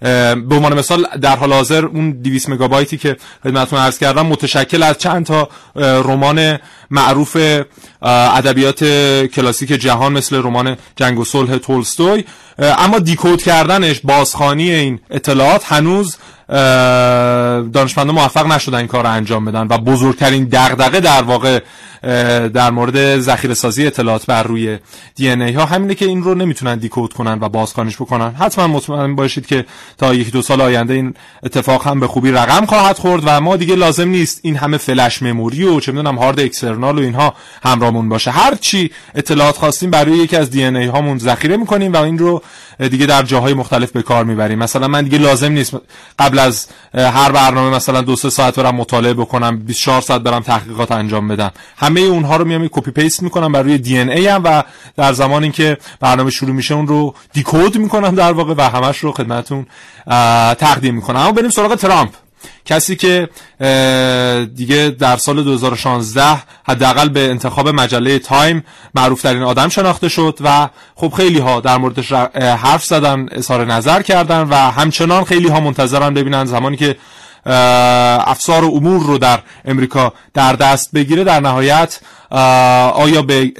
به 0.01 0.55
عنوان 0.55 0.77
مثال 0.77 1.07
در 1.21 1.35
حال 1.35 1.53
حاضر 1.53 1.85
اون 1.85 2.11
200 2.11 2.49
مگابایتی 2.49 2.97
که 2.97 3.17
خدمتتون 3.43 3.79
عرض 3.79 3.97
کردم 3.97 4.25
متشکل 4.25 4.83
از 4.83 4.97
چند 4.97 5.25
تا 5.25 5.49
رمان 5.75 6.59
معروف 6.91 7.37
ادبیات 8.05 8.83
کلاسیک 9.27 9.69
جهان 9.69 10.13
مثل 10.13 10.35
رمان 10.35 10.77
جنگ 10.95 11.19
و 11.19 11.25
صلح 11.25 11.57
تولستوی. 11.57 12.23
اما 12.59 12.99
دیکود 12.99 13.43
کردنش 13.43 13.99
بازخانی 14.03 14.71
این 14.71 14.99
اطلاعات 15.11 15.63
هنوز 15.65 16.17
دانشمندان 17.73 18.15
موفق 18.15 18.47
نشدن 18.47 18.77
این 18.77 18.87
کار 18.87 19.03
رو 19.03 19.11
انجام 19.11 19.45
بدن 19.45 19.61
و 19.61 19.77
بزرگترین 19.77 20.43
دغدغه 20.51 20.99
در 20.99 21.23
واقع 21.23 21.59
در 22.47 22.71
مورد 22.71 23.19
ذخیره 23.19 23.53
سازی 23.53 23.87
اطلاعات 23.87 24.25
بر 24.25 24.43
روی 24.43 24.77
دی 25.15 25.29
ای 25.29 25.53
ها 25.53 25.65
همینه 25.65 25.95
که 25.95 26.05
این 26.05 26.23
رو 26.23 26.35
نمی‌تونن 26.35 26.75
دیکود 26.75 27.13
کنن 27.13 27.37
و 27.41 27.49
بازخوانیش 27.49 27.95
بکنن. 27.95 28.33
حتما 28.33 28.67
مطمئن 28.67 29.15
باشید 29.15 29.45
که 29.45 29.65
تا 29.97 30.13
یک 30.13 30.31
دو 30.31 30.41
سال 30.41 30.61
آینده 30.61 30.93
این 30.93 31.13
اتفاق 31.43 31.87
هم 31.87 31.99
به 31.99 32.07
خوبی 32.07 32.31
رقم 32.31 32.65
خواهد 32.65 32.97
خورد 32.97 33.23
و 33.25 33.41
ما 33.41 33.57
دیگه 33.57 33.75
لازم 33.75 34.09
نیست 34.09 34.39
این 34.43 34.55
همه 34.55 34.77
فلش 34.77 35.23
مموری 35.23 35.63
و 35.63 35.79
چه 35.79 35.91
می‌دونم 35.91 36.15
هارد 36.15 36.39
اکسترنال 36.39 36.99
و 36.99 37.01
اینها 37.01 37.33
همراهمون 37.63 38.09
باشه. 38.09 38.31
هر 38.31 38.55
چی 38.55 38.91
اطلاعات 39.15 39.57
خواستیم 39.57 39.91
برای 39.91 40.17
یکی 40.17 40.35
از 40.35 40.49
دی 40.49 40.63
ای 40.63 40.85
هامون 40.85 41.17
ذخیره 41.17 41.57
می‌کنیم 41.57 41.93
و 41.93 41.97
این 41.97 42.17
رو 42.17 42.41
دیگه 42.79 43.05
در 43.05 43.23
جاهای 43.23 43.53
مختلف 43.53 43.91
به 43.91 44.01
کار 44.01 44.23
می‌بریم. 44.23 44.59
مثلا 44.59 44.87
من 44.87 45.03
دیگه 45.03 45.17
لازم 45.17 45.51
نیست 45.51 45.75
از 46.39 46.67
هر 46.93 47.31
برنامه 47.31 47.75
مثلا 47.75 48.01
دو 48.01 48.15
سه 48.15 48.29
ساعت 48.29 48.59
برم 48.59 48.75
مطالعه 48.75 49.13
بکنم 49.13 49.59
24 49.59 50.01
ساعت 50.01 50.21
برم 50.21 50.39
تحقیقات 50.39 50.91
انجام 50.91 51.27
بدم. 51.27 51.51
همه 51.77 52.01
اونها 52.01 52.35
رو 52.35 52.45
میام 52.45 52.67
copy 52.67 52.91
paste 52.91 53.23
می‌کنم 53.23 53.51
بر 53.51 53.61
روی 53.61 53.77
DNA 53.77 54.27
هم 54.27 54.41
و 54.43 54.63
در 54.97 55.13
زمانی 55.13 55.51
که 55.51 55.77
برنامه 55.99 56.31
شروع 56.31 56.55
میشه 56.55 56.75
اون 56.75 56.87
رو 56.87 57.15
decode 57.33 57.77
می‌کنم 57.77 58.15
در 58.15 58.31
واقع 58.31 58.53
و 58.57 58.61
همش 58.61 58.97
رو 58.97 59.11
خدمتتون 59.11 59.65
تقدیم 60.55 60.95
می‌کنم. 60.95 61.19
اما 61.19 61.31
بریم 61.31 61.49
سراغ 61.49 61.75
ترامپ. 61.75 62.09
کسی 62.65 62.95
که 62.95 63.29
دیگه 64.55 64.95
در 64.99 65.17
سال 65.17 65.43
2016 65.43 66.43
حداقل 66.63 67.09
به 67.09 67.29
انتخاب 67.29 67.69
مجله 67.69 68.19
تایم 68.19 68.63
معروف 68.95 69.21
ترین 69.21 69.43
آدم 69.43 69.69
شناخته 69.69 70.09
شد 70.09 70.39
و 70.43 70.69
خب 70.95 71.13
خیلی 71.17 71.39
ها 71.39 71.59
در 71.59 71.77
موردش 71.77 72.11
حرف 72.35 72.85
زدن 72.85 73.25
اظهار 73.31 73.65
نظر 73.65 74.01
کردن 74.01 74.41
و 74.41 74.55
همچنان 74.55 75.23
خیلی 75.23 75.47
ها 75.47 75.59
منتظرن 75.59 76.13
ببینن 76.13 76.45
زمانی 76.45 76.77
که 76.77 76.95
افسار 77.45 78.65
امور 78.65 79.03
رو 79.03 79.17
در 79.17 79.39
امریکا 79.65 80.13
در 80.33 80.53
دست 80.53 80.91
بگیره. 80.91 81.23
در 81.23 81.39
نهایت 81.39 81.99
آیا 82.95 83.21
به 83.21 83.51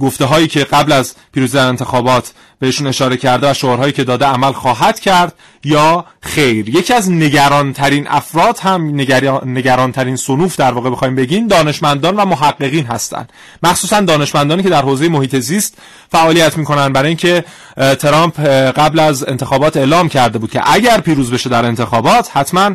گفته 0.00 0.24
هایی 0.24 0.48
که 0.48 0.64
قبل 0.64 0.92
از 0.92 1.14
پیروزی 1.32 1.58
انتخابات 1.58 2.32
بهشون 2.60 2.86
اشاره 2.86 3.16
کرده 3.16 3.50
و 3.50 3.54
شعارهایی 3.54 3.92
که 3.92 4.04
داده 4.04 4.26
عمل 4.26 4.52
خواهد 4.52 5.00
کرد 5.00 5.34
یا 5.64 6.04
خیر. 6.22 6.68
یکی 6.68 6.94
از 6.94 7.10
نگران 7.10 7.72
ترین 7.72 8.06
افراد 8.08 8.58
هم 8.58 9.00
نگران 9.44 9.92
ترین 9.92 10.16
صنوف 10.16 10.56
در 10.56 10.72
واقع 10.72 10.90
بخوایم 10.90 11.14
بگیم 11.14 11.48
دانشمندان 11.48 12.16
و 12.16 12.24
محققین 12.24 12.86
هستند. 12.86 13.32
مخصوصا 13.62 14.00
دانشمندانی 14.00 14.62
که 14.62 14.68
در 14.68 14.82
حوزه 14.82 15.08
محیط 15.08 15.36
زیست 15.36 15.78
فعالیت 16.12 16.58
می‌کنن 16.58 16.92
برای 16.92 17.08
اینکه 17.08 17.44
ترامپ 17.76 18.40
قبل 18.70 18.98
از 18.98 19.28
انتخابات 19.28 19.76
اعلام 19.76 20.08
کرده 20.08 20.38
بود 20.38 20.50
که 20.50 20.60
اگر 20.72 21.00
پیروز 21.00 21.30
بشه 21.30 21.50
در 21.50 21.64
انتخابات 21.64 22.30
حتما 22.32 22.74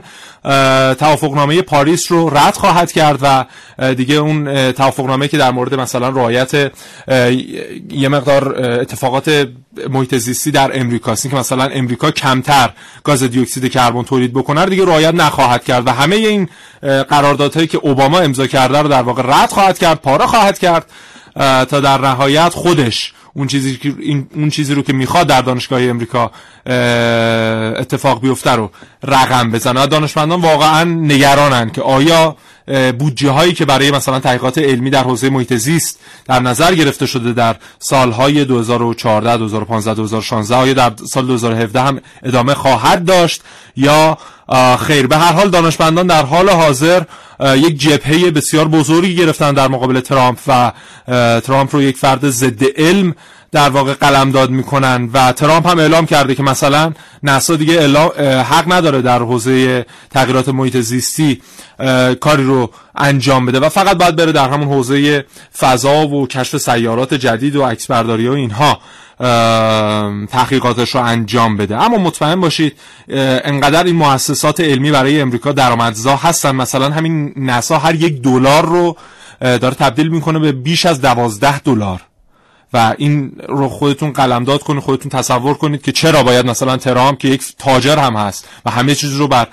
توافقنامه 0.94 1.62
پاریس 1.62 2.12
رو 2.12 2.38
رد 2.38 2.56
خواهد 2.56 2.92
کرد 2.92 3.20
و 3.22 3.46
دیگه 3.94 4.16
اون 4.16 4.72
توافقنامه 4.72 5.28
که 5.28 5.38
در 5.38 5.52
مورد 5.52 5.74
مثلا 5.74 6.10
رعایت 6.10 6.72
یه 7.92 8.08
مقدار 8.08 8.62
اتفاقات 8.82 9.48
محیط 9.90 10.16
زیستی 10.16 10.52
در 10.52 10.80
امریکا 10.80 11.16
که 11.16 11.36
مثلا 11.36 11.64
امریکا 11.64 12.12
کمتر 12.12 12.70
گاز 13.04 13.24
دی 13.24 13.42
اکسید 13.42 13.72
کربن 13.72 14.04
تولید 14.04 14.34
بکنه 14.34 14.66
دیگه 14.66 14.86
رعایت 14.86 15.14
نخواهد 15.14 15.64
کرد 15.64 15.88
و 15.88 15.92
همه 15.92 16.16
این 16.16 16.50
قراردادهایی 16.82 17.68
که 17.68 17.78
اوباما 17.78 18.20
امضا 18.20 18.48
کرده 18.48 18.82
رو 18.82 18.88
در 18.88 19.02
واقع 19.02 19.24
رد 19.26 19.50
خواهد 19.50 19.80
کرد 19.80 20.02
پاره 20.02 20.26
خواهد 20.26 20.60
کرد 20.60 20.86
تا 21.66 21.80
در 21.80 22.02
نهایت 22.02 22.50
خودش 22.50 23.14
اون 23.34 23.48
چیزی 23.48 23.78
که 23.78 23.96
اون 24.36 24.50
چیزی 24.50 24.74
رو 24.74 24.82
که 24.82 24.94
می‌خواد 24.94 25.28
در 25.28 25.42
دانشگاه 25.42 25.82
امریکا 25.82 26.32
اتفاق 27.80 28.22
بیفته 28.22 28.52
رو 28.52 28.72
رقم 29.04 29.52
بزنه. 29.52 29.88
دانشمندان 29.88 30.42
واقعا 30.42 30.84
نگرانن 30.84 31.70
که 31.70 31.82
آیا 31.82 32.36
بودجه 33.00 33.30
هایی 33.30 33.54
که 33.54 33.66
برای 33.66 33.92
مثلا 33.92 34.20
تحقیقات 34.20 34.58
علمی 34.58 34.90
در 34.90 35.04
حوزه 35.04 35.30
محیط 35.30 35.54
زیست 35.54 36.00
در 36.26 36.40
نظر 36.40 36.76
گرفته 36.76 37.06
شده 37.06 37.34
در 37.34 37.56
سالهای 37.80 38.46
2014 38.46 39.38
2015 39.38 39.94
2016 39.94 40.56
آیا 40.56 40.74
در 40.74 40.92
سال 41.06 41.28
2017 41.28 41.82
هم 41.82 42.02
ادامه 42.24 42.54
خواهد 42.54 43.06
داشت 43.06 43.42
یا 43.76 44.18
خیر؟ 44.80 45.08
به 45.08 45.18
هر 45.18 45.34
حال 45.34 45.50
دانشمندان 45.50 46.08
در 46.08 46.26
حال 46.26 46.50
حاضر 46.50 47.02
یک 47.40 47.80
جبهه 47.80 48.32
بسیار 48.32 48.68
بزرگی 48.68 49.16
گرفتن 49.16 49.54
در 49.54 49.68
مقابل 49.68 50.00
ترامپ 50.00 50.40
و 50.48 50.72
ترامپ 51.42 51.76
رو 51.76 51.82
یک 51.82 51.98
فرد 51.98 52.30
ضد 52.30 52.64
علم 52.78 53.16
در 53.56 53.70
واقع 53.70 53.94
قلمداد 53.94 54.50
می‌کنن 54.50 55.10
و 55.14 55.32
ترامپ 55.32 55.68
هم 55.68 55.80
اعلام 55.80 56.06
کرده 56.06 56.36
که 56.36 56.44
مثلا 56.44 56.94
نسا 57.24 57.56
دیگه 57.56 57.74
اعلام 57.74 58.10
حق 58.20 58.74
نداره 58.74 59.02
در 59.02 59.20
حوزه 59.20 59.86
تغییرات 60.12 60.50
محیط 60.50 60.78
زیستی 60.78 61.42
کاری 62.20 62.44
رو 62.44 62.70
انجام 62.96 63.46
بده 63.46 63.60
و 63.60 63.70
فقط 63.70 63.98
باید 63.98 64.16
بره 64.16 64.32
در 64.32 64.50
همون 64.50 64.68
حوزه 64.68 65.26
فضا 65.58 66.08
و 66.08 66.28
کشف 66.28 66.58
سیارات 66.58 67.14
جدید 67.14 67.56
و 67.56 67.66
عکسبرداری 67.66 68.28
و 68.28 68.32
اینها 68.32 68.80
تحقیقاتش 70.28 70.96
رو 70.96 71.02
انجام 71.02 71.58
بده. 71.58 71.78
اما 71.84 71.98
مطمئن 71.98 72.42
باشید 72.42 72.74
انقدر 73.10 73.84
این 73.84 73.96
مؤسسات 73.96 74.60
علمی 74.60 74.92
برای 74.92 75.22
امریکا 75.22 75.52
درآمدزا 75.52 76.16
هستن. 76.16 76.52
مثلا 76.52 76.90
همین 76.90 77.34
نسا 77.36 77.78
هر 77.78 77.96
یک 77.96 78.22
دلار 78.22 78.66
رو 78.66 78.98
داره 79.40 79.76
تبدیل 79.76 80.08
می‌کنه 80.08 80.40
به 80.40 80.52
بیش 80.52 80.86
از 80.86 81.02
دوازده 81.02 81.60
دلار. 81.60 82.02
و 82.76 82.96
این 82.98 83.32
رو 83.50 83.70
خودتون 83.70 84.12
قلمداد 84.12 84.64
کنید 84.64 84.84
خودتون 84.84 85.10
تصور 85.10 85.54
کنید 85.54 85.82
که 85.82 85.92
چرا 85.92 86.24
باید 86.24 86.46
مثلا 86.46 86.78
ترامپ 86.78 87.18
که 87.18 87.28
یک 87.28 87.44
تاجر 87.58 87.98
هم 87.98 88.16
هست 88.16 88.48
و 88.66 88.72
همه 88.72 88.96
چیز 88.96 89.14
رو 89.14 89.28
بر 89.28 89.48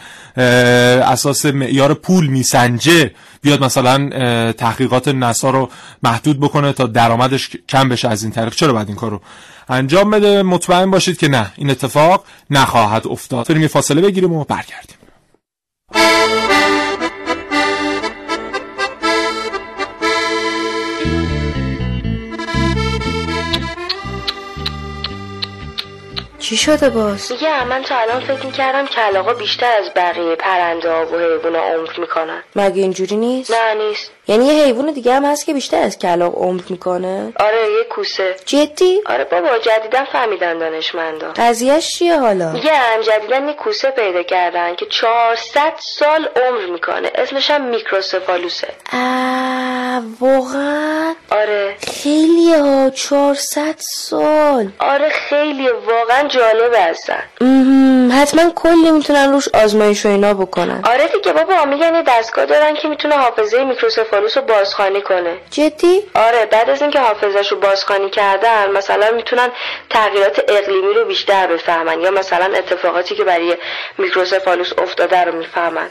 اساس 1.02 1.46
معیار 1.46 1.94
پول 1.94 2.26
میسنجه 2.26 3.10
بیاد 3.42 3.64
مثلا 3.64 4.52
تحقیقات 4.52 5.08
نسا 5.08 5.50
رو 5.50 5.70
محدود 6.02 6.40
بکنه 6.40 6.72
تا 6.72 6.86
درآمدش 6.86 7.50
کم 7.68 7.88
بشه 7.88 8.08
از 8.08 8.22
این 8.22 8.32
طریق. 8.32 8.54
چرا 8.54 8.72
باید 8.72 8.88
این 8.88 8.96
کار 8.96 9.10
رو 9.10 9.20
انجام 9.68 10.10
بده؟ 10.10 10.42
مطمئن 10.42 10.90
باشید 10.90 11.18
که 11.18 11.28
نه. 11.28 11.52
این 11.56 11.70
اتفاق 11.70 12.24
نخواهد 12.50 13.06
افتاد. 13.06 13.48
بریم 13.48 13.62
یه 13.62 13.68
فاصله 13.68 14.00
بگیریم 14.00 14.32
و 14.32 14.44
برگردیم. 14.44 14.96
چی 26.42 26.56
شده 26.56 26.90
باز؟ 26.90 27.32
میگه 27.32 27.64
من 27.64 27.82
تا 27.82 27.96
الان 27.96 28.20
فکر 28.20 28.46
می‌کردم 28.46 28.86
کلاقا 28.86 29.34
بیشتر 29.34 29.72
از 29.78 29.90
بقیه 29.96 30.36
پرنده 30.36 30.90
ها 30.90 31.06
و 31.06 31.18
حیوونا 31.18 31.58
عمر 31.58 32.00
می‌کنن 32.00 32.42
مگه 32.56 32.82
اینجوری 32.82 33.16
نیست؟ 33.16 33.50
نه 33.50 33.74
نیست 33.74 34.10
یعنی 34.28 34.44
یه 34.44 34.64
حیوان 34.64 34.92
دیگه 34.92 35.14
هم 35.14 35.24
هست 35.24 35.46
که 35.46 35.54
بیشتر 35.54 35.82
از 35.82 35.98
کلاق 35.98 36.38
عمر 36.38 36.62
می‌کنه؟ 36.68 37.32
آره 37.40 37.72
یه 37.78 37.84
کوسه 37.90 38.36
جدی؟ 38.46 39.00
آره 39.06 39.24
بابا 39.24 39.58
جدیدن 39.58 40.04
فهمیدن 40.04 40.58
دانشمندا 40.58 41.32
قضیهش 41.36 41.88
چیه 41.88 42.20
حالا؟ 42.20 42.52
میگن 42.52 43.02
جدیدن 43.02 43.48
یه 43.48 43.54
کوسه 43.54 43.90
پیدا 43.90 44.22
کردن 44.22 44.74
که 44.74 44.86
400 44.86 45.72
سال 45.78 46.28
عمر 46.36 46.72
می‌کنه 46.72 47.10
اسمش 47.14 47.50
هم 47.50 47.64
میکروسفالوسه 47.64 48.68
واقعا؟ 50.20 51.14
آره 51.30 51.76
خیلی 52.02 52.54
ها 52.54 52.90
400 52.90 53.74
سال 53.78 54.72
آره 54.78 55.08
خیلی 55.08 55.68
واقعا 55.68 56.28
جالب 56.28 56.72
هستن 56.74 57.22
حتما 58.12 58.50
کلی 58.54 58.90
می‌تونن 58.90 59.32
روش 59.32 59.48
آزمایش 59.54 60.06
و 60.06 60.08
اینا 60.08 60.34
بکنن. 60.34 60.80
آره 60.84 61.08
دیگه 61.08 61.32
بابا 61.32 61.64
میگن 61.64 61.94
یه 61.94 62.02
دستگاه 62.08 62.46
دارن 62.46 62.74
که 62.74 62.88
می‌تونه 62.88 63.14
حافظه 63.14 63.64
میکروسفالوس 63.64 64.36
رو 64.36 64.42
بازخوانی 64.42 65.00
کنه. 65.00 65.34
جدی؟ 65.50 66.00
آره 66.14 66.46
بعد 66.46 66.70
از 66.70 66.82
اینکه 66.82 67.00
حافظش 67.00 67.52
رو 67.52 67.60
بازخوانی 67.60 68.10
کردن 68.10 68.70
مثلا 68.70 69.06
می‌تونن 69.16 69.48
تغییرات 69.90 70.40
اقلیمی 70.48 70.94
رو 70.94 71.04
بیشتر 71.04 71.46
بفهمن 71.46 72.00
یا 72.00 72.10
مثلا 72.10 72.44
اتفاقاتی 72.56 73.14
که 73.14 73.24
برای 73.24 73.56
میکروسفالوس 73.98 74.72
افتاده 74.78 75.24
رو 75.24 75.38
می‌فهمن. 75.38 75.86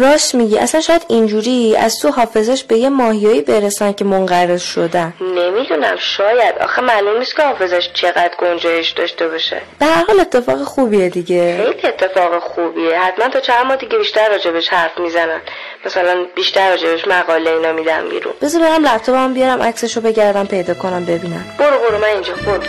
راست 0.00 0.34
میگی. 0.34 0.58
اصلا 0.58 0.80
شاید 0.80 1.02
اینجوری 1.08 1.76
از 1.76 1.98
تو 1.98 2.10
حافظش 2.10 2.64
به 2.64 2.76
یه 2.76 2.88
ماهیایی 2.88 3.40
برسن 3.40 3.92
که 3.92 4.04
منقرض 4.04 4.62
شدن. 4.62 5.14
نمی‌دونم 5.20 5.96
شاید. 5.96 6.58
آخه 6.60 6.82
معلوم 6.82 7.18
نیست 7.18 7.36
که 7.36 7.42
حافظش 7.42 7.88
چقدر 7.94 8.30
گنجایش 8.38 8.90
داشته 8.90 9.28
باشه. 9.28 9.60
به 9.78 9.86
هر 9.86 10.04
حال 10.04 10.20
اتفاق 10.20 10.62
خوبیه 10.62 11.08
دیگه. 11.08 11.45
خیلی 11.56 11.86
اتفاق 11.88 12.38
خوبیه. 12.38 13.00
حتما 13.00 13.28
تا 13.28 13.40
چند 13.40 13.66
ماه 13.66 13.76
دیگه 13.76 13.98
بیشتر 13.98 14.28
راجبش 14.28 14.68
حرف 14.68 14.98
می‌زنن. 14.98 15.40
مثلا 15.86 16.26
بیشتر 16.36 16.70
راجبش 16.70 17.08
مقاله 17.08 17.50
اینا 17.50 17.72
میدم 17.72 18.08
بیرون. 18.08 18.34
بذار 18.42 18.62
برم 18.62 18.86
لپتاپم 18.86 19.34
بیارم 19.34 19.62
عکسشو 19.62 20.00
بگردم 20.00 20.46
پیدا 20.46 20.74
کنم 20.74 21.04
ببینم. 21.04 21.44
برو 21.58 21.78
برو 21.78 21.98
من 21.98 22.08
اینجا 22.08 22.34
برو. 22.34 22.62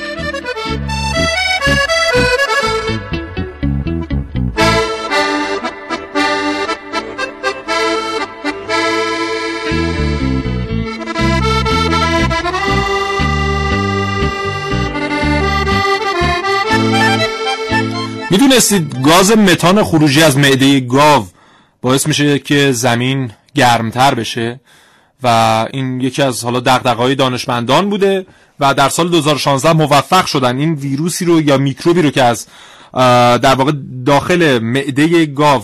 می‌دونستید 18.31 19.01
گاز 19.03 19.37
متان 19.37 19.83
خروجی 19.83 20.23
از 20.23 20.37
معده 20.37 20.79
گاو 20.79 21.27
باعث 21.81 22.07
میشه 22.07 22.39
که 22.39 22.71
زمین 22.71 23.31
گرمتر 23.55 24.15
بشه 24.15 24.59
و 25.23 25.27
این 25.73 26.01
یکی 26.01 26.21
از 26.21 26.43
حالا 26.43 26.59
دغدغه‌های 26.59 27.15
دانشمندان 27.15 27.89
بوده 27.89 28.25
و 28.59 28.73
در 28.73 28.89
سال 28.89 29.09
2016 29.09 29.73
موفق 29.73 30.25
شدن. 30.25 30.57
این 30.57 30.73
ویروسی 30.73 31.25
رو 31.25 31.41
یا 31.41 31.57
میکروبی 31.57 32.01
رو 32.01 32.09
که 32.09 32.23
از 32.23 32.47
در 33.41 33.55
واقع 33.55 33.71
داخل 34.05 34.59
معده 34.59 35.25
گاو 35.25 35.63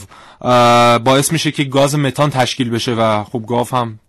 باعث 0.99 1.31
میشه 1.31 1.51
که 1.51 1.63
گاز 1.63 1.95
متان 1.95 2.29
تشکیل 2.29 2.69
بشه 2.69 2.91
و 2.93 3.23
خب 3.23 3.43
گاو 3.47 3.67
هم 3.71 3.99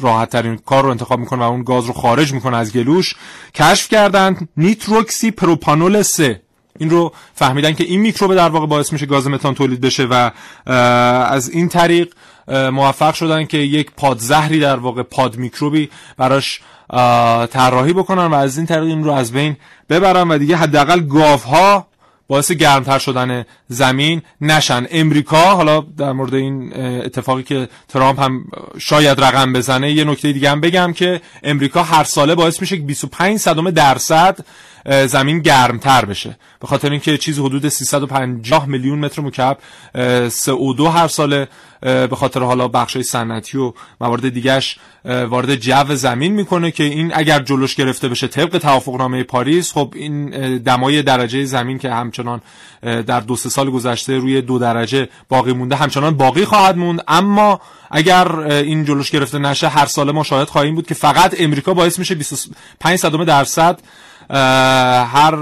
راحت 0.00 0.30
ترین 0.30 0.56
کار 0.56 0.84
رو 0.84 0.90
انتخاب 0.90 1.20
می‌کنه 1.20 1.44
و 1.44 1.48
اون 1.48 1.62
گاز 1.62 1.86
رو 1.86 1.92
خارج 1.92 2.32
می‌کنه 2.32 2.56
از 2.56 2.72
گلوش. 2.72 3.14
کشف 3.54 3.88
کردن 3.88 4.48
نیتروکسی 4.56 5.30
پروپانول 5.30 6.02
3 6.02 6.40
این 6.78 6.90
رو 6.90 7.12
فهمیدن 7.34 7.72
که 7.72 7.84
این 7.84 8.00
میکروب 8.00 8.34
در 8.34 8.48
واقع 8.48 8.66
باعث 8.66 8.92
میشه 8.92 9.06
گاز 9.06 9.28
متان 9.28 9.54
تولید 9.54 9.80
بشه 9.80 10.04
و 10.10 10.30
از 11.30 11.50
این 11.50 11.68
طریق 11.68 12.12
موفق 12.48 13.14
شدن 13.14 13.44
که 13.44 13.58
یک 13.58 13.90
پادزهری 13.96 14.60
در 14.60 14.76
واقع 14.76 15.02
پاد 15.02 15.36
میکروبی 15.36 15.90
براش 16.16 16.60
طراحی 17.50 17.92
بکنن 17.92 18.26
و 18.26 18.34
از 18.34 18.56
این 18.58 18.66
طریق 18.66 18.84
این 18.84 19.04
رو 19.04 19.10
از 19.10 19.32
بین 19.32 19.56
ببرن 19.88 20.28
و 20.28 20.38
دیگه 20.38 20.56
حداقل 20.56 21.00
گاوها 21.00 21.86
باعث 22.28 22.52
گرمتر 22.52 22.98
شدن 22.98 23.44
زمین 23.68 24.22
نشن. 24.40 24.86
امریکا 24.90 25.54
حالا 25.54 25.80
در 25.80 26.12
مورد 26.12 26.34
این 26.34 26.72
اتفاقی 26.76 27.42
که 27.42 27.68
ترامپ 27.88 28.20
هم 28.20 28.44
شاید 28.78 29.20
رقم 29.20 29.52
بزنه 29.52 29.92
یه 29.92 30.04
نکته 30.04 30.32
دیگه 30.32 30.50
هم 30.50 30.60
بگم 30.60 30.92
که 30.92 31.20
امریکا 31.42 31.82
هر 31.82 32.04
ساله 32.04 32.34
باعث 32.34 32.60
میشه 32.60 32.76
که 32.76 32.82
25 32.82 33.38
صدم 33.38 33.70
درصد 33.70 34.38
زمین 35.06 35.38
گرمتر 35.38 36.04
بشه. 36.04 36.36
به 36.60 36.66
خاطر 36.66 36.90
اینکه 36.90 37.18
چیزی 37.18 37.42
حدود 37.42 37.68
350 37.68 38.66
میلیون 38.66 38.98
متر 38.98 39.22
مکعب 39.22 39.58
CO2 40.28 40.80
هر 40.80 41.08
ساله 41.08 41.48
به 41.80 42.16
خاطر 42.16 42.40
حالا 42.40 42.68
بخشای 42.68 43.02
صنعتی 43.02 43.58
و 43.58 43.72
موارد 44.00 44.28
دیگهش 44.28 44.78
وارد 45.04 45.54
جو 45.54 45.94
زمین 45.94 46.32
می‌کنه 46.32 46.70
که 46.70 46.84
این 46.84 47.12
اگر 47.14 47.40
جلوش 47.40 47.74
گرفته 47.74 48.08
بشه 48.08 48.26
طبق 48.26 48.58
توافقنامه 48.58 49.22
پاریس 49.22 49.72
خب 49.72 49.92
این 49.96 50.28
دمای 50.58 51.02
درجه 51.02 51.44
زمین 51.44 51.78
که 51.78 51.90
همچنان 51.90 52.40
در 52.82 53.20
دو 53.20 53.36
سه 53.36 53.48
سال 53.48 53.70
گذشته 53.70 54.18
روی 54.18 54.40
دو 54.40 54.58
درجه 54.58 55.08
باقی 55.28 55.52
مونده 55.52 55.76
همچنان 55.76 56.16
باقی 56.16 56.44
خواهد 56.44 56.76
موند. 56.76 57.04
اما 57.08 57.60
اگر 57.90 58.36
این 58.38 58.84
جلوش 58.84 59.10
گرفته 59.10 59.38
نشه 59.38 59.68
هر 59.68 59.86
ساله 59.86 60.12
ما 60.12 60.22
شاهد 60.22 60.48
خواهیم 60.48 60.74
بود 60.74 60.86
که 60.86 60.94
فقط 60.94 61.34
امریکا 61.38 61.74
باعث 61.74 61.98
میشه 61.98 62.14
25 62.14 62.98
صدم 62.98 63.24
درصد 63.24 63.80
هر 64.30 65.36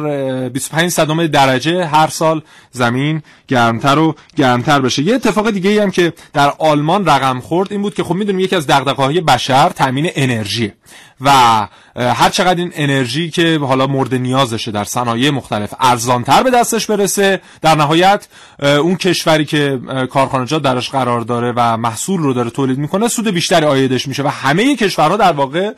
25 0.48 0.90
صدم 0.90 1.26
درجه 1.26 1.86
هر 1.86 2.08
سال 2.08 2.42
زمین 2.70 3.22
گرمتر 3.48 3.98
و 3.98 4.14
گرمتر 4.36 4.80
بشه. 4.80 5.02
یه 5.02 5.14
اتفاق 5.14 5.50
دیگه 5.50 5.70
ای 5.70 5.78
هم 5.78 5.90
که 5.90 6.12
در 6.32 6.52
آلمان 6.58 7.06
رقم 7.06 7.40
خورد 7.40 7.72
این 7.72 7.82
بود 7.82 7.94
که 7.94 8.04
خب 8.04 8.14
می‌دونیم 8.14 8.40
یکی 8.40 8.56
از 8.56 8.66
دغدغه‌های 8.66 9.20
بشر 9.20 9.68
تامین 9.68 10.10
انرژی 10.14 10.72
و 11.20 11.30
هر 11.96 12.28
چقدر 12.30 12.58
این 12.58 12.72
انرژی 12.74 13.30
که 13.30 13.58
حالا 13.62 13.86
مورد 13.86 14.14
نیازشه 14.14 14.70
در 14.70 14.84
صنایع 14.84 15.30
مختلف 15.30 15.74
ارزانتر 15.80 16.42
به 16.42 16.50
دستش 16.50 16.86
برسه 16.86 17.40
در 17.62 17.74
نهایت 17.74 18.28
اون 18.62 18.96
کشوری 18.96 19.44
که 19.44 19.80
کارخانجات 20.10 20.62
درش 20.62 20.90
قرار 20.90 21.20
داره 21.20 21.52
و 21.56 21.76
محصول 21.76 22.20
رو 22.20 22.32
داره 22.32 22.50
تولید 22.50 22.78
می‌کنه 22.78 23.08
سود 23.08 23.28
بیشتری 23.28 23.66
آیدش 23.66 24.08
میشه 24.08 24.22
و 24.22 24.28
همه 24.28 24.76
کشورها 24.76 25.16
در 25.16 25.32
واقع 25.32 25.72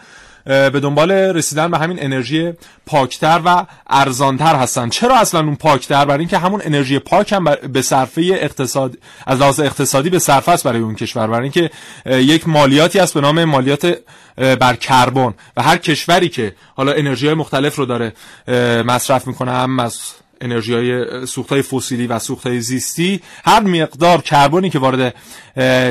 به 0.45 0.81
دنبال 0.81 1.13
رسیدن 1.13 1.71
به 1.71 1.79
همین 1.79 2.03
انرژی 2.03 2.53
پاکتر 2.87 3.41
و 3.45 3.67
ارزانتر 3.87 4.57
هستن. 4.57 4.89
چرا 4.89 5.17
اصلا 5.17 5.41
اون 5.41 5.57
پاکتر؟ 5.57 6.05
برای 6.05 6.19
اینکه 6.19 6.39
همون 6.39 6.63
انرژی 6.65 6.99
پاک 6.99 7.33
هم 7.33 7.45
به 7.45 7.83
صرفه 7.83 8.23
اقتصاد 8.35 8.99
از 9.27 9.41
لحاظ 9.41 9.61
اقتصادی 9.61 10.11
به 10.11 10.19
صرفه 10.19 10.53
است 10.53 10.65
برای 10.65 10.81
اون 10.81 10.95
کشور. 10.95 11.27
برای 11.27 11.43
اینکه 11.43 11.71
یک 12.07 12.49
مالیاتی 12.49 12.99
است 12.99 13.15
به 13.15 13.21
نام 13.21 13.45
مالیات 13.45 13.99
بر 14.37 14.77
کربن. 14.77 15.35
و 15.57 15.63
هر 15.63 15.77
کشوری 15.77 16.29
که 16.29 16.55
حالا 16.77 16.93
انرژی 16.93 17.27
های 17.27 17.35
مختلف 17.35 17.77
رو 17.77 17.87
داره 17.87 18.13
مصرف 18.83 19.27
می‌کنه 19.27 19.53
هم 19.53 19.81
از 19.81 20.01
انرژی 20.41 20.75
های 20.75 21.27
سوخت 21.27 21.61
فسیلی 21.61 22.07
و 22.07 22.19
سوخت 22.19 22.59
زیستی 22.59 23.21
هر 23.45 23.63
مقدار 23.63 24.21
کربنی 24.21 24.71
که 24.71 24.79
وارد 24.79 25.15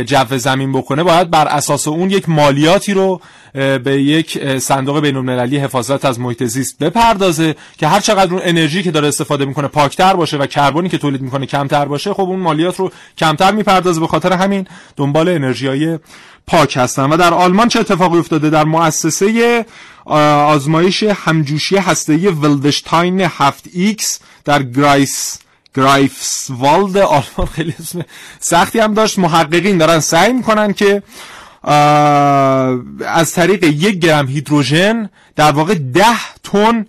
جو 0.06 0.38
زمین 0.38 0.72
بکنه 0.72 1.04
باید 1.04 1.30
بر 1.30 1.48
اساس 1.48 1.88
اون 1.88 2.10
یک 2.10 2.30
مالیاتی 2.30 2.94
رو 2.94 3.22
به 3.54 4.02
یک 4.02 4.58
صندوق 4.58 5.00
بین 5.00 5.16
المللی 5.16 5.58
حفاظت 5.58 6.06
از 6.06 6.20
محیط 6.20 6.44
زیست 6.44 6.80
بپردازه 6.80 7.56
که 7.78 7.88
هر 7.88 8.00
چقدر 8.00 8.34
اون 8.34 8.42
انرژی 8.46 8.84
که 8.84 8.92
داره 8.92 9.08
استفاده 9.08 9.46
می‌کنه 9.46 9.68
پاکتر 9.68 10.14
باشه 10.14 10.38
و 10.38 10.46
کربنی 10.46 10.90
که 10.90 10.98
تولید 10.98 11.22
می‌کنه 11.22 11.46
کمتر 11.46 11.86
باشه 11.86 12.14
خب 12.14 12.22
اون 12.22 12.40
مالیات 12.40 12.80
رو 12.80 12.92
کمتر 13.18 13.52
می‌پردازه. 13.52 14.00
به 14.00 14.08
خاطر 14.08 14.34
همین 14.34 14.68
دنبال 14.98 15.30
انرژی 15.30 15.68
های 15.68 16.00
پاک 16.48 16.78
هستن. 16.78 17.04
و 17.04 17.18
در 17.18 17.34
آلمان 17.34 17.68
چه 17.68 17.80
اتفاقی 17.80 18.18
افتاده؟ 18.18 18.50
در 18.50 18.64
مؤسسه 18.64 19.66
آزمایش 20.06 21.04
همجوشی 21.04 21.78
هسته‌ای 21.78 22.28
ولدشتاین 22.28 23.28
7X 23.28 24.04
در 24.46 24.64
گرایس 24.64 25.40
گرایفسوالد 25.76 26.98
آلمان. 26.98 27.48
خیلی 27.56 27.74
اسم 27.80 28.02
سختی 28.40 28.80
هم 28.80 28.94
داشت. 28.94 29.20
محققین 29.20 29.78
دارن 29.78 30.00
سعی 30.00 30.34
می‌کنن 30.34 30.74
که 30.74 31.04
از 33.08 33.34
طریق 33.34 33.64
یک 33.64 34.00
گرم 34.00 34.28
هیدروژن 34.28 35.10
در 35.36 35.52
واقع 35.52 35.74
ده 35.74 36.36
تن 36.44 36.86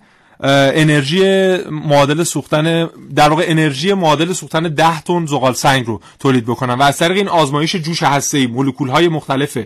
انرژی 0.47 1.57
معادل 1.71 2.23
سوختن 2.23 2.89
در 3.15 3.29
واقع 3.29 3.45
انرژی 3.47 3.93
معادل 3.93 4.33
سوختن 4.33 4.63
10 4.63 5.01
تن 5.01 5.25
زغال 5.25 5.53
سنگ 5.53 5.85
رو 5.85 6.01
تولید 6.19 6.45
بکنن. 6.45 6.73
و 6.73 6.81
از 6.81 6.97
طریق 6.97 7.17
این 7.17 7.27
آزمایش 7.27 7.75
جوش 7.75 8.03
هسته‌ای 8.03 8.47
مولکول 8.47 8.89
های 8.89 9.07
مختلف 9.07 9.57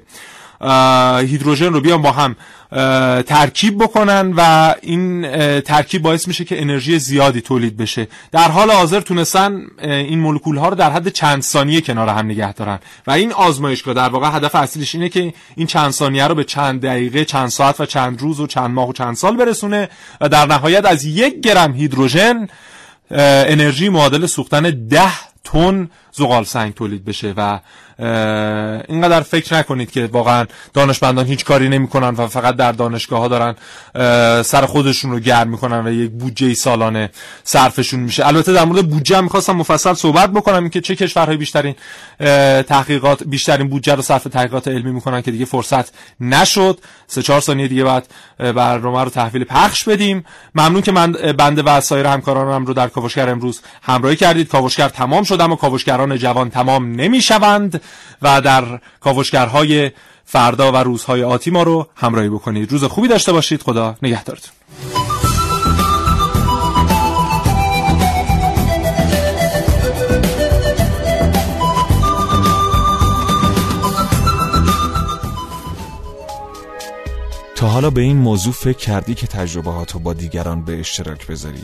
هیدروژن 1.19 1.73
رو 1.73 1.81
بیان 1.81 2.01
با 2.01 2.11
هم 2.11 2.35
ترکیب 3.21 3.83
بکنن 3.83 4.33
و 4.37 4.73
این 4.81 5.21
ترکیب 5.61 6.01
باعث 6.01 6.27
میشه 6.27 6.45
که 6.45 6.61
انرژی 6.61 6.99
زیادی 6.99 7.41
تولید 7.41 7.77
بشه. 7.77 8.07
در 8.31 8.51
حال 8.51 8.71
حاضر 8.71 9.01
تونستن 9.01 9.61
این 9.81 10.19
مولکول 10.19 10.57
ها 10.57 10.69
رو 10.69 10.75
در 10.75 10.91
حد 10.91 11.09
چند 11.09 11.41
ثانیه 11.41 11.81
کنار 11.81 12.09
هم 12.09 12.25
نگه 12.25 12.53
دارن. 12.53 12.79
و 13.07 13.11
این 13.11 13.33
آزمایشگاه 13.33 13.93
در 13.93 14.09
واقع 14.09 14.35
هدف 14.35 14.55
اصلیش 14.55 14.95
اینه 14.95 15.09
که 15.09 15.33
این 15.55 15.67
چند 15.67 15.91
ثانیه 15.91 16.27
رو 16.27 16.35
به 16.35 16.43
چند 16.43 16.81
دقیقه 16.81 17.25
چند 17.25 17.49
ساعت 17.49 17.79
و 17.79 17.85
چند 17.85 18.21
روز 18.21 18.39
و 18.39 18.47
چند 18.47 18.69
ماه 18.69 18.89
و 18.89 18.93
چند 18.93 19.15
سال 19.15 19.37
برسونه 19.37 19.89
و 20.21 20.29
در 20.29 20.45
نهایت 20.45 20.85
از 20.85 21.05
یک 21.05 21.41
گرم 21.41 21.73
هیدروژن 21.73 22.47
انرژی 23.11 23.89
معادل 23.89 24.25
سوختن 24.25 24.87
ده 24.89 25.11
تن 25.43 25.89
زغال 26.11 26.43
سنگ 26.43 26.73
تولید 26.73 27.05
بشه 27.05 27.33
و 27.37 27.59
اینقدر 28.87 29.21
فکر 29.21 29.55
نکنید 29.55 29.91
که 29.91 30.09
واقعا 30.11 30.45
دانشمندان 30.73 31.25
هیچ 31.25 31.45
کاری 31.45 31.69
نمی‌کنن 31.69 32.09
و 32.09 32.27
فقط 32.27 32.55
در 32.55 32.71
دانشگاه 32.71 33.19
ها 33.19 33.27
دارن 33.27 33.55
سر 34.41 34.65
خودشون 34.65 35.11
رو 35.11 35.19
گرم 35.19 35.47
می‌کنن 35.47 35.87
و 35.87 35.91
یک 35.91 36.11
بودجه 36.11 36.53
سالانه 36.53 37.09
صرفشون 37.43 37.99
میشه. 37.99 38.27
البته 38.27 38.53
در 38.53 38.65
مورد 38.65 38.89
بودجه 38.89 39.17
هم 39.17 39.23
می‌خواستم 39.23 39.53
مفصل 39.53 39.93
صحبت 39.93 40.31
بکنم 40.31 40.69
که 40.69 40.81
چه 40.81 40.95
کشورهای 40.95 41.37
بیشترین 41.37 41.75
تحقیقات 42.61 43.23
بیشترین 43.23 43.67
بودجه 43.67 43.95
رو 43.95 44.01
صرف 44.01 44.23
تحقیقات 44.23 44.67
علمی 44.67 44.91
می‌کنن 44.91 45.21
که 45.21 45.31
دیگه 45.31 45.45
فرصت 45.45 45.93
نشد. 46.19 46.79
سه 47.07 47.21
چهار 47.21 47.41
ثانیه 47.41 47.67
دیگه 47.67 47.83
بعد 47.83 48.07
برنامه 48.37 49.03
رو 49.03 49.09
تحویل 49.09 49.43
پخش 49.43 49.83
بدیم. 49.83 50.25
ممنون 50.55 50.81
که 50.81 50.91
من 50.91 51.11
بنده 51.11 51.61
و 51.61 51.81
سایر 51.81 52.05
همکارانم 52.05 52.65
رو 52.65 52.73
در 52.73 52.87
کاوشگر 52.87 53.29
امروز 53.29 53.61
همراهی 53.81 54.15
کردید. 54.15 54.47
کاوشگر 54.47 54.89
تمام 54.89 55.23
شد 55.23 55.41
اما 55.41 55.55
کاوشگران 55.55 56.08
جوان 56.17 56.49
تمام 56.49 56.91
نمی‌شوند 56.91 57.81
و 58.21 58.41
در 58.41 58.79
کاوشگرهای 58.99 59.91
فردا 60.25 60.71
و 60.71 60.75
روزهای 60.75 61.23
آتی 61.23 61.51
ما 61.51 61.63
رو 61.63 61.87
همراهی 61.95 62.29
بکنید. 62.29 62.71
روز 62.71 62.83
خوبی 62.83 63.07
داشته 63.07 63.31
باشید. 63.31 63.61
خدا 63.61 63.95
نگهدارتون. 64.01 64.51
تا 77.55 77.67
حالا 77.67 77.89
به 77.89 78.01
این 78.01 78.17
موضوع 78.17 78.53
فکر 78.53 78.77
کردی 78.77 79.15
که 79.15 79.27
تجربهاتو 79.27 79.99
با 79.99 80.13
دیگران 80.13 80.65
به 80.65 80.79
اشتراک 80.79 81.27
بذاری؟ 81.27 81.63